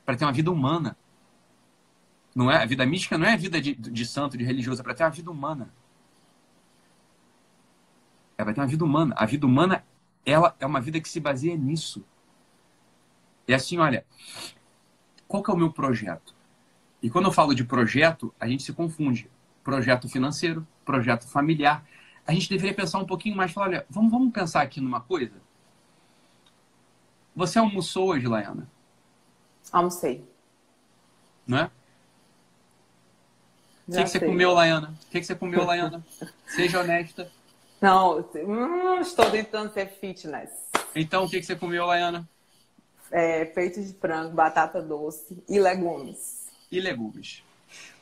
Para 0.07 0.17
ter 0.17 0.25
uma 0.25 0.33
vida 0.33 0.51
humana. 0.51 0.97
Não 2.39 2.49
é? 2.53 2.63
A 2.63 2.67
vida 2.67 2.87
mística 2.87 3.19
não 3.19 3.27
é 3.27 3.33
a 3.33 3.37
vida 3.37 3.61
de, 3.61 3.75
de 3.75 4.07
santo, 4.07 4.39
de 4.39 4.45
religioso, 4.45 4.81
é 4.81 4.85
para 4.85 4.95
ter 4.95 5.03
uma 5.03 5.11
vida 5.11 5.29
humana. 5.29 5.75
É 8.37 8.45
para 8.45 8.55
ter 8.55 8.61
uma 8.61 8.67
vida 8.69 8.85
humana. 8.85 9.13
A 9.19 9.27
vida 9.27 9.45
humana, 9.45 9.85
ela 10.25 10.55
é 10.61 10.65
uma 10.65 10.81
vida 10.81 11.01
que 11.01 11.09
se 11.09 11.19
baseia 11.19 11.57
nisso. 11.57 12.05
É 13.49 13.55
assim, 13.55 13.79
olha, 13.79 14.07
qual 15.27 15.43
que 15.43 15.51
é 15.51 15.55
o 15.55 15.57
meu 15.57 15.73
projeto? 15.73 16.33
E 17.03 17.11
quando 17.11 17.25
eu 17.25 17.33
falo 17.33 17.57
de 17.57 17.65
projeto, 17.65 18.33
a 18.39 18.47
gente 18.47 18.63
se 18.63 18.73
confunde. 18.73 19.29
Projeto 19.65 20.09
financeiro, 20.09 20.65
projeto 20.85 21.27
familiar. 21.27 21.85
A 22.25 22.33
gente 22.33 22.49
deveria 22.49 22.73
pensar 22.73 23.01
um 23.01 23.05
pouquinho 23.05 23.35
mais, 23.35 23.51
falar, 23.51 23.67
olha, 23.67 23.87
vamos, 23.91 24.13
vamos 24.13 24.33
pensar 24.33 24.63
aqui 24.63 24.81
numa 24.81 25.01
coisa? 25.01 25.43
Você 27.35 27.59
almoçou 27.59 28.11
hoje, 28.11 28.29
Laiana, 28.29 28.71
Almocei. 29.73 30.25
não 31.45 31.59
é? 31.59 31.71
O 33.89 33.91
que, 33.91 34.03
que 34.03 34.09
você 34.11 34.21
comeu, 34.21 34.53
Laiana? 34.53 34.89
O 34.89 35.11
que, 35.11 35.21
que 35.21 35.27
você 35.27 35.35
comeu, 35.35 35.65
Laiana? 35.65 36.05
Seja 36.47 36.81
honesta. 36.81 37.33
Não, 37.81 38.19
hum, 38.19 39.01
estou 39.01 39.31
tentando 39.31 39.73
ser 39.73 39.87
fitness. 39.87 40.51
Então, 40.95 41.25
o 41.25 41.31
que, 41.31 41.41
que 41.41 41.47
você 41.47 41.57
comeu, 41.57 41.87
Laiana? 41.87 42.29
É, 43.11 43.47
peito 43.47 43.83
de 43.83 43.95
frango, 43.95 44.35
batata 44.35 44.83
doce 44.83 45.43
e 45.49 45.59
legumes. 45.59 46.49
E 46.71 46.81
legumes. 46.81 47.43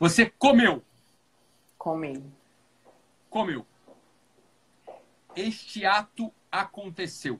Você 0.01 0.27
comeu, 0.27 0.83
Comi. 1.79 2.25
comeu. 3.31 3.64
Este 5.37 5.87
ato 5.87 6.33
aconteceu. 6.51 7.38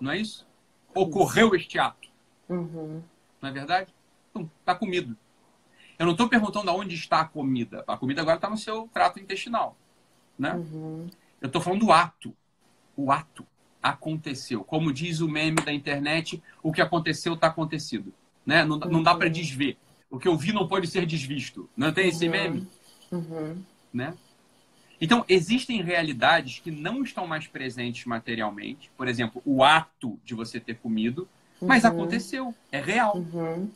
Não 0.00 0.10
é 0.10 0.18
isso? 0.18 0.44
Ocorreu 0.92 1.54
este 1.54 1.78
ato. 1.78 2.08
Uhum. 2.48 3.00
Não 3.40 3.48
é 3.48 3.52
verdade? 3.52 3.94
Então, 4.30 4.50
tá 4.64 4.74
comido. 4.74 5.16
Eu 5.98 6.06
não 6.06 6.12
estou 6.12 6.28
perguntando 6.28 6.70
aonde 6.70 6.94
está 6.94 7.20
a 7.20 7.24
comida. 7.24 7.84
A 7.86 7.96
comida 7.96 8.20
agora 8.20 8.36
está 8.36 8.50
no 8.50 8.56
seu 8.56 8.88
trato 8.92 9.20
intestinal. 9.20 9.76
Né? 10.38 10.54
Uhum. 10.54 11.08
Eu 11.40 11.46
estou 11.46 11.60
falando 11.62 11.80
do 11.80 11.92
ato. 11.92 12.34
O 12.96 13.12
ato 13.12 13.46
aconteceu. 13.82 14.64
Como 14.64 14.92
diz 14.92 15.20
o 15.20 15.28
meme 15.28 15.56
da 15.64 15.72
internet, 15.72 16.42
o 16.62 16.72
que 16.72 16.80
aconteceu 16.80 17.34
está 17.34 17.48
acontecido. 17.48 18.12
Né? 18.44 18.64
Não, 18.64 18.78
não 18.78 19.02
dá 19.02 19.14
para 19.14 19.28
desver. 19.28 19.76
O 20.10 20.18
que 20.18 20.28
eu 20.28 20.36
vi 20.36 20.52
não 20.52 20.66
pode 20.66 20.86
ser 20.86 21.06
desvisto. 21.06 21.68
Não 21.76 21.92
tem 21.92 22.08
esse 22.08 22.24
Uhum. 22.26 22.30
meme? 22.30 22.68
Uhum. 23.12 23.62
né? 23.92 24.14
Então, 25.00 25.24
existem 25.28 25.82
realidades 25.82 26.60
que 26.60 26.70
não 26.70 27.02
estão 27.02 27.26
mais 27.26 27.46
presentes 27.46 28.06
materialmente. 28.06 28.90
Por 28.96 29.06
exemplo, 29.06 29.42
o 29.44 29.62
ato 29.62 30.18
de 30.24 30.34
você 30.34 30.58
ter 30.58 30.76
comido, 30.76 31.28
mas 31.60 31.84
Uhum. 31.84 31.90
aconteceu, 31.90 32.54
é 32.72 32.80
real. 32.80 33.16
Uhum. 33.18 33.70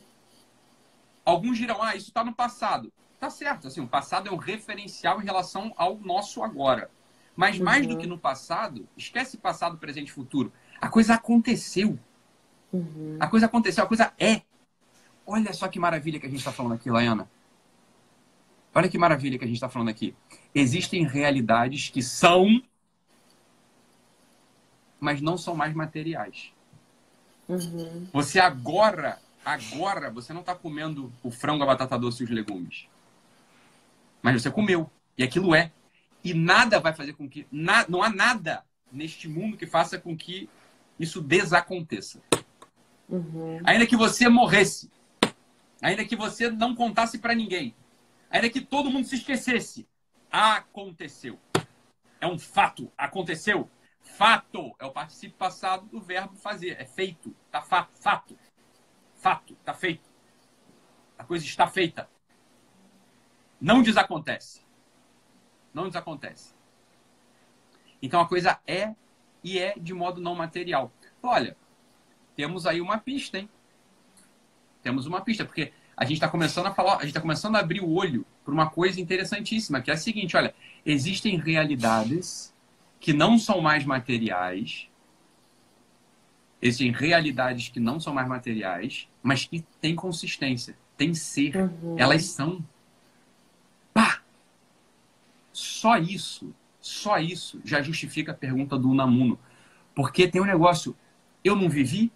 Alguns 1.29 1.57
dirão, 1.57 1.81
ah, 1.81 1.95
isso 1.95 2.07
está 2.07 2.23
no 2.23 2.33
passado. 2.33 2.91
Tá 3.19 3.29
certo, 3.29 3.67
assim, 3.67 3.81
o 3.81 3.87
passado 3.87 4.29
é 4.29 4.31
um 4.31 4.37
referencial 4.37 5.21
em 5.21 5.25
relação 5.25 5.73
ao 5.75 5.97
nosso 5.99 6.41
agora. 6.41 6.89
Mas 7.35 7.59
mais 7.59 7.85
do 7.85 7.93
Uhum. 7.93 7.99
que 7.99 8.07
no 8.07 8.17
passado, 8.17 8.87
esquece 8.97 9.37
passado, 9.37 9.77
presente 9.77 10.07
e 10.07 10.11
futuro. 10.11 10.51
A 10.79 10.89
coisa 10.89 11.13
aconteceu. 11.15 11.99
Uhum. 12.71 13.17
A 13.19 13.27
coisa 13.27 13.45
aconteceu, 13.45 13.83
a 13.83 13.87
coisa 13.87 14.13
é. 14.17 14.41
Olha 15.25 15.53
só 15.53 15.67
que 15.67 15.79
maravilha 15.79 16.19
que 16.19 16.25
a 16.25 16.29
gente 16.29 16.39
está 16.39 16.51
falando 16.51 16.73
aqui, 16.73 16.89
Laiana. 16.89 17.29
Olha 18.73 18.89
que 18.89 18.97
maravilha 18.97 19.37
que 19.37 19.43
a 19.43 19.47
gente 19.47 19.57
está 19.57 19.69
falando 19.69 19.89
aqui. 19.89 20.15
Existem 20.53 21.05
realidades 21.05 21.89
que 21.89 22.01
são 22.01 22.61
mas 24.99 25.21
não 25.21 25.37
são 25.37 25.55
mais 25.55 25.73
materiais. 25.73 26.51
Uhum. 27.47 28.07
Você 28.11 28.39
agora, 28.39 29.19
agora, 29.49 30.11
você 30.11 30.33
não 30.33 30.41
está 30.41 30.55
comendo 30.55 31.11
o 31.23 31.31
frango, 31.31 31.63
a 31.63 31.67
batata 31.67 31.97
doce 31.97 32.23
e 32.23 32.25
os 32.25 32.29
legumes. 32.29 32.87
Mas 34.21 34.41
você 34.41 34.51
comeu. 34.51 34.89
E 35.17 35.23
aquilo 35.23 35.55
é. 35.55 35.71
E 36.23 36.33
nada 36.33 36.79
vai 36.79 36.93
fazer 36.93 37.13
com 37.13 37.27
que. 37.27 37.47
Na, 37.51 37.85
não 37.87 38.03
há 38.03 38.09
nada 38.09 38.63
neste 38.91 39.27
mundo 39.27 39.57
que 39.57 39.65
faça 39.65 39.97
com 39.97 40.15
que 40.15 40.49
isso 40.99 41.21
desaconteça. 41.21 42.21
Uhum. 43.07 43.59
Ainda 43.63 43.87
que 43.87 43.95
você 43.95 44.27
morresse, 44.29 44.91
ainda 45.81 46.05
que 46.05 46.15
você 46.15 46.49
não 46.49 46.75
contasse 46.75 47.17
para 47.17 47.33
ninguém, 47.33 47.73
ainda 48.29 48.49
que 48.49 48.61
todo 48.61 48.91
mundo 48.91 49.07
se 49.07 49.15
esquecesse, 49.15 49.87
aconteceu. 50.29 51.39
É 52.21 52.27
um 52.27 52.37
fato, 52.37 52.91
aconteceu. 52.97 53.69
Fato 54.01 54.75
é 54.79 54.85
o 54.85 54.91
participo 54.91 55.37
passado 55.37 55.85
do 55.87 56.01
verbo 56.01 56.35
fazer, 56.35 56.75
é 56.79 56.85
feito, 56.85 57.35
tá 57.51 57.61
fato, 57.61 57.91
fato. 57.95 58.37
Fato, 59.19 59.53
tá 59.65 59.73
feito. 59.73 60.09
A 61.17 61.23
coisa 61.23 61.45
está 61.45 61.67
feita. 61.67 62.09
Não 63.59 63.83
desacontece. 63.83 64.61
Não 65.73 65.87
desacontece. 65.87 66.55
Então 68.01 68.21
a 68.21 68.27
coisa 68.27 68.59
é 68.65 68.95
e 69.43 69.59
é 69.59 69.73
de 69.77 69.93
modo 69.93 70.21
não 70.21 70.33
material. 70.35 70.91
Olha, 71.21 71.55
temos 72.35 72.65
aí 72.65 72.79
uma 72.79 72.97
pista, 72.97 73.37
hein? 73.37 73.49
Temos 74.81 75.05
uma 75.05 75.19
pista, 75.19 75.43
porque 75.43 75.73
a 75.97 76.05
gente 76.05 76.13
está 76.13 76.29
começando 76.29 76.67
a 76.67 76.73
falar, 76.73 76.95
a 76.95 76.99
gente 77.01 77.09
está 77.09 77.19
começando 77.19 77.57
a 77.57 77.59
abrir 77.59 77.81
o 77.81 77.91
olho 77.91 78.25
para 78.45 78.53
uma 78.53 78.69
coisa 78.69 79.01
interessantíssima, 79.01 79.81
que 79.81 79.91
é 79.91 79.93
a 79.93 79.97
seguinte, 79.97 80.37
olha, 80.37 80.55
existem 80.85 81.37
realidades 81.37 82.55
que 83.01 83.11
não 83.11 83.37
são 83.37 83.59
mais 83.59 83.83
materiais, 83.83 84.89
existem 86.61 86.91
realidades 86.91 87.69
que 87.69 87.79
não 87.79 87.99
são 87.99 88.13
mais 88.13 88.27
materiais, 88.27 89.07
mas 89.23 89.45
que 89.45 89.61
têm 89.81 89.95
consistência, 89.95 90.77
têm 90.97 91.13
ser, 91.13 91.55
Uhum. 91.55 91.95
elas 91.97 92.25
são. 92.25 92.63
Pá! 93.93 94.21
Só 95.51 95.97
isso, 95.97 96.53
só 96.81 97.17
isso 97.17 97.61
já 97.63 97.81
justifica 97.81 98.31
a 98.31 98.35
pergunta 98.35 98.77
do 98.77 98.89
Unamuno. 98.89 99.39
Porque 99.95 100.27
tem 100.27 100.41
um 100.41 100.45
negócio, 100.45 100.95
eu 101.43 101.55
não 101.55 101.69
vivi? 101.69 102.11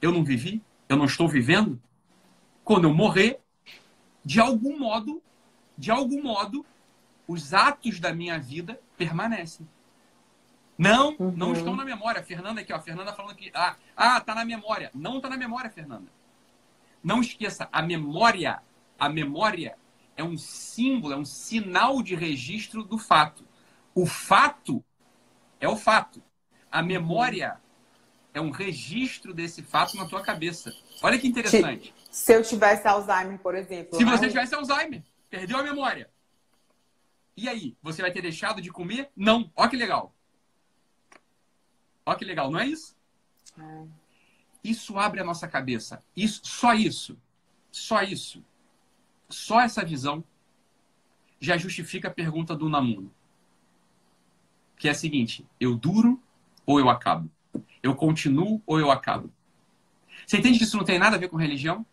Eu 0.00 0.12
não 0.12 0.24
vivi? 0.24 0.62
Eu 0.88 0.96
não 0.96 1.06
estou 1.06 1.28
vivendo? 1.28 1.80
Quando 2.62 2.84
eu 2.84 2.94
morrer, 2.94 3.40
de 4.24 4.40
algum 4.40 4.78
modo, 4.78 5.22
de 5.76 5.90
algum 5.90 6.22
modo, 6.22 6.64
os 7.26 7.54
atos 7.54 8.00
da 8.00 8.12
minha 8.14 8.38
vida 8.38 8.80
permanecem. 8.96 9.66
Não, 10.76 11.16
não 11.18 11.48
Uhum. 11.48 11.52
estão 11.52 11.76
na 11.76 11.84
memória. 11.84 12.22
Fernanda 12.22 12.60
aqui, 12.60 12.72
ó, 12.72 12.80
Fernanda 12.80 13.12
falando 13.12 13.36
que 13.36 13.50
ah, 13.54 13.76
ah, 13.96 14.20
tá 14.20 14.34
na 14.34 14.44
memória. 14.44 14.90
Não 14.94 15.20
tá 15.20 15.28
na 15.28 15.36
memória, 15.36 15.70
Fernanda. 15.70 16.10
Não 17.02 17.20
esqueça, 17.20 17.68
a 17.70 17.82
memória, 17.82 18.60
a 18.98 19.08
memória 19.08 19.76
é 20.16 20.24
um 20.24 20.36
símbolo, 20.36 21.14
é 21.14 21.16
um 21.16 21.24
sinal 21.24 22.02
de 22.02 22.14
registro 22.14 22.82
do 22.82 22.98
fato. 22.98 23.44
O 23.94 24.06
fato 24.06 24.82
é 25.60 25.68
o 25.68 25.76
fato. 25.76 26.22
A 26.70 26.82
memória 26.82 27.60
é 28.32 28.40
um 28.40 28.50
registro 28.50 29.32
desse 29.32 29.62
fato 29.62 29.96
na 29.96 30.06
tua 30.06 30.22
cabeça. 30.22 30.72
Olha 31.02 31.18
que 31.18 31.28
interessante. 31.28 31.94
Se 32.10 32.32
eu 32.32 32.42
tivesse 32.42 32.86
Alzheimer, 32.88 33.38
por 33.38 33.54
exemplo. 33.54 33.96
Se 33.96 34.04
né? 34.04 34.10
você 34.10 34.28
tivesse 34.28 34.54
Alzheimer, 34.54 35.02
perdeu 35.30 35.56
a 35.58 35.62
memória. 35.62 36.10
E 37.36 37.48
aí, 37.48 37.76
você 37.82 38.02
vai 38.02 38.10
ter 38.12 38.22
deixado 38.22 38.60
de 38.60 38.70
comer? 38.70 39.10
Não. 39.16 39.50
Ó 39.54 39.68
que 39.68 39.76
legal. 39.76 40.14
Ó 42.06 42.14
que 42.14 42.24
legal, 42.24 42.50
não 42.50 42.60
é 42.60 42.66
isso? 42.66 42.96
É. 43.58 43.86
Isso 44.62 44.98
abre 44.98 45.20
a 45.20 45.24
nossa 45.24 45.46
cabeça. 45.46 46.02
Isso, 46.16 46.40
só 46.44 46.72
isso. 46.74 47.18
Só 47.70 48.02
isso. 48.02 48.42
Só 49.28 49.60
essa 49.60 49.84
visão 49.84 50.24
já 51.40 51.56
justifica 51.56 52.08
a 52.08 52.10
pergunta 52.10 52.56
do 52.56 52.68
Namuno. 52.68 53.12
Que 54.76 54.88
é 54.88 54.90
a 54.90 54.94
seguinte: 54.94 55.46
eu 55.60 55.76
duro 55.76 56.20
ou 56.64 56.80
eu 56.80 56.88
acabo? 56.88 57.30
Eu 57.82 57.94
continuo 57.94 58.62
ou 58.66 58.80
eu 58.80 58.90
acabo? 58.90 59.30
Você 60.26 60.38
entende 60.38 60.58
que 60.58 60.64
isso 60.64 60.76
não 60.76 60.84
tem 60.84 60.98
nada 60.98 61.16
a 61.16 61.18
ver 61.18 61.28
com 61.28 61.36
religião? 61.36 61.84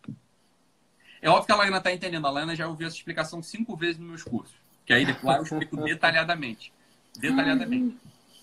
É 1.22 1.30
óbvio 1.30 1.46
que 1.46 1.52
a 1.52 1.56
Laiana 1.56 1.78
está 1.78 1.92
entendendo. 1.94 2.26
A 2.26 2.32
Laiana 2.32 2.56
já 2.56 2.68
ouviu 2.68 2.88
essa 2.88 2.96
explicação 2.96 3.44
cinco 3.44 3.76
vezes 3.76 3.98
nos 3.98 4.08
meus 4.08 4.24
cursos. 4.24 4.56
Que 4.86 4.94
aí 4.94 5.06
depois 5.06 5.38
eu 5.38 5.44
explico 5.44 5.78
detalhadamente. 5.84 6.74
Detalhadamente. 7.18 7.98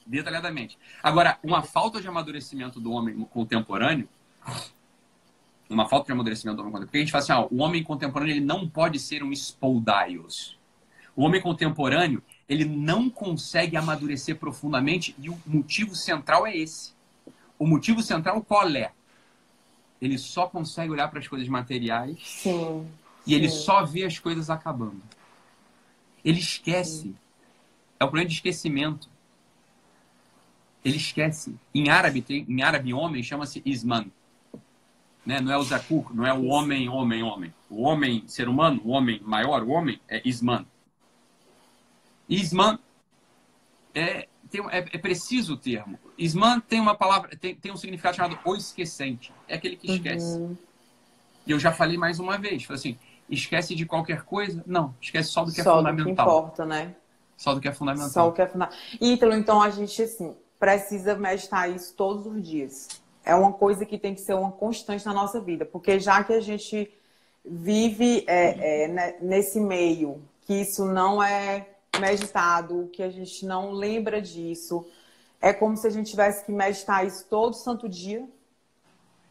Detalhadamente. 0.09 0.79
Agora, 1.03 1.39
uma 1.43 1.63
falta 1.63 2.01
de 2.01 2.09
amadurecimento 2.09 2.81
do 2.81 2.91
homem 2.93 3.15
contemporâneo, 3.27 4.09
uma 5.69 5.87
falta 5.87 6.07
de 6.07 6.13
amadurecimento 6.13 6.57
do 6.57 6.63
homem 6.63 6.73
contemporâneo, 6.73 6.87
porque 6.89 6.97
a 6.97 7.01
gente 7.01 7.13
fala 7.13 7.23
assim, 7.23 7.33
ó, 7.33 7.49
o 7.51 7.63
homem 7.63 7.85
contemporâneo 7.85 8.33
ele 8.33 8.45
não 8.45 8.67
pode 8.67 8.99
ser 8.99 9.23
um 9.23 9.31
spoldaios. 9.33 10.57
O 11.15 11.25
homem 11.25 11.43
contemporâneo, 11.43 12.23
ele 12.49 12.65
não 12.65 13.11
consegue 13.11 13.77
amadurecer 13.77 14.37
profundamente 14.37 15.15
e 15.21 15.29
o 15.29 15.39
motivo 15.45 15.95
central 15.95 16.47
é 16.47 16.57
esse. 16.57 16.95
O 17.59 17.67
motivo 17.67 18.03
central 18.03 18.41
qual 18.43 18.67
é? 18.69 18.93
Ele 20.01 20.17
só 20.17 20.47
consegue 20.47 20.91
olhar 20.91 21.09
para 21.09 21.19
as 21.19 21.29
coisas 21.29 21.49
materiais 21.49 22.19
Sim. 22.25 22.89
e 23.27 23.35
ele 23.35 23.51
Sim. 23.51 23.59
só 23.59 23.85
vê 23.85 24.05
as 24.05 24.19
coisas 24.19 24.49
acabando. 24.49 25.03
Ele 26.25 26.39
esquece. 26.39 27.15
É 28.01 28.05
o 28.05 28.09
problema 28.09 28.29
de 28.29 28.37
esquecimento. 28.37 29.11
Ele 30.85 30.97
esquece. 30.97 31.55
Em 31.75 31.89
árabe, 31.89 32.23
tem, 32.23 32.45
em 32.49 32.63
árabe 32.63 32.93
homem 32.95 33.23
chama-se 33.23 33.63
isman. 33.65 34.11
Né? 35.25 35.41
Não 35.41 35.53
é 35.53 35.59
o 35.59 35.63
zakur, 35.63 36.15
não 36.15 36.27
é 36.27 36.33
o 36.33 36.47
homem, 36.47 36.89
homem, 36.89 37.23
homem. 37.23 37.55
O 37.69 37.83
homem, 37.83 38.25
ser 38.27 38.49
humano, 38.49 38.81
o 38.85 38.91
homem 38.91 39.21
maior, 39.23 39.63
o 39.63 39.71
homem, 39.71 40.01
é 40.09 40.23
isman. 40.25 40.65
Isman 42.29 42.79
é, 43.95 44.29
tem, 44.51 44.61
é, 44.71 44.79
é 44.79 44.99
preciso 44.99 45.55
o 45.55 45.57
termo. 45.57 45.99
Isman 46.17 46.61
tem 46.61 46.81
uma 46.81 46.95
palavra, 46.95 47.37
tem, 47.37 47.55
tem 47.55 47.73
um 47.73 47.77
significado 47.77 48.17
chamado 48.17 48.39
o 48.45 48.55
esquecente. 48.55 49.33
É 49.47 49.57
aquele 49.57 49.77
que 49.77 49.93
esquece. 49.93 50.39
Uhum. 50.39 50.57
E 51.47 51.51
eu 51.51 51.59
já 51.59 51.73
falei 51.73 51.97
mais 51.97 52.19
uma 52.19 52.39
vez, 52.39 52.65
falei 52.65 52.79
assim, 52.79 52.99
esquece 53.29 53.75
de 53.75 53.87
qualquer 53.87 54.23
coisa? 54.23 54.63
Não, 54.67 54.95
esquece 55.01 55.31
só 55.31 55.45
do 55.45 55.53
que 55.53 55.61
é 55.61 55.65
Só 55.65 55.81
do 55.81 55.85
que 55.85 55.91
fundamental. 55.91 56.27
importa, 56.27 56.67
né? 56.67 56.95
Só 57.37 57.55
do 57.55 57.61
que 57.61 57.69
é 57.69 57.73
fundamental. 57.73 58.11
Só 58.11 58.29
o 58.29 58.33
que 58.33 58.43
é 58.43 58.47
fundamental. 58.47 58.79
Ítalo, 59.01 59.35
então 59.35 59.63
a 59.63 59.71
gente, 59.71 60.03
assim, 60.03 60.37
precisa 60.59 61.15
meditar 61.15 61.71
isso 61.71 61.95
todos 61.95 62.27
os 62.27 62.43
dias. 62.43 62.89
É 63.25 63.35
uma 63.35 63.53
coisa 63.53 63.85
que 63.85 63.99
tem 63.99 64.15
que 64.15 64.21
ser 64.21 64.35
uma 64.35 64.51
constante 64.51 65.05
na 65.05 65.13
nossa 65.13 65.41
vida, 65.41 65.65
porque 65.65 66.01
já 66.01 66.25
que 66.25 66.33
a 66.33 66.41
gente 66.41 66.91
vive 67.45 68.25
é, 68.27 68.85
é, 68.85 68.89
né, 68.89 69.17
nesse 69.21 69.61
meio, 69.61 70.23
que 70.43 70.55
isso 70.55 70.85
não 70.85 71.23
é 71.23 71.69
meditado, 72.01 72.89
que 72.93 73.03
a 73.03 73.11
gente 73.11 73.45
não 73.45 73.73
lembra 73.73 74.21
disso, 74.21 74.87
é 75.41 75.53
como 75.53 75.77
se 75.77 75.87
a 75.87 75.91
gente 75.91 76.11
tivesse 76.11 76.45
que 76.45 76.53
meditar 76.53 77.07
isso 77.07 77.27
todo 77.29 77.55
santo 77.55 77.89
dia. 77.89 78.27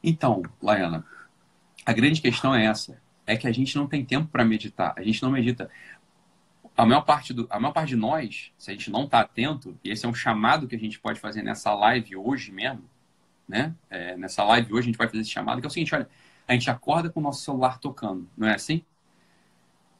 Então, 0.04 0.44
Laiana, 0.62 1.06
a 1.86 1.94
grande 1.94 2.22
questão 2.22 2.54
é 2.54 2.66
essa. 2.66 2.98
É 3.26 3.36
que 3.36 3.48
a 3.48 3.52
gente 3.52 3.76
não 3.76 3.88
tem 3.88 4.06
tempo 4.06 4.30
para 4.30 4.46
meditar. 4.46 4.94
A 4.96 5.04
gente 5.04 5.22
não 5.22 5.32
medita. 5.32 5.70
A 6.78 6.86
maior, 6.86 7.02
parte 7.02 7.34
do, 7.34 7.48
a 7.50 7.60
maior 7.60 7.74
parte 7.74 7.90
de 7.90 7.96
nós, 7.96 8.52
se 8.56 8.70
a 8.70 8.74
gente 8.74 8.92
não 8.92 9.06
está 9.06 9.22
atento, 9.22 9.76
e 9.84 9.90
esse 9.90 10.06
é 10.06 10.10
um 10.10 10.14
chamado 10.14 10.68
que 10.68 10.76
a 10.76 10.80
gente 10.80 11.00
pode 11.00 11.20
fazer 11.20 11.42
nessa 11.42 11.74
live 11.74 12.16
hoje 12.16 12.52
mesmo, 12.52 12.84
né? 13.48 13.74
É, 13.90 14.16
nessa 14.16 14.44
live 14.44 14.72
hoje 14.72 14.82
a 14.82 14.92
gente 14.92 14.98
vai 14.98 15.08
fazer 15.08 15.22
esse 15.22 15.32
chamado, 15.32 15.60
que 15.60 15.66
é 15.66 15.70
o 15.70 15.72
seguinte, 15.72 15.96
olha, 15.96 16.08
a 16.48 16.54
gente 16.54 16.70
acorda 16.70 17.10
com 17.10 17.20
o 17.20 17.24
nosso 17.24 17.44
celular 17.44 17.80
tocando, 17.80 18.30
não 18.38 18.48
é 18.48 18.54
assim? 18.54 18.84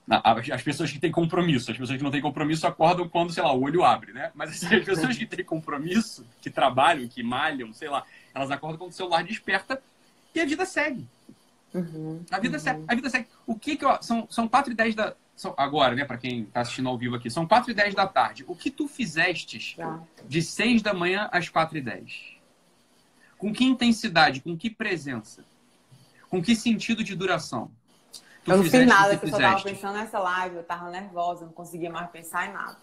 As 0.08 0.50
as 0.52 0.62
pessoas 0.62 0.92
que 0.92 1.00
têm 1.00 1.12
compromisso, 1.12 1.70
as 1.70 1.78
pessoas 1.78 1.98
que 1.98 2.04
não 2.04 2.12
têm 2.12 2.22
compromisso 2.22 2.66
acordam 2.66 3.10
quando, 3.10 3.34
sei 3.34 3.44
lá, 3.44 3.52
o 3.52 3.62
olho 3.62 3.84
abre, 3.84 4.14
né? 4.14 4.32
Mas 4.34 4.52
assim, 4.52 4.74
as 4.74 4.86
pessoas 4.86 5.18
que 5.18 5.26
têm 5.26 5.44
compromisso, 5.44 6.26
que 6.40 6.50
trabalham, 6.50 7.08
que 7.10 7.22
malham, 7.22 7.74
sei 7.74 7.90
lá, 7.90 8.06
elas 8.34 8.50
acordam 8.50 8.78
quando 8.78 8.92
o 8.92 8.94
celular 8.94 9.24
desperta 9.24 9.82
e 10.34 10.40
a 10.40 10.46
vida 10.46 10.66
segue. 10.66 11.06
Uhum. 11.74 12.24
A 12.32 12.40
vida 12.40 12.58
segue. 12.58 12.84
A 12.88 12.96
vida 12.96 13.10
segue. 13.10 13.28
O 13.46 13.60
que 13.60 13.76
que 13.76 13.84
eu, 13.84 14.02
são 14.02 14.28
são 14.30 14.48
4 14.48 14.72
e 14.72 14.76
10 14.76 14.96
da 14.96 15.14
agora, 15.56 15.96
né, 15.96 16.04
para 16.06 16.18
quem 16.18 16.46
tá 16.46 16.62
assistindo 16.62 16.90
ao 16.90 16.98
vivo 16.98 17.16
aqui, 17.16 17.30
são 17.30 17.48
4 17.48 17.72
e 17.72 17.74
10 17.74 17.94
da 17.96 18.08
tarde. 18.08 18.44
O 18.48 18.56
que 18.56 18.72
tu 18.72 18.88
fizestes 18.88 19.76
Tá. 19.76 20.02
de 20.26 20.42
6 20.42 20.82
da 20.82 20.94
manhã 20.94 21.30
às 21.32 21.48
4 21.50 21.78
e 21.78 21.82
10? 21.82 22.38
Com 23.38 23.54
que 23.54 23.64
intensidade, 23.64 24.42
com 24.42 24.58
que 24.58 24.70
presença? 24.70 25.44
Com 26.30 26.42
que 26.42 26.56
sentido 26.56 27.04
de 27.04 27.16
duração? 27.16 27.72
Tu 28.44 28.52
Eu 28.52 28.58
não 28.58 28.64
fiz 28.64 28.74
nada, 28.86 29.14
eu 29.14 29.20
tava 29.20 29.32
fizeste? 29.38 29.64
pensando 29.64 29.98
nessa 29.98 30.20
live, 30.20 30.56
eu 30.56 30.64
tava 30.64 30.90
nervosa, 30.90 31.46
não 31.46 31.54
conseguia 31.54 31.90
mais 31.92 32.10
pensar 32.10 32.50
em 32.50 32.54
nada. 32.54 32.78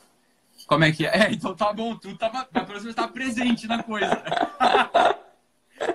Como 0.67 0.85
é 0.85 0.93
que 0.93 1.05
é? 1.07 1.25
É, 1.25 1.33
então 1.33 1.55
tá 1.55 1.73
bom, 1.73 1.97
tu 1.97 2.17
tava, 2.17 2.47
mas 2.53 2.65
pelo 2.65 2.81
menos 2.81 2.95
presente 3.13 3.67
na 3.67 3.83
coisa. 3.83 4.15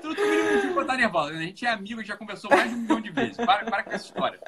tu 0.01 0.13
tu 0.13 0.21
mínimo 0.21 0.53
motivo 0.55 0.73
pra 0.73 0.81
estar 0.81 0.97
nervosa. 0.97 1.31
né? 1.33 1.39
A 1.39 1.43
gente 1.43 1.65
é 1.65 1.69
amigo, 1.69 1.99
a 1.99 2.03
gente 2.03 2.11
já 2.11 2.17
conversou 2.17 2.49
mais 2.49 2.69
de 2.69 2.75
um 2.75 2.79
milhão 2.79 2.99
de 2.99 3.09
vezes. 3.11 3.37
Para, 3.37 3.65
para 3.65 3.83
com 3.83 3.91
essa 3.91 4.05
história. 4.05 4.39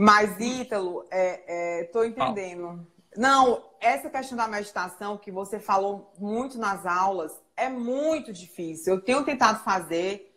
Mas, 0.00 0.38
Ítalo, 0.38 1.04
é, 1.10 1.80
é, 1.80 1.84
tô 1.86 2.04
entendendo 2.04 2.86
Não, 3.16 3.64
essa 3.80 4.08
questão 4.08 4.38
da 4.38 4.46
meditação 4.46 5.18
que 5.18 5.32
você 5.32 5.58
falou 5.58 6.12
muito 6.16 6.56
nas 6.56 6.86
aulas 6.86 7.32
é 7.56 7.68
muito 7.68 8.32
difícil. 8.32 8.94
Eu 8.94 9.00
tenho 9.00 9.24
tentado 9.24 9.64
fazer, 9.64 10.32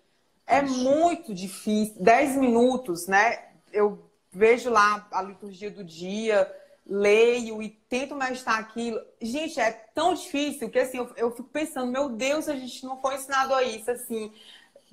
é 0.47 0.63
muito 0.63 1.31
difícil. 1.31 2.01
Dez 2.01 2.35
minutos, 2.35 3.05
né? 3.05 3.49
Eu 3.71 4.03
vejo 4.31 4.71
lá 4.71 5.07
a 5.11 5.21
liturgia 5.21 5.69
do 5.69 5.83
dia, 5.83 6.51
leio 6.85 7.61
e 7.61 7.69
tento 7.69 8.15
meditar 8.15 8.59
aquilo. 8.59 8.99
Gente, 9.21 9.59
é 9.59 9.71
tão 9.93 10.15
difícil 10.15 10.69
que 10.71 10.79
assim, 10.79 10.97
eu, 10.97 11.11
eu 11.15 11.31
fico 11.31 11.49
pensando, 11.49 11.91
meu 11.91 12.09
Deus, 12.09 12.49
a 12.49 12.55
gente 12.55 12.83
não 12.83 12.99
foi 12.99 13.15
ensinado 13.15 13.53
a 13.53 13.61
isso, 13.61 13.91
assim. 13.91 14.33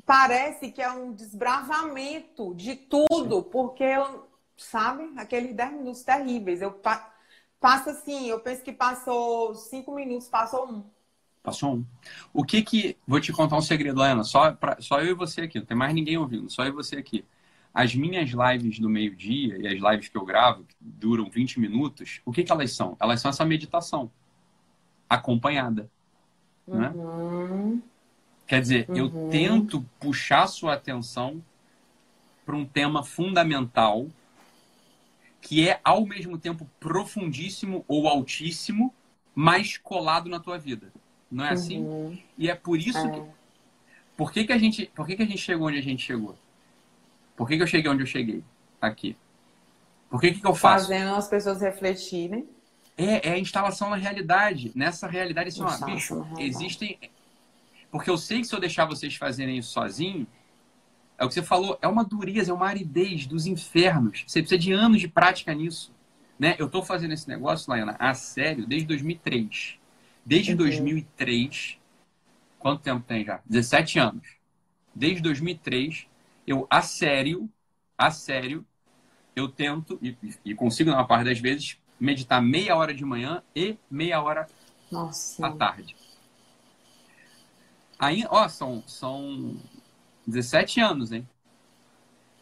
Parece 0.04 0.70
que 0.70 0.82
é 0.82 0.90
um 0.90 1.12
desbravamento 1.12 2.54
de 2.54 2.76
tudo, 2.76 3.42
porque, 3.42 3.84
sabe, 4.62 5.11
aqueles 5.16 5.54
10 5.54 5.72
minutos 5.72 6.02
terríveis. 6.02 6.61
Eu 6.62 6.72
passo 7.61 7.90
assim, 7.90 8.28
eu 8.28 8.40
penso 8.40 8.62
que 8.62 8.72
passou 8.72 9.54
cinco 9.54 9.94
minutos, 9.94 10.28
passou 10.28 10.68
um. 10.70 10.84
Passou 11.42 11.76
um. 11.76 11.84
O 12.32 12.44
que 12.44 12.62
que. 12.62 12.96
Vou 13.06 13.20
te 13.20 13.32
contar 13.32 13.56
um 13.56 13.62
segredo, 13.62 14.02
Ana. 14.02 14.24
Só, 14.24 14.52
pra, 14.52 14.76
só 14.80 15.00
eu 15.00 15.12
e 15.12 15.14
você 15.14 15.42
aqui, 15.42 15.59
não 15.59 15.66
tem 15.66 15.76
mais 15.76 15.94
ninguém 15.94 16.16
ouvindo, 16.18 16.50
só 16.50 16.64
eu 16.64 16.68
e 16.68 16.72
você 16.72 16.96
aqui. 16.96 17.24
As 17.72 17.94
minhas 17.94 18.30
lives 18.30 18.78
do 18.80 18.88
meio-dia 18.88 19.56
e 19.59 19.66
as 19.68 19.80
lives 19.80 20.09
que 20.09 20.16
eu 20.16 20.24
gravo, 20.24 20.64
que 20.64 20.74
duram 20.80 21.30
20 21.30 21.61
minutos, 21.61 22.20
o 22.24 22.32
que, 22.32 22.42
que 22.42 22.50
elas 22.52 22.72
são? 22.72 22.96
Elas 23.00 23.20
são 23.20 23.28
essa 23.30 23.44
meditação 23.44 24.11
acompanhada. 25.09 25.88
Né? 26.66 26.90
Uhum. 26.90 27.80
Quer 28.46 28.61
dizer, 28.61 28.86
Uhum. 28.88 28.96
eu 28.96 29.30
tento 29.30 29.84
puxar 30.00 30.46
sua 30.48 30.74
atenção 30.74 31.42
para 32.44 32.56
um 32.56 32.64
tema 32.64 33.04
fundamental 33.04 34.09
que 35.41 35.68
é 35.68 35.80
ao 35.84 36.07
mesmo 36.07 36.39
tempo 36.39 36.68
profundíssimo 36.80 37.84
ou 37.86 38.09
altíssimo, 38.09 38.95
mas 39.34 39.76
colado 39.76 40.28
na 40.28 40.41
tua 40.41 40.59
vida. 40.59 40.93
Não 41.30 41.45
é 41.45 41.51
assim? 41.51 41.78
Uhum. 41.78 42.18
E 42.36 42.51
é 42.51 42.55
por 42.55 42.78
isso 42.78 42.99
É. 42.99 43.11
que 43.11 43.39
por 44.18 44.32
que, 44.32 44.45
que 44.45 44.53
a 44.53 44.59
gente, 44.59 44.91
por 44.97 45.07
que, 45.07 45.14
que 45.14 45.22
a 45.22 45.26
gente 45.26 45.39
chegou 45.39 45.68
onde 45.68 45.78
a 45.78 45.82
gente 45.82 46.05
chegou? 46.05 46.36
Por 47.36 47.47
que, 47.47 47.57
que 47.57 47.62
eu 47.62 47.68
cheguei 47.68 47.89
onde 47.89 48.03
eu 48.03 48.07
cheguei? 48.07 48.43
Aqui. 48.80 49.16
Por 50.11 50.20
que, 50.20 50.32
que, 50.32 50.45
eu 50.45 50.57
faço? 50.57 50.89
Fazendo 50.89 51.14
as 51.14 51.28
pessoas 51.28 51.61
refletirem. 51.61 52.49
É, 52.97 53.28
é 53.28 53.32
a 53.34 53.39
instalação 53.39 53.91
na 53.91 53.95
realidade. 53.97 54.72
Nessa 54.74 55.07
realidade, 55.07 55.51
assim, 55.51 55.62
ó, 55.62 55.86
bicho, 55.86 56.14
realidade. 56.20 56.43
existem. 56.43 56.99
Porque 57.93 58.11
eu 58.11 58.18
sei 58.18 58.41
que 58.41 58.49
se 58.49 58.53
eu 58.53 58.59
deixar 58.59 58.86
vocês 58.86 59.14
fazerem 59.14 59.57
isso 59.57 59.70
sozinho, 59.70 60.26
é 61.18 61.24
o 61.24 61.28
que 61.28 61.34
você 61.34 61.42
falou, 61.42 61.78
é 61.82 61.88
uma 61.88 62.04
dureza, 62.04 62.50
é 62.52 62.54
uma 62.54 62.66
aridez 62.68 63.26
dos 63.26 63.46
infernos. 63.46 64.24
Você 64.26 64.40
precisa 64.40 64.58
de 64.60 64.72
anos 64.72 65.00
de 65.00 65.08
prática 65.08 65.52
nisso. 65.54 65.92
Né? 66.38 66.54
Eu 66.58 66.70
tô 66.70 66.82
fazendo 66.82 67.12
esse 67.14 67.28
negócio, 67.28 67.70
Laiana, 67.70 67.96
a 67.98 68.14
sério, 68.14 68.66
desde 68.66 68.86
2003. 68.88 69.78
Desde 70.24 70.52
Uhum. 70.52 70.56
2003, 70.56 71.78
quanto 72.58 72.82
tempo 72.82 73.04
tem 73.06 73.24
já? 73.24 73.40
17 73.46 73.98
anos. 73.98 74.26
Desde 74.94 75.22
2003, 75.22 76.06
eu, 76.46 76.66
a 76.70 76.82
sério, 76.82 77.50
a 77.98 78.10
sério, 78.10 78.66
eu 79.36 79.48
tento, 79.48 79.98
e, 80.02 80.16
e 80.44 80.54
consigo, 80.54 80.90
na 80.90 81.04
parte 81.04 81.26
das 81.26 81.40
vezes, 81.40 81.78
meditar 82.00 82.42
meia 82.42 82.76
hora 82.76 82.94
de 82.94 83.04
manhã 83.04 83.42
e 83.54 83.78
meia 83.90 84.22
hora 84.22 84.50
Nossa. 84.90 85.42
à 85.42 85.50
tarde. 85.50 85.96
Aí, 87.98 88.24
ó, 88.30 88.48
são, 88.48 88.82
são 88.86 89.60
17 90.29 90.81
anos, 90.81 91.11
hein? 91.11 91.26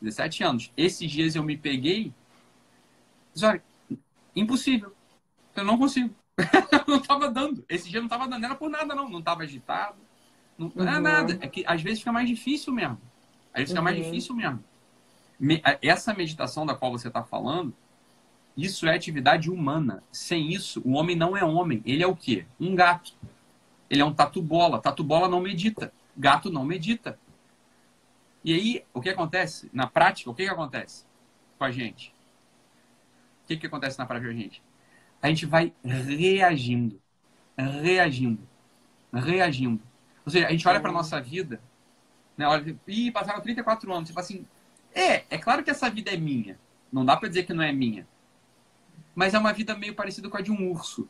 17 0.03 0.43
anos. 0.45 0.73
Esses 0.77 1.11
dias 1.11 1.35
eu 1.37 1.43
me 1.43 1.57
peguei. 1.57 2.13
Olha, 3.43 3.63
impossível. 4.35 4.93
Eu 5.55 5.65
não 5.65 5.79
consigo. 5.79 6.15
não 6.87 7.01
tava 7.01 7.31
dando. 7.31 7.65
Esse 7.69 7.89
dia 7.89 8.01
não 8.01 8.09
tava 8.09 8.27
dando. 8.29 8.41
Não 8.41 8.49
era 8.49 8.55
por 8.57 8.69
nada, 8.69 8.95
não. 8.95 9.09
Não 9.09 9.23
tava 9.23 9.43
agitado. 9.45 9.97
Não, 10.59 10.71
não 10.75 10.83
era 10.87 10.97
Uhum. 10.97 11.03
nada. 11.03 11.39
É 11.41 11.47
que 11.49 11.65
às 11.67 11.81
vezes 11.81 12.01
fica 12.01 12.13
mais 12.13 12.29
difícil 12.29 12.73
mesmo. 12.73 13.01
Às 13.55 13.61
vezes 13.61 13.71
fica 13.71 13.83
mais 13.83 13.97
Uhum. 13.97 14.03
difícil 14.05 14.35
mesmo. 14.35 14.63
Me- 15.39 15.63
Essa 15.83 16.13
meditação 16.13 16.67
da 16.67 16.75
qual 16.75 16.91
você 16.93 17.09
está 17.09 17.23
falando, 17.23 17.73
isso 18.57 18.87
é 18.87 18.95
atividade 18.95 19.51
humana. 19.51 20.03
Sem 20.11 20.51
isso, 20.53 20.83
o 20.85 20.93
homem 20.95 21.15
não 21.17 21.37
é 21.37 21.45
homem. 21.45 21.83
Ele 21.87 22.03
é 22.03 22.07
o 22.07 22.17
quê? 22.17 22.47
Um 22.61 22.75
gato. 22.75 23.15
Ele 23.89 24.03
é 24.03 24.05
um 24.05 24.13
tatu-bola. 24.13 24.81
Tatu-bola 24.81 25.29
não 25.29 25.41
medita. 25.41 25.93
Gato 26.17 26.51
não 26.51 26.65
medita. 26.65 27.19
E 28.47 28.55
aí, 28.55 28.85
o 28.95 29.01
que 29.01 29.09
acontece? 29.09 29.69
Na 29.73 29.89
prática, 29.89 30.31
o 30.31 30.35
que, 30.35 30.45
que 30.45 30.49
acontece 30.49 31.05
com 31.59 31.65
a 31.65 31.71
gente? 31.73 32.15
O 33.43 33.49
que, 33.49 33.57
que 33.57 33.67
acontece 33.67 33.99
na 33.99 34.07
prática 34.07 34.33
com 34.33 34.39
a 34.39 34.41
gente? 34.41 34.63
A 35.21 35.27
gente 35.27 35.45
vai 35.47 35.75
reagindo. 35.83 37.03
Reagindo. 37.59 38.47
Reagindo. 39.13 39.83
Ou 40.25 40.31
seja, 40.31 40.47
a 40.47 40.53
gente 40.53 40.69
olha 40.69 40.79
para 40.79 40.93
nossa 40.93 41.21
vida, 41.21 41.61
né? 42.37 42.47
Olha, 42.47 42.79
ih, 42.87 43.11
passaram 43.11 43.41
34 43.41 43.93
anos. 43.93 44.11
Você 44.11 44.15
fala 44.15 44.25
assim, 44.25 44.47
é, 44.95 45.25
é 45.29 45.39
claro 45.39 45.65
que 45.65 45.71
essa 45.71 45.91
vida 45.91 46.13
é 46.13 46.17
minha. 46.17 46.57
Não 46.93 47.05
dá 47.05 47.17
para 47.17 47.29
dizer 47.29 47.47
que 47.47 47.53
não 47.53 47.65
é 47.65 47.73
minha. 47.73 48.07
Mas 49.13 49.35
é 49.35 49.41
uma 49.41 49.53
vida 49.53 49.77
meio 49.77 49.97
parecida 49.97 50.29
com 50.29 50.37
a 50.37 50.41
de 50.41 50.53
um 50.53 50.71
urso. 50.71 51.09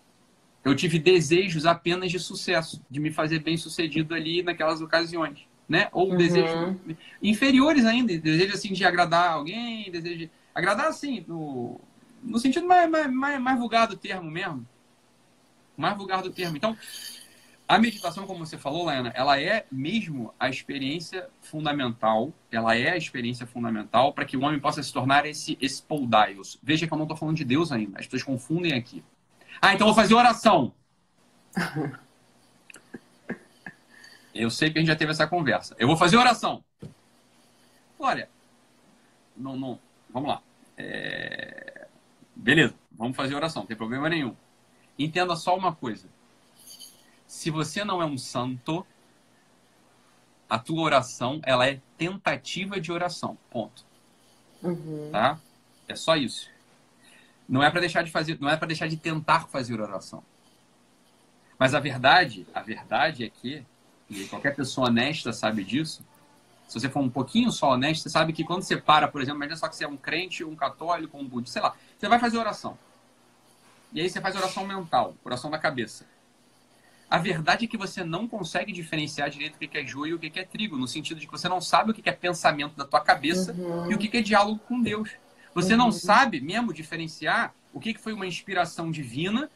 Eu 0.65 0.75
tive 0.75 0.99
desejos 0.99 1.67
apenas 1.67 2.11
de 2.11 2.19
sucesso, 2.19 2.83
de 2.91 2.99
me 2.99 3.11
fazer 3.11 3.41
bem 3.41 3.59
sucedido 3.59 4.15
ali 4.15 4.43
naquelas 4.43 4.81
ocasiões, 4.81 5.47
né? 5.69 5.89
Ou 5.93 6.11
Uhum. 6.11 6.17
desejos 6.17 6.75
inferiores 7.23 7.85
ainda, 7.85 8.17
desejo 8.19 8.55
assim 8.55 8.73
de 8.73 8.85
agradar 8.85 9.33
alguém, 9.33 9.91
desejo 9.91 10.19
de 10.19 10.31
agradar 10.55 10.87
assim 10.87 11.25
no, 11.27 11.81
no 12.23 12.39
sentido 12.39 12.67
mais, 12.67 12.89
mais, 12.89 13.11
mais, 13.13 13.41
mais 13.41 13.59
vulgar 13.59 13.87
do 13.89 13.97
termo 13.97 14.31
mesmo, 14.31 14.67
mais 15.77 15.97
vulgar 15.97 16.23
do 16.23 16.31
termo. 16.31 16.57
Então, 16.57 16.77
a 17.69 17.79
meditação, 17.79 18.27
como 18.27 18.47
você 18.47 18.57
falou, 18.57 18.87
Lena, 18.87 19.13
ela 19.15 19.41
é 19.41 19.67
mesmo 19.73 20.33
a 20.39 20.49
experiência 20.49 21.29
fundamental, 21.43 22.33
ela 22.51 22.77
é 22.77 22.93
a 22.93 22.97
experiência 22.97 23.45
fundamental 23.45 24.13
para 24.13 24.25
que 24.25 24.37
o 24.37 24.43
homem 24.43 24.61
possa 24.61 24.83
se 24.83 24.93
tornar 24.93 25.27
esse, 25.27 25.59
Paudaios. 25.83 26.59
Veja 26.63 26.87
que 26.87 26.93
eu 26.93 26.97
não 26.97 27.05
estou 27.05 27.17
falando 27.17 27.37
de 27.37 27.45
Deus 27.45 27.73
ainda, 27.73 27.99
as 27.99 28.07
pessoas 28.07 28.23
confundem 28.23 28.73
aqui. 28.73 29.03
Ah, 29.61 29.75
então 29.75 29.87
vou 29.87 29.97
fazer 29.97 30.15
oração. 30.15 30.73
Eu 34.37 34.51
sei 34.51 34.71
que 34.71 34.79
a 34.79 34.81
gente 34.81 34.89
já 34.89 34.97
teve 34.97 35.13
essa 35.13 35.27
conversa. 35.27 35.75
Eu 35.79 35.87
vou 35.87 35.97
fazer 35.97 36.17
oração. 36.17 36.63
Olha, 37.99 38.29
não, 39.37 39.57
não, 39.57 39.79
vamos 40.11 40.29
lá. 40.29 40.43
É, 40.77 41.77
Beleza, 42.37 42.75
vamos 42.93 43.17
fazer 43.17 43.35
oração, 43.35 43.63
não 43.63 43.67
tem 43.67 43.77
problema 43.77 44.11
nenhum. 44.11 44.37
Entenda 44.99 45.35
só 45.35 45.57
uma 45.57 45.75
coisa. 45.75 46.07
Se 47.27 47.51
você 47.51 47.83
não 47.83 48.03
é 48.03 48.05
um 48.05 48.19
santo, 48.19 48.87
a 50.49 50.59
tua 50.59 50.83
oração 50.83 51.41
ela 51.45 51.67
é 51.67 51.81
tentativa 51.97 52.79
de 52.79 52.93
oração. 52.93 53.39
Ponto. 53.51 53.85
Uhum. 54.63 55.09
Tá? 55.11 55.41
É 55.89 55.97
só 55.97 56.15
isso. 56.15 56.51
Não 57.49 57.63
é 57.63 57.71
para 57.71 57.81
deixar 57.81 58.03
de 58.03 58.11
fazer, 58.11 58.39
não 58.39 58.51
é 58.51 58.57
para 58.57 58.69
deixar 58.69 58.87
de 58.87 58.99
tentar 58.99 59.49
fazer 59.49 59.81
oração. 59.81 60.23
Mas 61.59 61.75
a 61.75 61.81
verdade, 61.81 62.47
a 62.53 62.61
verdade 62.61 63.25
é 63.25 63.31
que, 63.31 63.65
e 64.09 64.25
qualquer 64.27 64.55
pessoa 64.55 64.89
honesta 64.89 65.33
sabe 65.33 65.65
disso, 65.65 66.05
se 66.69 66.81
você 66.81 66.89
for 66.89 67.01
um 67.01 67.09
pouquinho 67.09 67.51
só 67.53 67.73
honesto, 67.73 68.03
você 68.03 68.11
sabe 68.11 68.33
que 68.33 68.45
quando 68.45 68.63
você 68.63 68.77
para, 68.77 69.07
por 69.07 69.21
exemplo, 69.21 69.39
imagina 69.39 69.57
só 69.57 69.69
que 69.69 69.77
você 69.77 69.85
é 69.85 69.89
um 69.89 69.97
crente, 69.97 70.43
um 70.45 70.57
católico, 70.57 71.17
um 71.17 71.25
budista, 71.25 71.61
sei 71.61 71.63
lá, 71.63 71.75
você 71.97 72.09
vai 72.09 72.19
fazer 72.19 72.39
oração. 72.39 72.77
E 73.93 74.01
aí 74.01 74.11
você 74.11 74.21
faz 74.21 74.35
oração 74.35 74.67
mental, 74.67 75.15
oração 75.25 75.51
da 75.51 75.59
cabeça. 75.59 76.05
A 77.09 77.19
verdade 77.19 77.67
é 77.67 77.69
que 77.69 77.77
você 77.77 78.03
não 78.03 78.27
consegue 78.27 78.73
diferenciar 78.73 79.31
direito 79.31 79.55
o 79.55 79.59
que 79.59 79.79
é 79.79 79.87
joio 79.87 80.13
e 80.13 80.15
o 80.15 80.19
que 80.19 80.41
é 80.41 80.45
trigo, 80.45 80.77
no 80.77 80.89
sentido 80.89 81.21
de 81.21 81.27
que 81.27 81.33
você 81.33 81.49
não 81.49 81.61
sabe 81.61 81.93
o 81.93 81.95
que 81.95 82.09
é 82.09 82.13
pensamento 82.13 82.77
da 82.77 82.85
tua 82.85 83.01
cabeça 83.01 83.53
Uhum. 83.53 83.93
e 83.93 83.95
o 83.95 83.99
que 83.99 84.17
é 84.17 84.21
diálogo 84.21 84.59
com 84.67 84.83
Deus. 84.83 85.11
Você 85.55 85.77
não 85.77 85.93
sabe 85.93 86.41
mesmo 86.41 86.73
diferenciar 86.73 87.55
o 87.73 87.79
que 87.79 87.95
foi 87.95 88.13
uma 88.13 88.27
inspiração 88.27 88.91
divina 88.91 89.49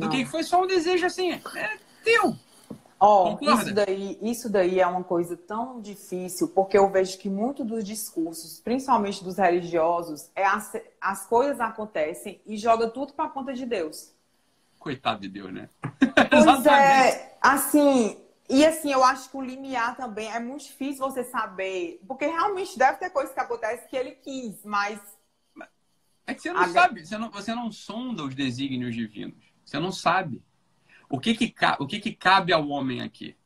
do 0.00 0.06
Não. 0.06 0.10
que 0.10 0.24
foi 0.24 0.42
só 0.42 0.62
um 0.62 0.66
desejo 0.66 1.06
assim, 1.06 1.32
é 1.32 1.78
teu. 2.02 2.34
Ó, 2.98 3.36
Concorda? 3.36 3.62
isso 3.62 3.74
daí, 3.74 4.18
isso 4.20 4.50
daí 4.50 4.78
é 4.80 4.86
uma 4.86 5.02
coisa 5.02 5.34
tão 5.36 5.80
difícil, 5.80 6.48
porque 6.48 6.76
eu 6.76 6.90
vejo 6.90 7.16
que 7.18 7.30
muito 7.30 7.64
dos 7.64 7.82
discursos, 7.84 8.60
principalmente 8.60 9.24
dos 9.24 9.38
religiosos, 9.38 10.28
é 10.36 10.44
as, 10.44 10.72
as 11.00 11.24
coisas 11.26 11.60
acontecem 11.60 12.40
e 12.46 12.58
joga 12.58 12.88
tudo 12.90 13.12
pra 13.14 13.28
conta 13.28 13.54
de 13.54 13.64
Deus. 13.64 14.12
Coitado 14.78 15.20
de 15.22 15.28
Deus, 15.28 15.52
né? 15.52 15.68
Pois 16.30 16.64
é, 16.66 17.36
assim, 17.40 18.18
e 18.50 18.64
assim, 18.66 18.92
eu 18.92 19.02
acho 19.02 19.30
que 19.30 19.36
o 19.36 19.40
limiar 19.42 19.96
também 19.96 20.30
é 20.30 20.38
muito 20.38 20.64
difícil 20.64 20.98
você 21.08 21.24
saber, 21.24 22.00
porque 22.06 22.26
realmente 22.26 22.78
deve 22.78 22.98
ter 22.98 23.08
coisas 23.10 23.32
que 23.32 23.40
acontecem 23.40 23.88
que 23.88 23.96
ele 23.96 24.10
quis, 24.12 24.62
mas 24.62 25.00
É 26.26 26.34
que 26.34 26.42
você 26.42 26.52
não 26.52 26.60
Agora- 26.60 26.72
sabe, 26.88 27.06
você 27.06 27.16
não, 27.16 27.30
você 27.30 27.54
não 27.54 27.72
sonda 27.72 28.24
os 28.24 28.34
desígnios 28.34 28.94
divinos. 28.94 29.49
Você 29.70 29.78
não 29.78 29.92
sabe. 29.92 30.42
O 31.08 31.20
que 31.20 31.32
que, 31.32 31.54
o 31.78 31.86
que 31.86 32.00
que 32.00 32.12
cabe 32.12 32.52
ao 32.52 32.66
homem 32.66 33.02
aqui? 33.02 33.36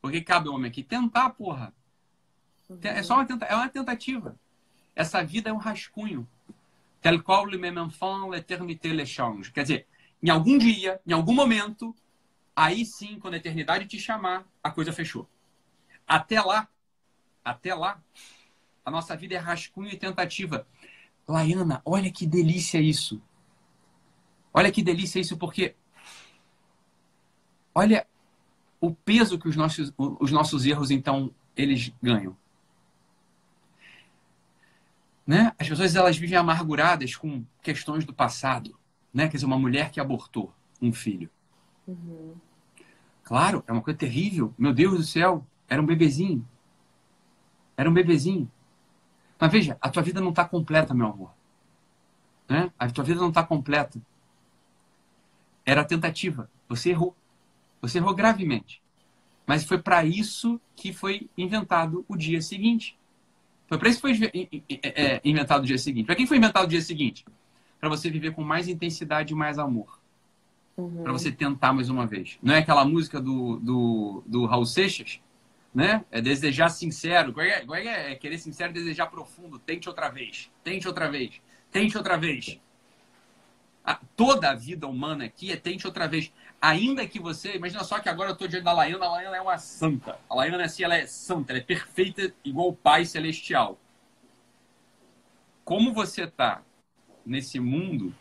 O 0.00 0.08
que 0.08 0.22
cabe 0.22 0.48
ao 0.48 0.54
homem 0.54 0.70
aqui? 0.70 0.82
Tentar, 0.82 1.28
porra. 1.30 1.74
É 2.82 3.02
só 3.02 3.16
uma, 3.16 3.26
tenta, 3.26 3.44
é 3.44 3.54
uma 3.54 3.68
tentativa. 3.68 4.40
Essa 4.94 5.22
vida 5.22 5.50
é 5.50 5.52
um 5.52 5.58
rascunho. 5.58 6.26
tel 7.02 7.22
qual 7.22 7.44
le 7.44 7.58
même 7.58 7.78
enfant, 7.78 8.30
l'éternité. 8.30 8.88
Quer 9.52 9.62
dizer, 9.62 9.86
em 10.22 10.30
algum 10.30 10.56
dia, 10.56 10.98
em 11.06 11.12
algum 11.12 11.34
momento, 11.34 11.94
aí 12.54 12.86
sim, 12.86 13.18
quando 13.20 13.34
a 13.34 13.36
eternidade 13.36 13.86
te 13.86 13.98
chamar, 13.98 14.46
a 14.64 14.70
coisa 14.70 14.94
fechou. 14.94 15.28
Até 16.06 16.40
lá, 16.40 16.66
até 17.44 17.74
lá, 17.74 18.02
a 18.82 18.90
nossa 18.90 19.14
vida 19.14 19.34
é 19.34 19.38
rascunho 19.38 19.90
e 19.90 19.98
tentativa. 19.98 20.66
Laiana, 21.28 21.82
olha 21.84 22.10
que 22.10 22.26
delícia 22.26 22.80
isso. 22.80 23.20
Olha 24.56 24.72
que 24.72 24.82
delícia 24.82 25.20
isso, 25.20 25.36
porque 25.36 25.74
olha 27.74 28.06
o 28.80 28.94
peso 28.94 29.38
que 29.38 29.46
os 29.46 29.54
nossos, 29.54 29.92
os 29.98 30.32
nossos 30.32 30.64
erros, 30.64 30.90
então, 30.90 31.30
eles 31.54 31.92
ganham. 32.02 32.34
Né? 35.26 35.52
As 35.58 35.68
pessoas 35.68 35.94
elas 35.94 36.16
vivem 36.16 36.38
amarguradas 36.38 37.14
com 37.14 37.44
questões 37.60 38.06
do 38.06 38.14
passado. 38.14 38.74
Né? 39.12 39.28
Quer 39.28 39.36
dizer, 39.36 39.46
uma 39.46 39.58
mulher 39.58 39.90
que 39.90 40.00
abortou 40.00 40.50
um 40.80 40.90
filho. 40.90 41.28
Uhum. 41.86 42.34
Claro, 43.24 43.62
é 43.66 43.72
uma 43.72 43.82
coisa 43.82 43.98
terrível. 43.98 44.54
Meu 44.56 44.72
Deus 44.72 44.96
do 44.96 45.04
céu, 45.04 45.46
era 45.68 45.82
um 45.82 45.86
bebezinho. 45.86 46.48
Era 47.76 47.90
um 47.90 47.92
bebezinho. 47.92 48.50
Mas 49.38 49.52
veja, 49.52 49.76
a 49.82 49.90
tua 49.90 50.02
vida 50.02 50.22
não 50.22 50.30
está 50.30 50.46
completa, 50.46 50.94
meu 50.94 51.08
amor. 51.08 51.30
Né? 52.48 52.72
A 52.78 52.88
tua 52.88 53.04
vida 53.04 53.20
não 53.20 53.28
está 53.28 53.44
completa. 53.44 54.00
Era 55.66 55.84
tentativa. 55.84 56.48
Você 56.68 56.90
errou. 56.90 57.14
Você 57.82 57.98
errou 57.98 58.14
gravemente. 58.14 58.80
Mas 59.44 59.64
foi 59.64 59.78
para 59.78 60.04
isso 60.04 60.60
que 60.74 60.92
foi 60.92 61.28
inventado 61.36 62.04
o 62.08 62.16
dia 62.16 62.40
seguinte. 62.40 62.96
Foi 63.68 63.78
para 63.78 63.88
isso 63.88 64.00
que 64.00 64.16
foi 64.16 64.62
é, 64.82 65.20
inventado 65.24 65.62
o 65.62 65.66
dia 65.66 65.78
seguinte. 65.78 66.06
Para 66.06 66.14
quem 66.14 66.26
foi 66.26 66.36
inventado 66.36 66.64
o 66.64 66.68
dia 66.68 66.80
seguinte? 66.80 67.24
Para 67.80 67.88
você 67.88 68.08
viver 68.08 68.32
com 68.32 68.42
mais 68.42 68.68
intensidade 68.68 69.32
e 69.32 69.36
mais 69.36 69.58
amor. 69.58 70.00
Uhum. 70.76 71.02
Para 71.02 71.12
você 71.12 71.32
tentar 71.32 71.72
mais 71.72 71.88
uma 71.88 72.06
vez. 72.06 72.38
Não 72.42 72.54
é 72.54 72.58
aquela 72.58 72.84
música 72.84 73.20
do, 73.20 73.56
do, 73.56 74.22
do 74.26 74.46
Raul 74.46 74.66
Seixas? 74.66 75.20
Né? 75.74 76.04
É 76.10 76.20
desejar 76.20 76.68
sincero. 76.68 77.32
Qual 77.32 77.44
é, 77.44 77.60
qual 77.64 77.78
é, 77.78 78.12
é 78.12 78.14
querer 78.14 78.38
sincero, 78.38 78.72
desejar 78.72 79.06
profundo. 79.06 79.58
Tente 79.58 79.88
outra 79.88 80.08
vez. 80.08 80.50
Tente 80.62 80.86
outra 80.86 81.10
vez. 81.10 81.40
Tente 81.70 81.96
outra 81.96 82.16
vez. 82.16 82.58
A, 83.86 83.94
toda 84.16 84.50
a 84.50 84.54
vida 84.54 84.88
humana 84.88 85.24
aqui 85.26 85.52
é 85.52 85.56
tente 85.56 85.86
outra 85.86 86.08
vez. 86.08 86.32
Ainda 86.60 87.06
que 87.06 87.20
você. 87.20 87.54
Imagina 87.54 87.84
só 87.84 88.00
que 88.00 88.08
agora 88.08 88.30
eu 88.30 88.32
estou 88.32 88.48
diante 88.48 88.64
da 88.64 88.72
Laiana, 88.72 89.06
a 89.06 89.10
Laiana 89.10 89.36
é 89.36 89.40
uma 89.40 89.58
santa. 89.58 90.18
A 90.28 90.34
Laiana 90.34 90.64
assim, 90.64 90.82
ela 90.82 90.96
é 90.96 91.06
santa, 91.06 91.52
ela 91.52 91.60
é 91.60 91.62
perfeita, 91.62 92.34
igual 92.44 92.68
o 92.68 92.74
Pai 92.74 93.04
Celestial. 93.04 93.78
Como 95.64 95.92
você 95.92 96.24
está 96.24 96.62
nesse 97.24 97.60
mundo, 97.60 98.12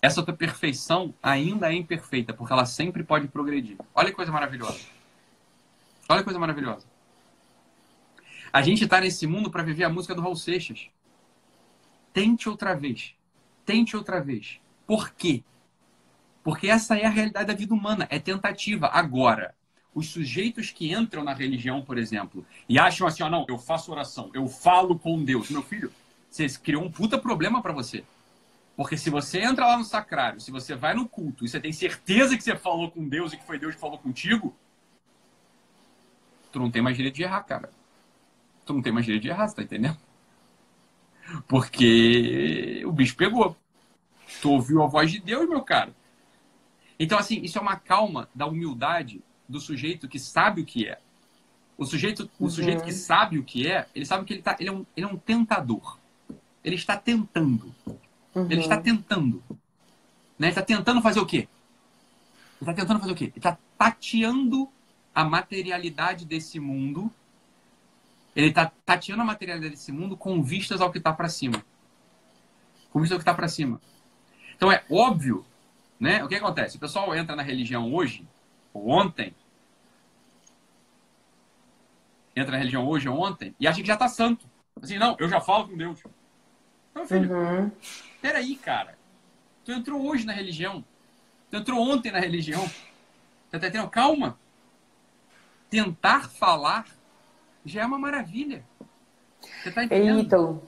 essa 0.00 0.22
tua 0.22 0.34
perfeição 0.34 1.14
ainda 1.22 1.70
é 1.70 1.74
imperfeita, 1.74 2.32
porque 2.32 2.52
ela 2.52 2.64
sempre 2.64 3.02
pode 3.02 3.28
progredir. 3.28 3.76
Olha 3.94 4.08
que 4.08 4.16
coisa 4.16 4.32
maravilhosa. 4.32 4.80
Olha 6.08 6.20
que 6.20 6.24
coisa 6.24 6.38
maravilhosa. 6.38 6.86
A 8.50 8.62
gente 8.62 8.84
está 8.84 9.00
nesse 9.00 9.26
mundo 9.26 9.50
para 9.50 9.62
viver 9.62 9.84
a 9.84 9.88
música 9.88 10.14
do 10.14 10.22
Raul 10.22 10.36
Seixas. 10.36 10.88
Tente 12.12 12.48
outra 12.48 12.74
vez. 12.74 13.14
Tente 13.64 13.96
outra 13.96 14.20
vez. 14.20 14.60
Por 14.86 15.10
quê? 15.12 15.42
Porque 16.42 16.68
essa 16.68 16.96
é 16.96 17.06
a 17.06 17.10
realidade 17.10 17.46
da 17.46 17.54
vida 17.54 17.72
humana, 17.72 18.06
é 18.10 18.18
tentativa. 18.18 18.88
Agora, 18.88 19.54
os 19.94 20.08
sujeitos 20.08 20.70
que 20.70 20.92
entram 20.92 21.24
na 21.24 21.32
religião, 21.32 21.80
por 21.80 21.96
exemplo, 21.96 22.44
e 22.68 22.78
acham 22.78 23.06
assim, 23.06 23.22
ó, 23.22 23.26
oh, 23.26 23.30
não, 23.30 23.46
eu 23.48 23.56
faço 23.56 23.92
oração, 23.92 24.30
eu 24.34 24.46
falo 24.46 24.98
com 24.98 25.24
Deus. 25.24 25.48
Meu 25.50 25.62
filho, 25.62 25.90
você 26.28 26.48
criou 26.48 26.82
um 26.82 26.90
puta 26.90 27.16
problema 27.16 27.62
para 27.62 27.72
você. 27.72 28.04
Porque 28.76 28.96
se 28.96 29.08
você 29.08 29.40
entra 29.40 29.66
lá 29.66 29.78
no 29.78 29.84
sacrário, 29.84 30.40
se 30.40 30.50
você 30.50 30.74
vai 30.74 30.94
no 30.94 31.08
culto 31.08 31.44
e 31.44 31.48
você 31.48 31.60
tem 31.60 31.72
certeza 31.72 32.36
que 32.36 32.42
você 32.42 32.56
falou 32.56 32.90
com 32.90 33.08
Deus 33.08 33.32
e 33.32 33.36
que 33.36 33.46
foi 33.46 33.58
Deus 33.58 33.74
que 33.74 33.80
falou 33.80 33.98
contigo, 33.98 34.54
tu 36.50 36.58
não 36.58 36.70
tem 36.70 36.82
mais 36.82 36.96
direito 36.96 37.14
de 37.14 37.22
errar, 37.22 37.42
cara. 37.44 37.70
Tu 38.66 38.72
não 38.72 38.82
tem 38.82 38.92
mais 38.92 39.06
direito 39.06 39.22
de 39.22 39.28
errar, 39.28 39.46
você 39.46 39.56
tá 39.56 39.62
entendendo? 39.62 39.96
Porque 41.48 42.82
o 42.86 42.92
bicho 42.92 43.16
pegou. 43.16 43.56
Tu 44.40 44.50
ouviu 44.50 44.82
a 44.82 44.86
voz 44.86 45.10
de 45.10 45.20
Deus, 45.20 45.48
meu 45.48 45.62
cara. 45.62 45.94
Então, 46.98 47.18
assim, 47.18 47.40
isso 47.42 47.58
é 47.58 47.60
uma 47.60 47.76
calma 47.76 48.28
da 48.34 48.46
humildade 48.46 49.22
do 49.48 49.60
sujeito 49.60 50.08
que 50.08 50.18
sabe 50.18 50.62
o 50.62 50.64
que 50.64 50.86
é. 50.86 50.98
O 51.76 51.84
sujeito, 51.84 52.30
o 52.38 52.44
uhum. 52.44 52.50
sujeito 52.50 52.84
que 52.84 52.92
sabe 52.92 53.38
o 53.38 53.44
que 53.44 53.66
é, 53.66 53.86
ele 53.94 54.06
sabe 54.06 54.24
que 54.24 54.34
ele, 54.34 54.42
tá, 54.42 54.56
ele, 54.60 54.68
é, 54.68 54.72
um, 54.72 54.86
ele 54.96 55.06
é 55.06 55.08
um 55.08 55.16
tentador. 55.16 55.98
Ele 56.62 56.76
está 56.76 56.96
tentando. 56.96 57.74
Uhum. 58.34 58.46
Ele 58.48 58.60
está 58.60 58.80
tentando. 58.80 59.42
Né? 60.38 60.46
Ele 60.46 60.48
está 60.48 60.62
tentando 60.62 61.02
fazer 61.02 61.20
o 61.20 61.26
quê? 61.26 61.48
Ele 62.60 62.70
está 62.70 62.74
tentando 62.74 63.00
fazer 63.00 63.12
o 63.12 63.16
quê? 63.16 63.24
Ele 63.24 63.32
está 63.36 63.58
tateando 63.76 64.68
a 65.14 65.24
materialidade 65.24 66.24
desse 66.24 66.60
mundo. 66.60 67.10
Ele 68.34 68.48
está 68.48 68.72
tateando 68.84 69.22
a 69.22 69.24
materialidade 69.24 69.74
desse 69.74 69.92
mundo 69.92 70.16
com 70.16 70.42
vistas 70.42 70.80
ao 70.80 70.90
que 70.90 70.98
está 70.98 71.12
para 71.12 71.28
cima. 71.28 71.64
Com 72.90 73.00
vistas 73.00 73.16
ao 73.16 73.18
que 73.18 73.22
está 73.22 73.34
para 73.34 73.48
cima. 73.48 73.80
Então 74.56 74.70
é 74.70 74.84
óbvio 74.90 75.44
né? 75.98 76.22
O 76.24 76.28
que 76.28 76.34
acontece? 76.34 76.76
O 76.76 76.80
pessoal 76.80 77.14
entra 77.14 77.36
na 77.36 77.42
religião 77.42 77.92
hoje, 77.92 78.26
ou 78.72 78.88
ontem, 78.90 79.34
entra 82.34 82.52
na 82.52 82.58
religião 82.58 82.86
hoje 82.86 83.08
ou 83.08 83.18
ontem, 83.18 83.54
e 83.58 83.66
acha 83.66 83.80
que 83.80 83.86
já 83.86 83.94
está 83.94 84.08
santo. 84.08 84.46
Assim, 84.82 84.98
não, 84.98 85.16
eu 85.18 85.28
já 85.28 85.40
falo 85.40 85.68
com 85.68 85.76
Deus. 85.76 86.02
Não, 86.94 87.06
filho, 87.06 87.32
uhum. 87.32 87.70
peraí, 88.20 88.56
cara. 88.56 88.98
Tu 89.64 89.72
entrou 89.72 90.06
hoje 90.06 90.26
na 90.26 90.32
religião. 90.32 90.84
Tu 91.50 91.56
entrou 91.56 91.80
ontem 91.80 92.12
na 92.12 92.18
religião. 92.18 92.68
Tá 93.50 93.58
entendendo? 93.58 93.88
Calma. 93.88 94.38
Tentar 95.70 96.28
falar 96.28 96.86
já 97.64 97.82
é 97.82 97.86
uma 97.86 97.98
maravilha. 97.98 98.64
Você 99.62 99.70
tá 99.70 99.84
entendendo? 99.84 100.20
Então, 100.20 100.62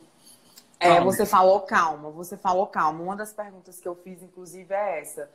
é, 0.78 1.01
você 1.01 1.24
falou 1.24 1.61
calma, 1.61 2.11
você 2.11 2.36
falou 2.36 2.66
calma. 2.66 3.03
Uma 3.03 3.16
das 3.16 3.32
perguntas 3.32 3.80
que 3.80 3.88
eu 3.88 3.94
fiz, 3.94 4.22
inclusive, 4.22 4.72
é 4.72 5.01
essa. 5.01 5.30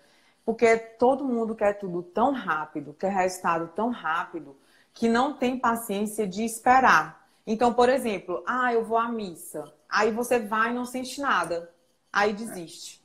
Porque 0.46 0.78
todo 0.78 1.26
mundo 1.26 1.56
quer 1.56 1.74
tudo 1.74 2.02
tão 2.02 2.32
rápido, 2.32 2.94
quer 2.94 3.12
resultado 3.12 3.68
tão 3.76 3.90
rápido, 3.90 4.56
que 4.94 5.08
não 5.08 5.34
tem 5.34 5.58
paciência 5.58 6.28
de 6.28 6.44
esperar. 6.44 7.28
Então, 7.46 7.74
por 7.74 7.90
exemplo, 7.90 8.44
ah, 8.48 8.74
eu 8.74 8.84
vou 8.84 8.98
à 8.98 9.08
missa. 9.08 9.72
Aí 9.90 10.12
você 10.12 10.40
vai 10.40 10.72
e 10.72 10.74
não 10.74 10.86
sente 10.86 11.20
nada. 11.20 11.72
Aí 12.12 12.34
desiste. 12.34 13.01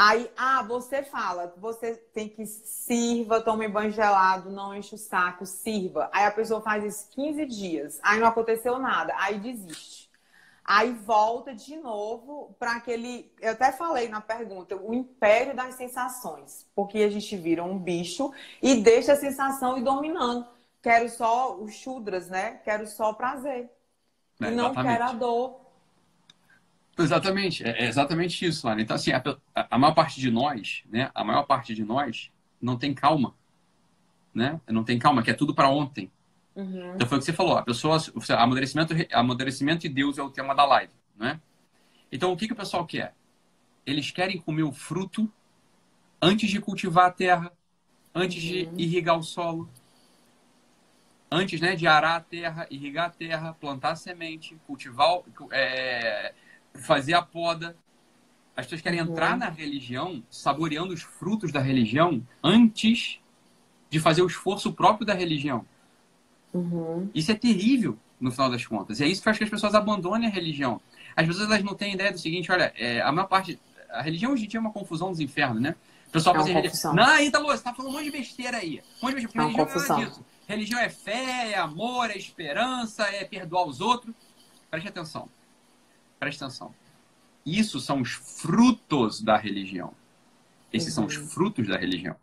Aí, 0.00 0.30
ah, 0.36 0.62
você 0.62 1.02
fala, 1.02 1.52
você 1.56 1.96
tem 1.96 2.28
que 2.28 2.46
sirva, 2.46 3.40
tome 3.40 3.66
banho 3.66 3.90
gelado, 3.90 4.48
não 4.48 4.72
enche 4.72 4.94
o 4.94 4.98
saco, 4.98 5.44
sirva. 5.44 6.08
Aí 6.12 6.24
a 6.24 6.30
pessoa 6.30 6.60
faz 6.60 6.84
isso 6.84 7.08
15 7.10 7.44
dias, 7.46 7.98
aí 8.00 8.20
não 8.20 8.28
aconteceu 8.28 8.78
nada, 8.78 9.12
aí 9.18 9.40
desiste. 9.40 10.08
Aí 10.64 10.92
volta 10.92 11.52
de 11.52 11.74
novo 11.74 12.54
para 12.60 12.76
aquele. 12.76 13.32
Eu 13.40 13.50
até 13.50 13.72
falei 13.72 14.08
na 14.08 14.20
pergunta, 14.20 14.76
o 14.76 14.94
império 14.94 15.56
das 15.56 15.74
sensações. 15.74 16.64
Porque 16.76 16.98
a 16.98 17.10
gente 17.10 17.36
vira 17.36 17.64
um 17.64 17.76
bicho 17.76 18.32
e 18.62 18.76
deixa 18.76 19.14
a 19.14 19.16
sensação 19.16 19.78
ir 19.78 19.82
dominando. 19.82 20.46
Quero 20.80 21.08
só 21.08 21.56
os 21.56 21.74
chudras, 21.74 22.28
né? 22.28 22.60
Quero 22.62 22.86
só 22.86 23.12
prazer. 23.12 23.68
É, 24.40 24.46
e 24.46 24.54
não 24.54 24.72
quero 24.72 25.02
a 25.02 25.12
dor. 25.12 25.67
Exatamente, 26.98 27.64
é, 27.64 27.84
é 27.84 27.86
exatamente 27.86 28.44
isso, 28.44 28.66
Lara. 28.66 28.80
Então, 28.80 28.96
assim, 28.96 29.12
a, 29.12 29.22
a, 29.54 29.78
maior 29.78 29.94
parte 29.94 30.20
de 30.20 30.30
nós, 30.30 30.82
né? 30.90 31.10
A 31.14 31.22
maior 31.22 31.44
parte 31.44 31.74
de 31.74 31.84
nós 31.84 32.30
não 32.60 32.76
tem 32.76 32.92
calma, 32.92 33.34
né? 34.34 34.60
Não 34.68 34.82
tem 34.82 34.98
calma, 34.98 35.22
que 35.22 35.30
é 35.30 35.34
tudo 35.34 35.54
para 35.54 35.68
ontem. 35.68 36.10
Uhum. 36.56 36.94
Então 36.96 37.06
foi 37.06 37.18
o 37.18 37.20
que 37.20 37.26
você 37.26 37.32
falou, 37.32 37.56
a 37.56 37.62
pessoa, 37.62 37.98
amadurecimento, 38.36 38.92
amadurecimento 39.12 39.86
e 39.86 39.88
Deus 39.88 40.18
é 40.18 40.22
o 40.22 40.30
tema 40.30 40.56
da 40.56 40.64
live, 40.64 40.92
né? 41.16 41.40
Então 42.10 42.32
o 42.32 42.36
que, 42.36 42.48
que 42.48 42.52
o 42.52 42.56
pessoal 42.56 42.84
quer? 42.84 43.14
Eles 43.86 44.10
querem 44.10 44.40
comer 44.40 44.64
o 44.64 44.72
fruto 44.72 45.30
antes 46.20 46.50
de 46.50 46.60
cultivar 46.60 47.06
a 47.06 47.12
terra, 47.12 47.52
antes 48.12 48.42
uhum. 48.42 48.74
de 48.74 48.82
irrigar 48.82 49.16
o 49.16 49.22
solo, 49.22 49.70
antes 51.30 51.60
né, 51.60 51.76
de 51.76 51.86
arar 51.86 52.16
a 52.16 52.20
terra, 52.20 52.66
irrigar 52.70 53.06
a 53.06 53.10
terra, 53.10 53.54
plantar 53.54 53.92
a 53.92 53.96
semente, 53.96 54.56
cultivar, 54.66 55.20
é, 55.52 56.34
fazer 56.74 57.14
a 57.14 57.22
poda. 57.22 57.76
As 58.56 58.66
pessoas 58.66 58.80
querem 58.80 58.98
entrar 58.98 59.36
na 59.36 59.48
religião 59.48 60.22
saboreando 60.30 60.92
os 60.92 61.02
frutos 61.02 61.52
da 61.52 61.60
religião 61.60 62.26
antes 62.42 63.20
de 63.88 64.00
fazer 64.00 64.22
o 64.22 64.26
esforço 64.26 64.72
próprio 64.72 65.06
da 65.06 65.14
religião. 65.14 65.64
Uhum. 66.52 67.08
Isso 67.14 67.30
é 67.30 67.34
terrível, 67.34 67.96
no 68.20 68.32
final 68.32 68.50
das 68.50 68.66
contas. 68.66 69.00
E 69.00 69.04
é 69.04 69.06
isso 69.06 69.20
que 69.20 69.24
faz 69.24 69.38
que 69.38 69.44
as 69.44 69.50
pessoas 69.50 69.74
abandonem 69.74 70.28
a 70.28 70.32
religião. 70.32 70.80
As 71.14 71.26
pessoas 71.26 71.48
elas 71.48 71.62
não 71.62 71.74
têm 71.74 71.94
ideia 71.94 72.10
do 72.10 72.18
seguinte, 72.18 72.50
olha, 72.50 72.72
é, 72.76 73.00
a 73.00 73.12
maior 73.12 73.28
parte... 73.28 73.60
A 73.90 74.02
religião 74.02 74.32
hoje 74.32 74.44
em 74.44 74.48
dia 74.48 74.58
é 74.58 74.60
uma 74.60 74.72
confusão 74.72 75.10
dos 75.10 75.20
infernos, 75.20 75.62
né? 75.62 75.74
O 76.08 76.10
pessoal 76.10 76.36
é 76.36 76.38
fala 76.38 76.66
assim, 76.66 76.96
não, 76.96 77.20
Ítalo, 77.20 77.46
você 77.46 77.62
tá 77.62 77.72
falando 77.72 77.92
um 77.92 77.94
monte 77.94 78.04
de 78.04 78.10
besteira 78.10 78.56
aí. 78.56 78.82
Um 79.02 79.06
monte 79.06 79.16
de 79.16 79.22
besteira. 79.22 79.46
É 79.46 79.46
religião 79.46 79.66
confusão. 79.66 80.00
é 80.00 80.04
disso. 80.04 80.24
Religião 80.48 80.80
é 80.80 80.88
fé, 80.88 81.52
é 81.52 81.58
amor, 81.58 82.10
é 82.10 82.16
esperança, 82.16 83.04
é 83.04 83.24
perdoar 83.24 83.66
os 83.66 83.80
outros. 83.80 84.14
Preste 84.70 84.88
atenção. 84.88 85.28
Preste 86.18 86.42
atenção. 86.42 86.74
Isso 87.46 87.80
são 87.80 88.00
os 88.00 88.10
frutos 88.12 89.20
da 89.22 89.36
religião. 89.36 89.94
Esses 90.72 90.92
são 90.92 91.06
os 91.06 91.16
Uhum. 91.16 91.26
frutos 91.26 91.66
da 91.66 91.76
religião. 91.76 92.16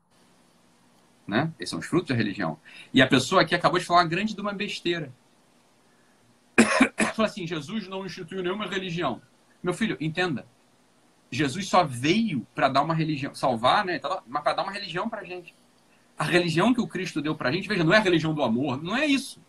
Né? 1.27 1.51
Esses 1.59 1.71
são 1.71 1.79
os 1.79 1.85
frutos 1.85 2.09
da 2.09 2.15
religião. 2.15 2.59
E 2.93 3.01
a 3.01 3.07
pessoa 3.07 3.41
aqui 3.41 3.55
acabou 3.55 3.79
de 3.79 3.85
falar 3.85 4.01
uma 4.01 4.07
grande 4.07 4.35
de 4.35 4.41
uma 4.41 4.53
besteira. 4.53 5.11
Fala 7.15 7.27
assim: 7.27 7.47
Jesus 7.47 7.87
não 7.87 8.05
instituiu 8.05 8.43
nenhuma 8.43 8.67
religião. 8.67 9.21
Meu 9.63 9.73
filho, 9.73 9.97
entenda. 9.99 10.45
Jesus 11.31 11.67
só 11.67 11.83
veio 11.83 12.45
para 12.53 12.69
dar 12.69 12.83
uma 12.83 12.93
religião, 12.93 13.33
salvar, 13.33 13.83
né? 13.83 13.97
tá 13.97 14.21
Mas 14.27 14.43
para 14.43 14.53
dar 14.53 14.63
uma 14.63 14.71
religião 14.71 15.09
para 15.09 15.23
gente. 15.23 15.55
A 16.17 16.23
religião 16.23 16.73
que 16.73 16.79
o 16.79 16.87
Cristo 16.87 17.21
deu 17.21 17.35
para 17.35 17.51
gente, 17.51 17.67
veja, 17.67 17.83
não 17.83 17.93
é 17.93 17.97
a 17.97 18.01
religião 18.01 18.33
do 18.33 18.43
amor, 18.43 18.81
não 18.81 18.95
é 18.95 19.05
isso. 19.05 19.41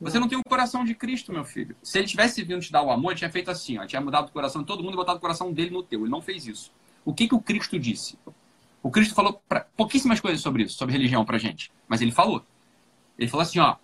Você 0.00 0.18
não 0.18 0.28
tem 0.28 0.38
o 0.38 0.42
coração 0.42 0.84
de 0.84 0.94
Cristo, 0.94 1.30
meu 1.32 1.44
filho. 1.44 1.76
Se 1.82 1.98
ele 1.98 2.06
tivesse 2.08 2.42
vindo 2.42 2.60
te 2.60 2.72
dar 2.72 2.82
o 2.82 2.90
amor, 2.90 3.10
ele 3.10 3.18
tinha 3.18 3.30
feito 3.30 3.50
assim, 3.50 3.76
ó, 3.78 3.86
tinha 3.86 4.00
mudado 4.00 4.28
o 4.28 4.32
coração 4.32 4.62
de 4.62 4.66
todo 4.66 4.82
mundo 4.82 4.94
e 4.94 4.96
botado 4.96 5.18
o 5.18 5.20
coração 5.20 5.52
dele 5.52 5.70
no 5.70 5.82
teu. 5.82 6.00
Ele 6.00 6.10
não 6.10 6.22
fez 6.22 6.46
isso. 6.46 6.72
O 7.04 7.12
que 7.12 7.28
que 7.28 7.34
o 7.34 7.40
Cristo 7.40 7.78
disse? 7.78 8.18
O 8.82 8.90
Cristo 8.90 9.14
falou 9.14 9.42
pra, 9.46 9.66
pouquíssimas 9.76 10.18
coisas 10.18 10.40
sobre 10.40 10.62
isso, 10.62 10.78
sobre 10.78 10.92
religião 10.92 11.22
pra 11.24 11.36
gente, 11.36 11.70
mas 11.86 12.00
ele 12.00 12.12
falou. 12.12 12.42
Ele 13.18 13.28
falou 13.28 13.42
assim, 13.42 13.58
ó, 13.58 13.76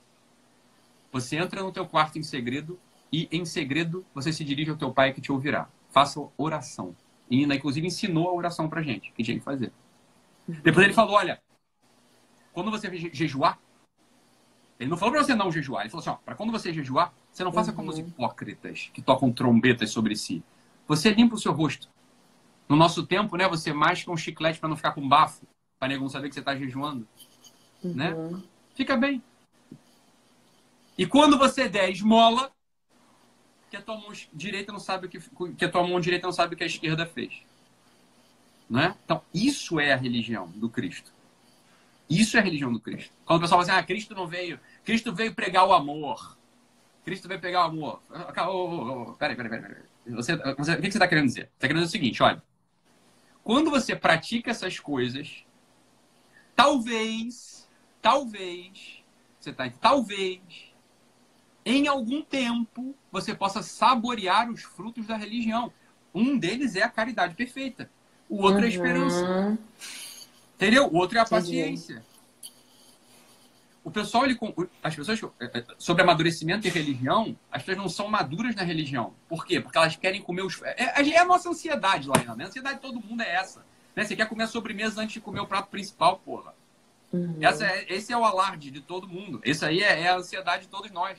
você 1.12 1.36
entra 1.36 1.62
no 1.62 1.70
teu 1.70 1.86
quarto 1.86 2.18
em 2.18 2.22
segredo 2.22 2.78
e 3.12 3.28
em 3.30 3.44
segredo 3.44 4.04
você 4.14 4.32
se 4.32 4.42
dirige 4.42 4.70
ao 4.70 4.76
teu 4.76 4.92
pai 4.92 5.12
que 5.12 5.20
te 5.20 5.30
ouvirá. 5.30 5.68
Faça 5.90 6.20
oração. 6.38 6.96
E 7.30 7.40
ainda, 7.40 7.54
inclusive, 7.54 7.86
ensinou 7.86 8.28
a 8.28 8.32
oração 8.32 8.68
pra 8.68 8.82
gente, 8.82 9.12
que 9.12 9.22
tinha 9.22 9.38
que 9.38 9.44
fazer. 9.44 9.72
Depois 10.46 10.84
ele 10.84 10.94
falou, 10.94 11.14
olha, 11.16 11.40
quando 12.52 12.70
você 12.70 12.94
je- 12.96 13.10
jejuar, 13.12 13.58
ele 14.78 14.90
não 14.90 14.96
falou 14.96 15.14
pra 15.14 15.24
você 15.24 15.34
não 15.34 15.50
jejuar, 15.50 15.82
ele 15.82 15.90
falou 15.90 16.02
assim, 16.02 16.10
ó, 16.10 16.14
pra 16.14 16.34
quando 16.34 16.52
você 16.52 16.72
jejuar, 16.72 17.12
você 17.32 17.42
não 17.42 17.52
faça 17.52 17.72
como 17.72 17.90
os 17.90 17.98
hipócritas 17.98 18.90
que 18.92 19.00
tocam 19.00 19.32
trombetas 19.32 19.90
sobre 19.90 20.14
si. 20.14 20.42
Você 20.86 21.10
limpa 21.10 21.34
o 21.34 21.38
seu 21.38 21.52
rosto. 21.52 21.88
No 22.68 22.76
nosso 22.76 23.06
tempo, 23.06 23.36
né, 23.36 23.48
você 23.48 23.72
masca 23.72 24.10
um 24.10 24.16
chiclete 24.16 24.58
pra 24.58 24.68
não 24.68 24.76
ficar 24.76 24.92
com 24.92 25.08
bafo, 25.08 25.46
nego 25.82 26.02
não 26.02 26.08
saber 26.08 26.28
que 26.28 26.34
você 26.34 26.42
tá 26.42 26.56
jejuando, 26.56 27.06
né? 27.82 28.14
Fica 28.74 28.96
bem. 28.96 29.22
E 30.98 31.06
quando 31.06 31.38
você 31.38 31.68
der 31.68 31.90
esmola, 31.90 32.50
que 33.70 33.76
a 33.76 33.82
tua 33.82 33.96
mão 33.96 34.12
direita 34.32 34.72
não 34.72 34.78
sabe 34.78 35.06
o 35.06 35.10
que, 35.10 35.20
que 35.56 35.64
a 35.64 35.70
tua 35.70 35.86
mão 35.86 36.00
direita 36.00 36.26
não 36.26 36.32
sabe 36.32 36.54
o 36.54 36.56
que 36.56 36.64
a 36.64 36.66
esquerda 36.66 37.06
fez. 37.06 37.42
Não 38.68 38.80
é? 38.80 38.94
Então, 39.04 39.22
isso 39.32 39.78
é 39.78 39.92
a 39.92 39.96
religião 39.96 40.48
do 40.48 40.68
Cristo. 40.68 41.12
Isso 42.08 42.36
é 42.36 42.40
a 42.40 42.42
religião 42.42 42.72
do 42.72 42.80
Cristo. 42.80 43.12
Quando 43.24 43.38
o 43.38 43.42
pessoal 43.42 43.60
fala 43.60 43.72
assim, 43.72 43.82
ah, 43.82 43.86
Cristo 43.86 44.14
não 44.14 44.26
veio, 44.26 44.60
Cristo 44.84 45.12
veio 45.12 45.34
pregar 45.34 45.66
o 45.66 45.72
amor. 45.72 46.38
Cristo 47.04 47.28
veio 47.28 47.40
pregar 47.40 47.64
o 47.64 47.70
amor. 47.70 48.02
Oh, 48.10 48.50
oh, 48.50 49.10
oh, 49.10 49.12
Peraí, 49.14 49.36
peraí, 49.36 49.50
peraí. 49.50 49.82
Você, 50.08 50.36
você, 50.36 50.72
o 50.72 50.76
que 50.76 50.82
você 50.82 50.86
está 50.88 51.08
querendo 51.08 51.26
dizer? 51.26 51.42
Você 51.42 51.54
está 51.54 51.66
querendo 51.66 51.82
dizer 51.82 51.88
o 51.88 52.00
seguinte, 52.00 52.22
olha. 52.22 52.42
Quando 53.42 53.70
você 53.70 53.94
pratica 53.94 54.50
essas 54.50 54.78
coisas, 54.78 55.44
talvez, 56.54 57.68
talvez, 58.02 59.04
você 59.38 59.52
tá, 59.52 59.70
talvez, 59.80 60.40
em 61.64 61.88
algum 61.88 62.22
tempo, 62.22 62.94
você 63.10 63.34
possa 63.34 63.62
saborear 63.62 64.50
os 64.50 64.62
frutos 64.62 65.06
da 65.06 65.16
religião. 65.16 65.72
Um 66.14 66.38
deles 66.38 66.76
é 66.76 66.82
a 66.82 66.88
caridade 66.88 67.34
perfeita. 67.34 67.90
O 68.28 68.42
outro 68.42 68.62
é 68.62 68.66
a 68.66 68.68
esperança. 68.68 69.58
Entendeu? 70.56 70.86
O 70.86 70.96
outro 70.96 71.18
é 71.18 71.20
a 71.20 71.26
paciência. 71.26 72.02
O 73.84 73.90
pessoal, 73.90 74.24
ele, 74.24 74.36
as 74.82 74.96
pessoas, 74.96 75.22
eh, 75.38 75.50
eh, 75.54 75.64
sobre 75.78 76.02
amadurecimento 76.02 76.66
e 76.66 76.70
religião, 76.70 77.38
as 77.52 77.62
pessoas 77.62 77.76
não 77.84 77.88
são 77.88 78.08
maduras 78.08 78.56
na 78.56 78.64
religião. 78.64 79.14
Por 79.28 79.46
quê? 79.46 79.60
Porque 79.60 79.78
elas 79.78 79.94
querem 79.94 80.20
comer 80.20 80.42
os. 80.42 80.60
É, 80.62 81.08
é 81.08 81.18
a 81.18 81.24
nossa 81.24 81.48
ansiedade, 81.50 82.08
Laiana. 82.08 82.34
né? 82.34 82.44
A 82.44 82.46
ansiedade 82.48 82.76
de 82.76 82.82
todo 82.82 83.00
mundo 83.00 83.20
é 83.20 83.32
essa. 83.32 83.64
Né? 83.94 84.04
Você 84.04 84.16
quer 84.16 84.28
comer 84.28 84.44
a 84.44 84.48
sobremesa 84.48 85.00
antes 85.00 85.14
de 85.14 85.20
comer 85.20 85.38
o 85.38 85.46
prato 85.46 85.68
principal, 85.68 86.18
porra. 86.18 86.52
Uhum. 87.12 87.36
Essa 87.40 87.64
é- 87.64 87.86
esse 87.88 88.12
é 88.12 88.16
o 88.16 88.24
alarde 88.24 88.72
de 88.72 88.80
todo 88.80 89.06
mundo. 89.06 89.40
Esse 89.44 89.64
aí 89.64 89.80
é, 89.80 90.02
é 90.02 90.08
a 90.08 90.16
ansiedade 90.16 90.62
de 90.64 90.68
todos 90.68 90.90
nós. 90.90 91.16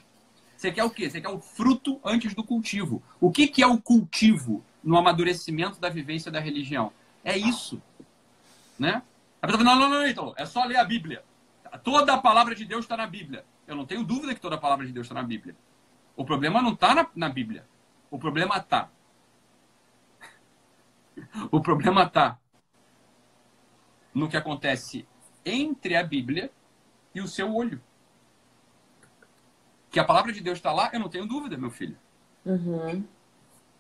Você 0.58 0.70
quer 0.72 0.84
o 0.84 0.90
quê? 0.90 1.10
Você 1.10 1.22
quer 1.22 1.30
o 1.30 1.40
fruto 1.40 2.02
antes 2.04 2.34
do 2.34 2.44
cultivo. 2.44 3.02
O 3.22 3.32
que, 3.32 3.48
que 3.48 3.64
é 3.64 3.68
o 3.68 3.80
cultivo 3.80 4.62
no 4.84 4.98
amadurecimento 4.98 5.80
da 5.80 5.88
vivência 5.88 6.30
da 6.30 6.40
religião? 6.40 6.92
É 7.24 7.38
isso. 7.38 7.82
Né? 8.78 9.02
A 9.42 9.48
pessoa 9.48 9.64
fala, 9.64 9.76
não, 9.76 9.90
não, 9.90 10.00
não, 10.00 10.08
então, 10.08 10.34
é 10.38 10.46
só 10.46 10.64
ler 10.66 10.78
a 10.78 10.84
Bíblia. 10.84 11.24
Toda 11.84 12.14
a 12.14 12.18
palavra 12.18 12.56
de 12.56 12.66
Deus 12.66 12.86
está 12.86 12.98
na 12.98 13.08
Bíblia. 13.08 13.46
Eu 13.68 13.76
não 13.76 13.86
tenho 13.86 14.04
dúvida 14.04 14.34
que 14.34 14.42
toda 14.42 14.56
a 14.56 14.60
palavra 14.60 14.86
de 14.86 14.92
Deus 14.92 15.06
está 15.06 15.16
na 15.16 15.28
Bíblia. 15.28 15.56
O 16.16 16.26
problema 16.26 16.62
não 16.62 16.74
está 16.74 16.96
na, 16.96 17.08
na 17.16 17.30
Bíblia. 17.30 17.66
O 18.10 18.18
problema 18.18 18.58
está. 18.58 18.90
O 21.52 21.60
problema 21.60 22.04
está 22.04 22.38
no 24.14 24.30
que 24.30 24.38
acontece 24.38 25.08
entre 25.44 25.96
a 25.96 26.04
Bíblia 26.04 26.52
e 27.14 27.22
o 27.22 27.28
seu 27.28 27.54
olho. 27.54 27.82
Que 29.90 30.00
a 30.00 30.04
palavra 30.04 30.32
de 30.32 30.42
Deus 30.42 30.58
está 30.58 30.72
lá, 30.72 30.90
eu 30.94 31.00
não 31.00 31.10
tenho 31.10 31.26
dúvida, 31.26 31.58
meu 31.58 31.72
filho. 31.72 31.98
Uhum. 32.46 33.04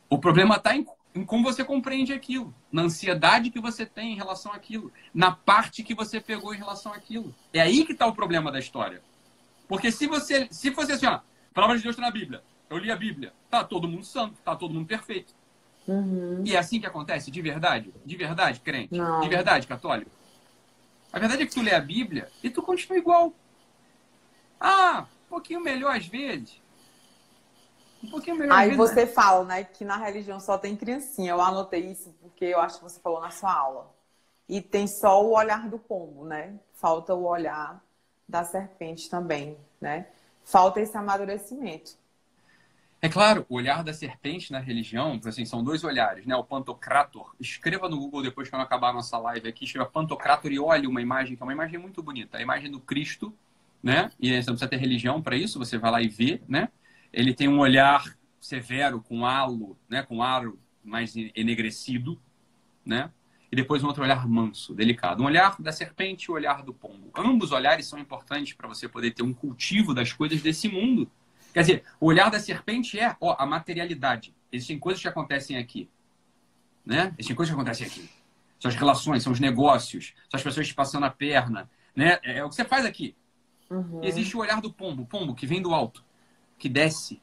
O 0.09 0.17
problema 0.17 0.55
está 0.55 0.75
em, 0.75 0.85
em 1.17 1.25
como 1.25 1.43
você 1.43 1.63
compreende 1.63 2.13
aquilo, 2.13 2.53
na 2.71 2.83
ansiedade 2.83 3.49
que 3.49 3.59
você 3.59 3.85
tem 3.85 4.13
em 4.13 4.15
relação 4.15 4.53
àquilo, 4.53 4.91
na 5.13 5.31
parte 5.31 5.83
que 5.83 5.95
você 5.95 6.21
pegou 6.21 6.53
em 6.53 6.57
relação 6.57 6.93
àquilo. 6.93 7.33
É 7.51 7.59
aí 7.59 7.83
que 7.85 7.93
está 7.93 8.05
o 8.05 8.13
problema 8.13 8.51
da 8.51 8.59
história. 8.59 9.01
Porque 9.67 9.91
se 9.91 10.05
você, 10.05 10.47
se 10.51 10.71
fosse 10.71 10.91
assim, 10.91 11.07
ó, 11.07 11.15
a 11.15 11.23
palavra 11.53 11.77
de 11.77 11.83
Deus 11.83 11.95
está 11.95 12.05
na 12.05 12.11
Bíblia, 12.11 12.43
eu 12.69 12.77
li 12.77 12.91
a 12.91 12.95
Bíblia, 12.95 13.33
tá 13.49 13.63
todo 13.63 13.87
mundo 13.87 14.05
santo, 14.05 14.35
tá 14.43 14.55
todo 14.55 14.73
mundo 14.73 14.85
perfeito. 14.85 15.33
Uhum. 15.87 16.43
E 16.45 16.55
é 16.55 16.59
assim 16.59 16.79
que 16.79 16.85
acontece, 16.85 17.31
de 17.31 17.41
verdade? 17.41 17.91
De 18.05 18.15
verdade, 18.15 18.59
crente? 18.59 18.93
Não. 18.93 19.21
De 19.21 19.29
verdade, 19.29 19.65
católico? 19.65 20.11
A 21.11 21.17
verdade 21.17 21.43
é 21.43 21.45
que 21.47 21.53
tu 21.53 21.61
lê 21.61 21.73
a 21.73 21.79
Bíblia 21.79 22.29
e 22.43 22.49
tu 22.49 22.61
continua 22.61 22.99
igual. 22.99 23.33
Ah, 24.59 25.05
um 25.25 25.29
pouquinho 25.29 25.61
melhor 25.61 25.95
às 25.95 26.05
vezes. 26.05 26.61
Um 28.03 28.09
pouquinho 28.09 28.37
melhor 28.37 28.57
Aí 28.57 28.69
vezes. 28.69 28.77
você 28.77 29.07
fala, 29.07 29.43
né, 29.43 29.63
que 29.63 29.83
na 29.83 29.97
religião 29.97 30.39
só 30.39 30.57
tem 30.57 30.75
criancinha. 30.75 31.31
Eu 31.31 31.41
anotei 31.41 31.91
isso 31.91 32.13
porque 32.21 32.45
eu 32.45 32.59
acho 32.59 32.77
que 32.77 32.83
você 32.83 32.99
falou 32.99 33.19
na 33.19 33.31
sua 33.31 33.53
aula. 33.53 33.93
E 34.47 34.61
tem 34.61 34.87
só 34.87 35.23
o 35.23 35.35
olhar 35.35 35.67
do 35.69 35.77
pombo, 35.77 36.25
né? 36.25 36.53
Falta 36.73 37.13
o 37.13 37.25
olhar 37.25 37.83
da 38.27 38.43
serpente 38.43 39.09
também, 39.09 39.57
né? 39.81 40.07
Falta 40.43 40.79
esse 40.79 40.95
amadurecimento. 40.97 41.97
É 42.99 43.09
claro, 43.09 43.45
o 43.47 43.55
olhar 43.55 43.83
da 43.83 43.93
serpente 43.93 44.51
na 44.51 44.59
religião, 44.59 45.19
assim, 45.25 45.45
são 45.45 45.63
dois 45.63 45.83
olhares, 45.83 46.25
né? 46.25 46.35
O 46.35 46.43
Pantocrator. 46.43 47.35
Escreva 47.39 47.87
no 47.87 47.97
Google 47.97 48.23
depois 48.23 48.49
que 48.49 48.55
eu 48.55 48.59
acabar 48.59 48.89
a 48.89 48.93
nossa 48.93 49.17
live 49.19 49.47
aqui, 49.47 49.65
escreva 49.65 49.87
Pantocrator 49.87 50.51
e 50.51 50.59
olhe 50.59 50.87
uma 50.87 51.01
imagem, 51.01 51.35
que 51.35 51.43
é 51.43 51.45
uma 51.45 51.53
imagem 51.53 51.77
muito 51.77 52.01
bonita. 52.01 52.37
A 52.37 52.41
imagem 52.41 52.71
do 52.71 52.79
Cristo, 52.79 53.33
né? 53.83 54.09
E 54.19 54.29
você 54.29 54.49
não 54.49 54.55
precisa 54.55 54.67
ter 54.67 54.77
religião 54.77 55.21
para 55.21 55.35
isso, 55.35 55.59
você 55.59 55.77
vai 55.77 55.91
lá 55.91 56.01
e 56.01 56.07
vê, 56.07 56.41
né? 56.47 56.69
Ele 57.17 57.33
tem 57.33 57.47
um 57.47 57.57
olhar 57.57 58.15
severo, 58.39 59.01
com 59.01 59.25
halo, 59.25 59.75
né? 59.89 60.03
Com 60.03 60.21
aro 60.21 60.59
mais 60.83 61.15
enegrecido, 61.15 62.21
né? 62.85 63.11
E 63.51 63.55
depois 63.55 63.83
um 63.83 63.87
outro 63.87 64.03
olhar 64.03 64.27
manso, 64.27 64.75
delicado. 64.75 65.23
Um 65.23 65.25
olhar 65.25 65.59
da 65.59 65.71
serpente 65.71 66.25
e 66.25 66.31
o 66.31 66.35
olhar 66.35 66.61
do 66.61 66.71
pombo. 66.71 67.09
Ambos 67.17 67.51
olhares 67.51 67.87
são 67.87 67.97
importantes 67.97 68.53
para 68.53 68.67
você 68.67 68.87
poder 68.87 69.15
ter 69.15 69.23
um 69.23 69.33
cultivo 69.33 69.95
das 69.95 70.13
coisas 70.13 70.43
desse 70.43 70.69
mundo. 70.69 71.09
Quer 71.51 71.61
dizer, 71.61 71.83
o 71.99 72.05
olhar 72.05 72.29
da 72.29 72.39
serpente 72.39 72.99
é 72.99 73.15
ó, 73.19 73.35
a 73.39 73.47
materialidade. 73.47 74.35
Existem 74.51 74.77
coisas 74.77 75.01
que 75.01 75.07
acontecem 75.07 75.57
aqui. 75.57 75.89
Né? 76.85 77.15
Existem 77.17 77.35
coisas 77.35 77.49
que 77.51 77.59
acontecem 77.59 77.87
aqui. 77.87 78.07
São 78.59 78.69
as 78.69 78.75
relações, 78.75 79.23
são 79.23 79.33
os 79.33 79.39
negócios, 79.39 80.13
são 80.29 80.37
as 80.37 80.43
pessoas 80.43 80.67
te 80.67 80.75
passando 80.75 81.07
a 81.07 81.09
perna. 81.09 81.67
Né? 81.95 82.19
É 82.21 82.43
o 82.43 82.49
que 82.49 82.53
você 82.53 82.63
faz 82.63 82.85
aqui. 82.85 83.15
Uhum. 83.71 84.03
E 84.03 84.07
existe 84.07 84.37
o 84.37 84.39
olhar 84.39 84.61
do 84.61 84.71
pombo, 84.71 85.01
o 85.01 85.07
pombo 85.07 85.33
que 85.33 85.47
vem 85.47 85.63
do 85.63 85.73
alto, 85.73 86.05
que 86.57 86.67
desce, 86.69 87.21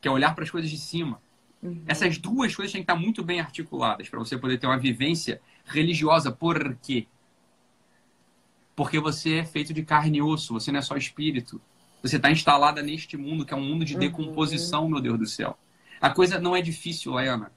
que 0.00 0.08
é 0.08 0.10
olhar 0.10 0.34
para 0.34 0.44
as 0.44 0.50
coisas 0.50 0.70
de 0.70 0.78
cima. 0.78 1.20
Uhum. 1.62 1.82
Essas 1.86 2.16
duas 2.16 2.54
coisas 2.54 2.72
têm 2.72 2.82
que 2.82 2.90
estar 2.90 2.98
muito 3.00 3.22
bem 3.22 3.40
articuladas 3.40 4.08
para 4.08 4.18
você 4.18 4.38
poder 4.38 4.58
ter 4.58 4.66
uma 4.66 4.78
vivência 4.78 5.40
religiosa. 5.64 6.32
Por 6.32 6.74
quê? 6.76 7.06
Porque 8.74 8.98
você 8.98 9.38
é 9.38 9.44
feito 9.44 9.74
de 9.74 9.82
carne 9.82 10.18
e 10.18 10.22
osso, 10.22 10.54
você 10.54 10.72
não 10.72 10.78
é 10.78 10.82
só 10.82 10.96
espírito. 10.96 11.60
Você 12.02 12.16
está 12.16 12.30
instalada 12.30 12.80
neste 12.82 13.16
mundo, 13.16 13.44
que 13.44 13.52
é 13.52 13.56
um 13.56 13.62
mundo 13.64 13.84
de 13.84 13.92
Uhum. 13.94 14.00
decomposição, 14.00 14.88
meu 14.88 15.00
Deus 15.02 15.18
do 15.18 15.26
céu. 15.26 15.58
A 16.00 16.08
coisa 16.08 16.40
não 16.40 16.56
é 16.56 16.62
difícil, 16.62 17.12
Laiana. 17.12 17.52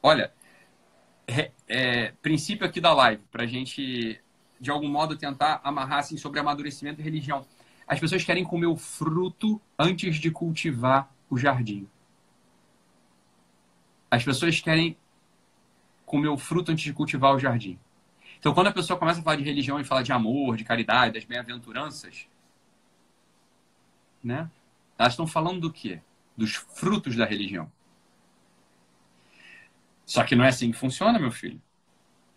Olha, 0.00 0.32
é, 1.26 1.50
é, 1.66 2.12
princípio 2.22 2.64
aqui 2.64 2.80
da 2.80 2.92
live, 2.94 3.22
para 3.32 3.42
a 3.42 3.46
gente, 3.46 4.20
de 4.60 4.70
algum 4.70 4.88
modo, 4.88 5.16
tentar 5.16 5.60
amarrar 5.64 5.98
assim, 6.00 6.16
sobre 6.16 6.38
amadurecimento 6.38 7.00
e 7.00 7.04
religião. 7.04 7.44
As 7.92 8.00
pessoas 8.00 8.24
querem 8.24 8.42
comer 8.42 8.64
o 8.64 8.74
fruto 8.74 9.60
antes 9.78 10.16
de 10.16 10.30
cultivar 10.30 11.14
o 11.28 11.36
jardim. 11.36 11.86
As 14.10 14.24
pessoas 14.24 14.58
querem 14.62 14.96
comer 16.06 16.28
o 16.28 16.38
fruto 16.38 16.72
antes 16.72 16.84
de 16.84 16.94
cultivar 16.94 17.34
o 17.34 17.38
jardim. 17.38 17.78
Então, 18.38 18.54
quando 18.54 18.68
a 18.68 18.72
pessoa 18.72 18.98
começa 18.98 19.20
a 19.20 19.22
falar 19.22 19.36
de 19.36 19.42
religião 19.42 19.78
e 19.78 19.84
fala 19.84 20.02
de 20.02 20.10
amor, 20.10 20.56
de 20.56 20.64
caridade, 20.64 21.12
das 21.12 21.26
bem-aventuranças, 21.26 22.26
né? 24.24 24.50
Elas 24.98 25.12
estão 25.12 25.26
falando 25.26 25.60
do 25.60 25.70
quê? 25.70 26.00
Dos 26.34 26.54
frutos 26.54 27.14
da 27.14 27.26
religião. 27.26 27.70
Só 30.06 30.24
que 30.24 30.34
não 30.34 30.46
é 30.46 30.48
assim 30.48 30.72
que 30.72 30.78
funciona, 30.78 31.18
meu 31.18 31.30
filho. 31.30 31.60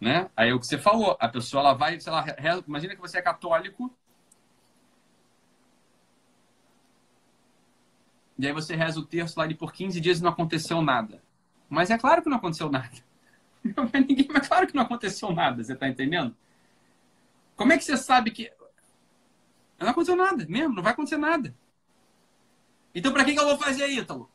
Né? 0.02 0.30
Aí 0.36 0.50
é 0.50 0.54
o 0.54 0.60
que 0.60 0.68
você 0.68 0.78
falou, 0.78 1.16
a 1.18 1.30
pessoa 1.30 1.62
ela 1.62 1.74
vai, 1.74 1.98
sei 1.98 2.12
lá, 2.12 2.24
reza, 2.38 2.62
imagina 2.68 2.94
que 2.94 3.00
você 3.00 3.20
é 3.20 3.22
católico. 3.22 3.90
E 8.38 8.46
aí 8.46 8.54
você 8.54 8.76
reza 8.76 9.00
o 9.00 9.06
terço 9.06 9.40
lá 9.40 9.48
de 9.48 9.56
por 9.56 9.72
15 9.72 10.00
dias 10.02 10.22
não 10.22 10.30
aconteceu 10.30 10.82
nada. 10.82 11.22
Mas 11.70 11.90
é 11.90 11.98
claro 11.98 12.22
que 12.22 12.30
não 12.30 12.38
aconteceu 12.38 12.70
nada. 12.70 12.92
Ninguém, 14.08 14.28
mas 14.32 14.48
claro 14.48 14.68
que 14.68 14.76
não 14.76 14.84
aconteceu 14.84 15.32
nada, 15.32 15.64
você 15.64 15.76
tá 15.76 15.88
entendendo? 15.88 16.36
Como 17.56 17.72
é 17.72 17.78
que 17.78 17.84
você 17.84 17.98
sabe 17.98 18.32
que. 18.32 18.52
Não 19.80 19.90
aconteceu 19.90 20.16
nada 20.16 20.46
mesmo, 20.48 20.76
não 20.76 20.84
vai 20.84 20.94
acontecer 20.94 21.18
nada. 21.18 21.56
Então, 22.94 23.12
para 23.12 23.26
que, 23.26 23.34
que 23.34 23.40
eu 23.40 23.46
vou 23.46 23.58
fazer, 23.58 23.88
Ítalo? 23.90 24.30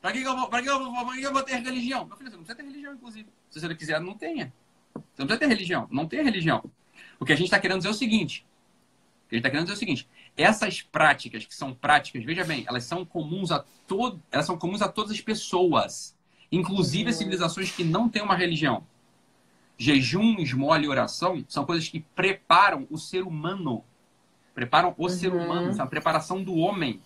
Para 0.00 0.12
que, 0.12 0.20
que, 0.20 0.26
eu 0.26 0.36
vou, 0.36 0.48
pra 0.48 0.60
que, 0.60 0.68
eu 0.68 0.78
vou, 0.78 1.06
pra 1.06 1.14
que 1.14 1.22
eu 1.22 1.32
vou 1.32 1.42
ter 1.42 1.56
religião? 1.56 2.04
Meu 2.04 2.16
filho, 2.16 2.30
você 2.30 2.36
não 2.36 2.44
precisa 2.44 2.56
ter 2.56 2.68
religião, 2.68 2.94
inclusive. 2.94 3.28
Se 3.48 3.60
você 3.60 3.68
não 3.68 3.76
quiser, 3.76 4.00
não 4.00 4.14
tenha. 4.14 4.52
Você 4.94 5.22
não 5.22 5.26
precisa 5.26 5.38
ter 5.38 5.46
religião. 5.46 5.88
Não 5.90 6.06
tenha 6.06 6.22
religião. 6.22 6.62
O 7.18 7.24
que 7.24 7.32
a 7.32 7.36
gente 7.36 7.46
está 7.46 7.58
querendo 7.58 7.78
dizer 7.78 7.88
é 7.88 7.92
o 7.92 7.94
seguinte. 7.94 8.46
O 9.24 9.28
que 9.28 9.34
a 9.34 9.38
gente 9.38 9.46
está 9.46 9.50
querendo 9.50 9.66
dizer 9.66 9.74
é 9.74 9.76
o 9.76 9.78
seguinte. 9.78 10.08
Essas 10.36 10.80
práticas, 10.80 11.44
que 11.44 11.54
são 11.54 11.74
práticas, 11.74 12.24
veja 12.24 12.44
bem, 12.44 12.64
elas 12.66 12.84
são 12.84 13.04
comuns 13.04 13.50
a 13.50 13.64
todo, 13.86 14.20
elas 14.30 14.46
são 14.46 14.56
comuns 14.56 14.80
a 14.80 14.88
todas 14.88 15.12
as 15.12 15.20
pessoas. 15.20 16.16
Inclusive 16.50 17.10
as 17.10 17.16
uhum. 17.16 17.18
civilizações 17.18 17.70
que 17.70 17.84
não 17.84 18.08
têm 18.08 18.22
uma 18.22 18.34
religião. 18.34 18.86
Jejum, 19.76 20.36
esmola 20.38 20.82
e 20.82 20.88
oração 20.88 21.44
são 21.48 21.64
coisas 21.64 21.88
que 21.88 22.00
preparam 22.00 22.86
o 22.90 22.98
ser 22.98 23.22
humano. 23.22 23.84
Preparam 24.54 24.94
o 24.96 25.02
uhum. 25.02 25.08
ser 25.08 25.32
humano, 25.32 25.74
são 25.74 25.84
a 25.84 25.88
preparação 25.88 26.42
do 26.42 26.54
homem 26.54 27.00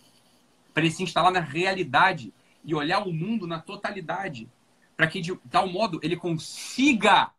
para 0.75 0.85
ele 0.85 0.93
se 0.93 1.03
instalar 1.03 1.33
na 1.33 1.41
realidade 1.41 2.33
e 2.65 2.75
olhar 2.75 3.07
o 3.07 3.13
mundo 3.13 3.47
na 3.47 3.59
totalidade, 3.59 4.49
para 4.97 5.07
que 5.07 5.21
de 5.21 5.35
tal 5.51 5.69
modo 5.69 5.99
ele 6.03 6.17
consiga 6.17 7.31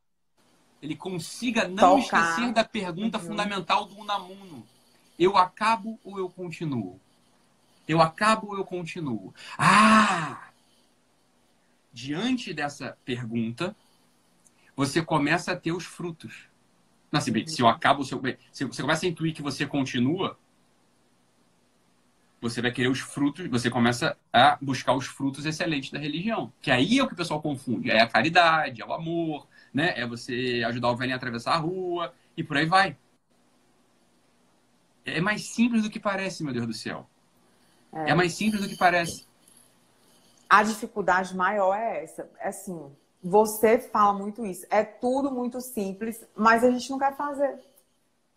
ele 0.82 0.96
consiga 0.96 1.68
não 1.68 2.02
Tocar. 2.02 2.36
esquecer 2.36 2.54
da 2.54 2.64
pergunta 2.64 3.18
uhum. 3.18 3.26
fundamental 3.26 3.86
do 3.86 3.98
Unamuno. 3.98 4.66
Eu 5.18 5.38
acabo 5.38 5.99
ou 6.03 6.18
eu 6.18 6.30
continuo? 6.30 6.99
Eu 7.88 8.01
acabo 8.01 8.47
ou 8.47 8.57
eu 8.57 8.65
continuo? 8.65 9.34
Ah! 9.57 10.49
Diante 11.91 12.53
dessa 12.53 12.97
pergunta, 13.03 13.76
você 14.76 15.01
começa 15.01 15.53
a 15.53 15.55
ter 15.55 15.72
os 15.72 15.86
frutos. 15.86 16.47
Não, 17.11 17.20
se, 17.20 17.32
se 17.47 17.61
eu 17.61 17.68
acabo, 17.68 18.03
se, 18.03 18.13
eu, 18.13 18.22
se 18.51 18.65
você 18.65 18.82
começa 18.82 19.05
a 19.05 19.09
intuir 19.09 19.34
que 19.34 19.41
você 19.41 19.65
continua, 19.65 20.38
você 22.39 22.61
vai 22.61 22.72
querer 22.72 22.89
os 22.89 22.99
frutos, 22.99 23.47
você 23.47 23.70
começa 23.70 24.15
a 24.32 24.57
buscar 24.61 24.93
os 24.93 25.07
frutos 25.07 25.45
excelentes 25.45 25.89
da 25.89 25.97
religião. 25.97 26.53
Que 26.61 26.70
aí 26.70 26.99
é 26.99 27.03
o 27.03 27.07
que 27.07 27.13
o 27.13 27.18
pessoal 27.18 27.41
confunde. 27.41 27.89
É 27.89 28.01
a 28.01 28.07
caridade, 28.07 28.82
é 28.82 28.86
o 28.86 28.93
amor, 28.93 29.47
né? 29.74 29.93
É 29.95 30.05
você 30.05 30.63
ajudar 30.68 30.89
o 30.89 30.95
velhinho 30.95 31.15
a 31.15 31.18
atravessar 31.18 31.53
a 31.53 31.57
rua 31.57 32.13
e 32.36 32.43
por 32.43 32.57
aí 32.57 32.65
vai. 32.65 32.95
É 35.08 35.22
mais 35.22 35.47
simples 35.47 35.84
do 35.84 35.89
que 35.89 35.99
parece, 35.99 36.43
meu 36.43 36.53
Deus 36.53 36.68
do 36.68 36.74
céu. 36.74 37.08
É, 37.93 38.12
é 38.12 38.14
mais 38.14 38.34
simples 38.34 38.62
do 38.62 38.68
que 38.68 38.78
parece. 38.78 39.26
A 40.49 40.64
dificuldade 40.64 41.36
maior 41.36 41.74
é 41.76 42.03
essa. 42.03 42.30
É 42.39 42.49
assim, 42.49 42.91
você 43.24 43.80
fala 43.80 44.14
muito 44.14 44.45
isso. 44.45 44.66
É 44.70 44.84
tudo 44.84 45.32
muito 45.32 45.60
simples, 45.62 46.24
mas 46.36 46.64
a 46.64 46.70
gente 46.70 46.89
não 46.89 46.99
quer 46.99 47.16
fazer. 47.16 47.58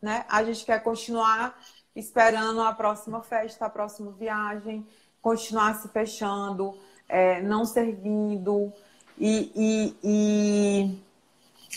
Né? 0.00 0.24
A 0.28 0.42
gente 0.44 0.64
quer 0.64 0.82
continuar 0.82 1.58
esperando 1.94 2.62
a 2.62 2.72
próxima 2.72 3.20
festa, 3.22 3.66
a 3.66 3.70
próxima 3.70 4.12
viagem, 4.12 4.86
continuar 5.20 5.74
se 5.74 5.88
fechando, 5.88 6.78
é, 7.08 7.42
não 7.42 7.64
servindo 7.64 8.72
e, 9.18 9.52
e, 9.54 11.00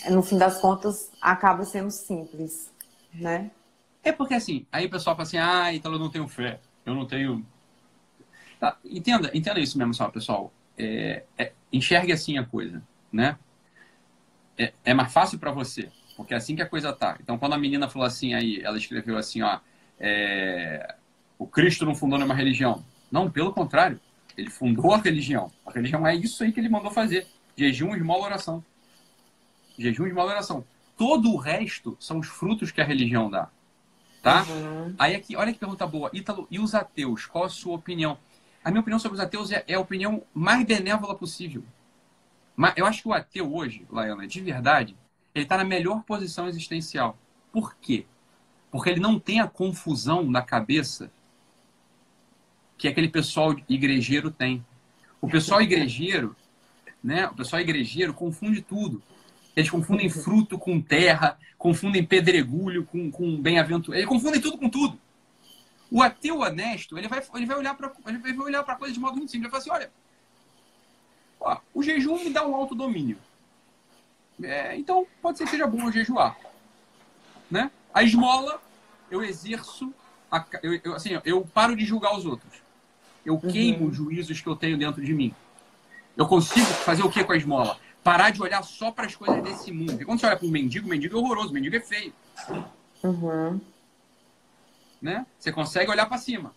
e, 0.06 0.10
no 0.10 0.22
fim 0.22 0.38
das 0.38 0.60
contas 0.60 1.10
acaba 1.20 1.64
sendo 1.64 1.90
simples, 1.90 2.70
né? 3.12 3.50
É 4.04 4.12
porque 4.12 4.34
assim, 4.34 4.66
aí 4.70 4.86
o 4.86 4.90
pessoal 4.90 5.16
fala 5.16 5.26
assim, 5.26 5.38
ah, 5.38 5.74
então 5.74 5.92
eu 5.92 5.98
não 5.98 6.10
tenho 6.10 6.28
fé, 6.28 6.60
eu 6.84 6.94
não 6.94 7.06
tenho... 7.06 7.44
Tá, 8.60 8.76
entenda, 8.84 9.30
entenda 9.34 9.58
isso 9.58 9.78
mesmo 9.78 9.94
só, 9.94 10.08
pessoal. 10.08 10.52
É, 10.76 11.24
é, 11.38 11.52
enxergue 11.72 12.12
assim 12.12 12.36
a 12.38 12.44
coisa, 12.44 12.82
né? 13.10 13.38
É, 14.58 14.72
é 14.84 14.94
mais 14.94 15.12
fácil 15.12 15.38
para 15.38 15.50
você, 15.50 15.90
porque 16.16 16.34
é 16.34 16.36
assim 16.36 16.54
que 16.54 16.62
a 16.62 16.68
coisa 16.68 16.92
tá. 16.92 17.16
Então, 17.20 17.38
quando 17.38 17.54
a 17.54 17.58
menina 17.58 17.88
falou 17.88 18.06
assim, 18.06 18.34
aí, 18.34 18.60
ela 18.62 18.76
escreveu 18.76 19.16
assim, 19.16 19.42
ó, 19.42 19.58
é, 19.98 20.94
o 21.38 21.46
Cristo 21.46 21.84
não 21.84 21.94
fundou 21.94 22.18
nenhuma 22.18 22.34
religião. 22.34 22.84
Não, 23.10 23.30
pelo 23.30 23.52
contrário. 23.52 24.00
Ele 24.36 24.50
fundou 24.50 24.92
a 24.92 24.98
religião. 24.98 25.50
A 25.64 25.70
religião 25.70 26.06
é 26.06 26.14
isso 26.14 26.42
aí 26.42 26.52
que 26.52 26.58
ele 26.58 26.68
mandou 26.68 26.90
fazer. 26.90 27.26
Jejum, 27.56 27.94
esmola, 27.94 28.24
oração. 28.24 28.64
Jejum, 29.78 30.06
esmola, 30.06 30.32
oração. 30.32 30.64
Todo 30.96 31.30
o 31.32 31.36
resto 31.36 31.96
são 32.00 32.18
os 32.18 32.26
frutos 32.26 32.72
que 32.72 32.80
a 32.80 32.84
religião 32.84 33.30
dá. 33.30 33.48
Tá? 34.24 34.42
Uhum. 34.44 34.94
Aí 34.98 35.14
aqui, 35.14 35.36
olha 35.36 35.52
que 35.52 35.58
pergunta 35.58 35.86
boa. 35.86 36.10
Ítalo, 36.10 36.48
e 36.50 36.58
os 36.58 36.74
ateus? 36.74 37.26
Qual 37.26 37.44
a 37.44 37.48
sua 37.50 37.74
opinião? 37.74 38.16
A 38.64 38.70
minha 38.70 38.80
opinião 38.80 38.98
sobre 38.98 39.18
os 39.18 39.20
ateus 39.22 39.52
é, 39.52 39.62
é 39.68 39.74
a 39.74 39.80
opinião 39.80 40.22
mais 40.32 40.64
benévola 40.64 41.14
possível. 41.14 41.62
Mas 42.56 42.72
eu 42.74 42.86
acho 42.86 43.02
que 43.02 43.08
o 43.08 43.12
ateu 43.12 43.54
hoje, 43.54 43.86
Laiana, 43.90 44.26
de 44.26 44.40
verdade, 44.40 44.96
ele 45.34 45.44
está 45.44 45.58
na 45.58 45.64
melhor 45.64 46.02
posição 46.04 46.48
existencial. 46.48 47.18
Por 47.52 47.76
quê? 47.76 48.06
Porque 48.70 48.88
ele 48.88 49.00
não 49.00 49.20
tem 49.20 49.40
a 49.40 49.46
confusão 49.46 50.24
na 50.24 50.40
cabeça 50.40 51.10
que 52.78 52.88
aquele 52.88 53.10
pessoal 53.10 53.54
igrejeiro 53.68 54.30
tem. 54.30 54.64
O 55.20 55.28
pessoal 55.28 55.60
igrejeiro, 55.60 56.34
né? 57.02 57.26
O 57.26 57.34
pessoal 57.34 57.60
igrejeiro 57.60 58.14
confunde 58.14 58.62
tudo. 58.62 59.02
Eles 59.56 59.70
confundem 59.70 60.08
fruto 60.08 60.58
com 60.58 60.80
terra, 60.80 61.38
confundem 61.56 62.04
pedregulho 62.04 62.84
com, 62.84 63.10
com 63.10 63.40
bem-aventurado. 63.40 63.98
Eles 63.98 64.08
confundem 64.08 64.40
tudo 64.40 64.58
com 64.58 64.68
tudo. 64.68 64.98
O 65.90 66.02
ateu 66.02 66.40
honesto, 66.40 66.98
ele 66.98 67.06
vai, 67.06 67.22
ele 67.34 67.46
vai 67.46 67.56
olhar 67.56 67.74
para 67.74 67.92
ele 68.06 68.18
vai 68.18 68.46
olhar 68.46 68.64
para 68.64 68.74
a 68.74 68.76
coisa 68.76 68.92
de 68.92 68.98
modo 68.98 69.16
muito 69.16 69.30
simples. 69.30 69.46
Ele 69.46 69.52
vai 69.52 69.60
falar 69.62 69.78
assim, 69.78 69.84
olha, 69.84 69.92
ó, 71.40 71.58
o 71.72 71.82
jejum 71.82 72.22
me 72.24 72.30
dá 72.30 72.44
um 72.46 72.54
alto 72.54 72.74
domínio. 72.74 73.18
É, 74.42 74.76
então, 74.76 75.06
pode 75.22 75.38
ser 75.38 75.44
que 75.44 75.50
seja 75.50 75.66
bom 75.66 75.82
eu 75.82 75.92
jejuar. 75.92 76.36
Né? 77.48 77.70
A 77.92 78.02
esmola, 78.02 78.60
eu 79.08 79.22
exerço, 79.22 79.94
a, 80.30 80.44
eu, 80.62 80.80
eu, 80.82 80.94
assim, 80.94 81.10
eu 81.24 81.46
paro 81.46 81.76
de 81.76 81.84
julgar 81.84 82.16
os 82.16 82.26
outros. 82.26 82.52
Eu 83.24 83.34
uhum. 83.34 83.52
queimo 83.52 83.86
os 83.86 83.96
juízos 83.96 84.40
que 84.40 84.48
eu 84.48 84.56
tenho 84.56 84.76
dentro 84.76 85.02
de 85.02 85.14
mim. 85.14 85.32
Eu 86.16 86.26
consigo 86.26 86.66
fazer 86.66 87.02
o 87.02 87.10
que 87.10 87.22
com 87.22 87.32
a 87.32 87.36
esmola? 87.36 87.78
Parar 88.04 88.30
de 88.30 88.42
olhar 88.42 88.62
só 88.62 88.90
para 88.90 89.06
as 89.06 89.16
coisas 89.16 89.42
desse 89.42 89.72
mundo. 89.72 89.92
Porque 89.92 90.04
quando 90.04 90.20
você 90.20 90.26
olha 90.26 90.36
para 90.36 90.46
um 90.46 90.50
mendigo, 90.50 90.86
o 90.86 90.90
mendigo 90.90 91.16
é 91.16 91.20
horroroso, 91.20 91.50
o 91.50 91.54
mendigo 91.54 91.74
é 91.74 91.80
feio. 91.80 92.12
Uhum. 93.02 93.60
Né? 95.00 95.26
Você 95.38 95.50
consegue 95.50 95.90
olhar 95.90 96.06
para 96.06 96.18
cima. 96.18 96.54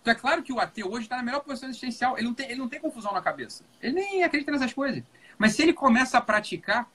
Então 0.00 0.12
é 0.12 0.16
claro 0.16 0.42
que 0.42 0.52
o 0.52 0.58
ateu 0.58 0.90
hoje 0.90 1.04
está 1.04 1.16
na 1.16 1.22
melhor 1.22 1.40
posição 1.40 1.68
existencial. 1.68 2.16
Ele 2.16 2.26
não, 2.26 2.34
tem, 2.34 2.46
ele 2.46 2.58
não 2.58 2.68
tem 2.68 2.80
confusão 2.80 3.12
na 3.12 3.20
cabeça. 3.20 3.62
Ele 3.82 3.92
nem 3.92 4.24
acredita 4.24 4.50
nessas 4.50 4.72
coisas. 4.72 5.04
Mas 5.38 5.54
se 5.54 5.62
ele 5.62 5.72
começa 5.72 6.16
a 6.16 6.20
praticar, 6.20 6.88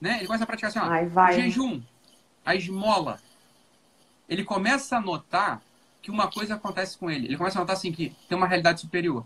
né? 0.00 0.18
Ele 0.18 0.26
começa 0.26 0.44
a 0.44 0.46
praticar 0.46 0.70
assim, 0.70 0.78
ó, 0.80 0.84
Ai, 0.84 1.06
vai. 1.06 1.32
o 1.32 1.40
jejum, 1.40 1.80
a 2.44 2.54
esmola. 2.54 3.20
Ele 4.28 4.44
começa 4.44 4.96
a 4.96 5.00
notar 5.00 5.62
que 6.02 6.10
uma 6.10 6.30
coisa 6.30 6.56
acontece 6.56 6.98
com 6.98 7.10
ele. 7.10 7.26
Ele 7.26 7.36
começa 7.36 7.58
a 7.58 7.60
notar 7.60 7.76
assim 7.76 7.92
que 7.92 8.14
tem 8.28 8.36
uma 8.36 8.46
realidade 8.46 8.80
superior. 8.80 9.24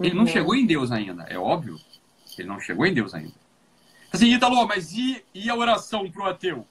Ele 0.00 0.14
não 0.14 0.22
uhum. 0.22 0.26
chegou 0.26 0.54
em 0.54 0.66
Deus 0.66 0.90
ainda, 0.90 1.24
é 1.24 1.38
óbvio. 1.38 1.78
Ele 2.38 2.48
não 2.48 2.58
chegou 2.58 2.86
em 2.86 2.94
Deus 2.94 3.14
ainda. 3.14 3.34
Assim, 4.12 4.32
Italo, 4.32 4.66
mas 4.66 4.92
e, 4.92 5.24
e 5.34 5.48
a 5.48 5.54
oração 5.54 6.10
pro 6.10 6.26
ateu? 6.26 6.66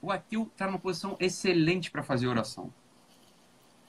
O 0.00 0.10
ateu 0.10 0.50
está 0.52 0.66
numa 0.66 0.78
posição 0.78 1.16
excelente 1.20 1.90
para 1.90 2.02
fazer 2.02 2.26
oração. 2.26 2.72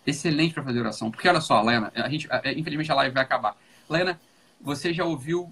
Excelente 0.05 0.53
para 0.53 0.63
fazer 0.63 0.79
oração. 0.79 1.09
Porque 1.09 1.27
olha 1.27 1.41
só, 1.41 1.61
Lena, 1.61 1.91
a 1.95 2.09
gente, 2.09 2.27
infelizmente 2.55 2.91
a 2.91 2.95
live 2.95 3.13
vai 3.13 3.23
acabar. 3.23 3.57
Lena, 3.89 4.19
você 4.61 4.93
já 4.93 5.03
ouviu, 5.03 5.51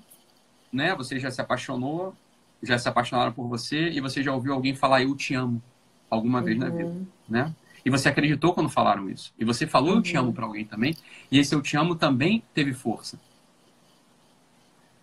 né? 0.72 0.96
Você 0.96 1.20
já 1.20 1.32
se 1.32 1.42
apaixonou, 1.42 2.16
já 2.62 2.78
se 2.78 2.88
apaixonaram 2.88 3.34
por 3.34 3.48
você 3.48 3.90
e 3.90 4.00
você 4.00 4.22
já 4.22 4.34
ouviu 4.34 4.54
alguém 4.54 4.76
falar 4.76 5.02
eu 5.02 5.16
te 5.16 5.34
amo 5.34 5.62
alguma 6.10 6.42
vez 6.42 6.58
uhum. 6.58 6.64
na 6.64 6.70
vida, 6.70 7.08
né? 7.28 7.56
E 7.86 7.90
você 7.90 8.10
acreditou 8.10 8.54
quando 8.54 8.70
falaram 8.70 9.10
isso. 9.10 9.34
E 9.38 9.44
você 9.44 9.68
falou 9.68 9.92
uhum. 9.92 9.98
eu 9.98 10.02
te 10.02 10.16
amo 10.16 10.34
para 10.34 10.46
alguém 10.46 10.66
também, 10.66 10.96
e 11.30 11.38
esse 11.38 11.54
eu 11.54 11.62
te 11.62 11.76
amo 11.76 11.96
também 11.96 12.44
teve 12.54 12.74
força. 12.74 13.20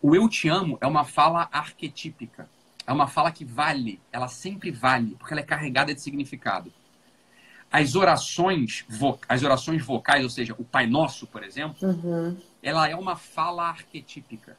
O 0.01 0.17
eu 0.17 0.29
te 0.29 0.49
amo 0.49 0.79
é 0.81 0.87
uma 0.87 1.05
fala 1.05 1.49
arquetípica. 1.53 2.49
É 2.87 2.93
uma 2.93 3.07
fala 3.07 3.31
que 3.31 3.45
vale, 3.45 4.01
ela 4.11 4.27
sempre 4.27 4.71
vale, 4.71 5.15
porque 5.17 5.35
ela 5.35 5.41
é 5.41 5.45
carregada 5.45 5.95
de 5.95 6.01
significado. 6.01 6.73
As 7.71 7.95
orações, 7.95 8.85
as 9.29 9.43
orações 9.45 9.85
vocais, 9.85 10.25
ou 10.25 10.31
seja, 10.31 10.55
o 10.59 10.65
Pai 10.65 10.87
Nosso, 10.87 11.27
por 11.27 11.45
exemplo, 11.45 11.77
uhum. 11.87 12.37
ela 12.63 12.89
é 12.89 12.97
uma 12.97 13.15
fala 13.15 13.69
arquetípica. 13.69 14.57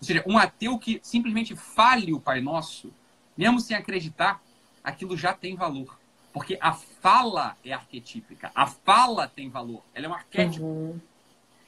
Ou 0.00 0.06
seja, 0.06 0.24
um 0.26 0.38
ateu 0.38 0.78
que 0.78 0.98
simplesmente 1.02 1.54
fale 1.54 2.14
o 2.14 2.20
Pai 2.20 2.40
Nosso, 2.40 2.90
mesmo 3.36 3.60
sem 3.60 3.76
acreditar, 3.76 4.40
aquilo 4.82 5.16
já 5.16 5.34
tem 5.34 5.56
valor. 5.56 5.98
Porque 6.34 6.58
a 6.60 6.72
fala 6.72 7.56
é 7.64 7.72
arquetípica. 7.72 8.50
A 8.56 8.66
fala 8.66 9.28
tem 9.28 9.48
valor. 9.48 9.84
Ela 9.94 10.06
é 10.06 10.08
um 10.08 10.14
arquétipo. 10.14 10.64
Uhum. 10.64 11.00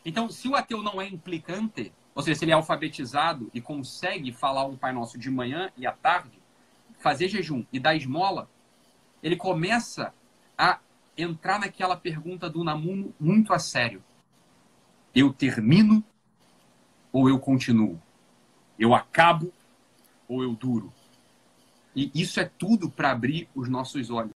Então, 0.05 0.29
se 0.29 0.49
o 0.49 0.57
ateu 0.57 0.83
não 0.83 1.01
é 1.01 1.07
implicante, 1.07 1.93
ou 2.13 2.21
seja, 2.21 2.37
se 2.37 2.45
ele 2.45 2.51
é 2.51 2.55
alfabetizado 2.55 3.49
e 3.55 3.61
consegue 3.61 4.33
falar 4.33 4.67
um 4.67 4.77
Pai 4.77 4.93
Nosso 4.93 5.17
de 5.17 5.31
manhã 5.31 5.71
e 5.77 5.87
à 5.87 5.93
tarde, 5.93 6.37
fazer 6.99 7.29
jejum 7.29 7.65
e 7.73 7.79
dar 7.79 7.95
esmola, 7.95 8.51
ele 9.23 9.37
começa 9.37 10.13
a 10.59 10.81
entrar 11.17 11.61
naquela 11.61 11.97
pergunta 11.97 12.51
do 12.51 12.65
Namuno 12.65 13.15
muito 13.21 13.53
a 13.53 13.61
sério. 13.61 14.03
Eu 15.15 15.33
termino 15.33 16.03
ou 17.13 17.29
eu 17.29 17.39
continuo? 17.39 18.03
Eu 18.77 18.97
acabo 18.97 19.53
ou 20.27 20.43
eu 20.43 20.57
duro? 20.57 20.93
E 21.95 22.11
isso 22.13 22.41
é 22.41 22.45
tudo 22.45 22.91
para 22.91 23.13
abrir 23.13 23.49
os 23.55 23.69
nossos 23.69 24.11
olhos. 24.11 24.36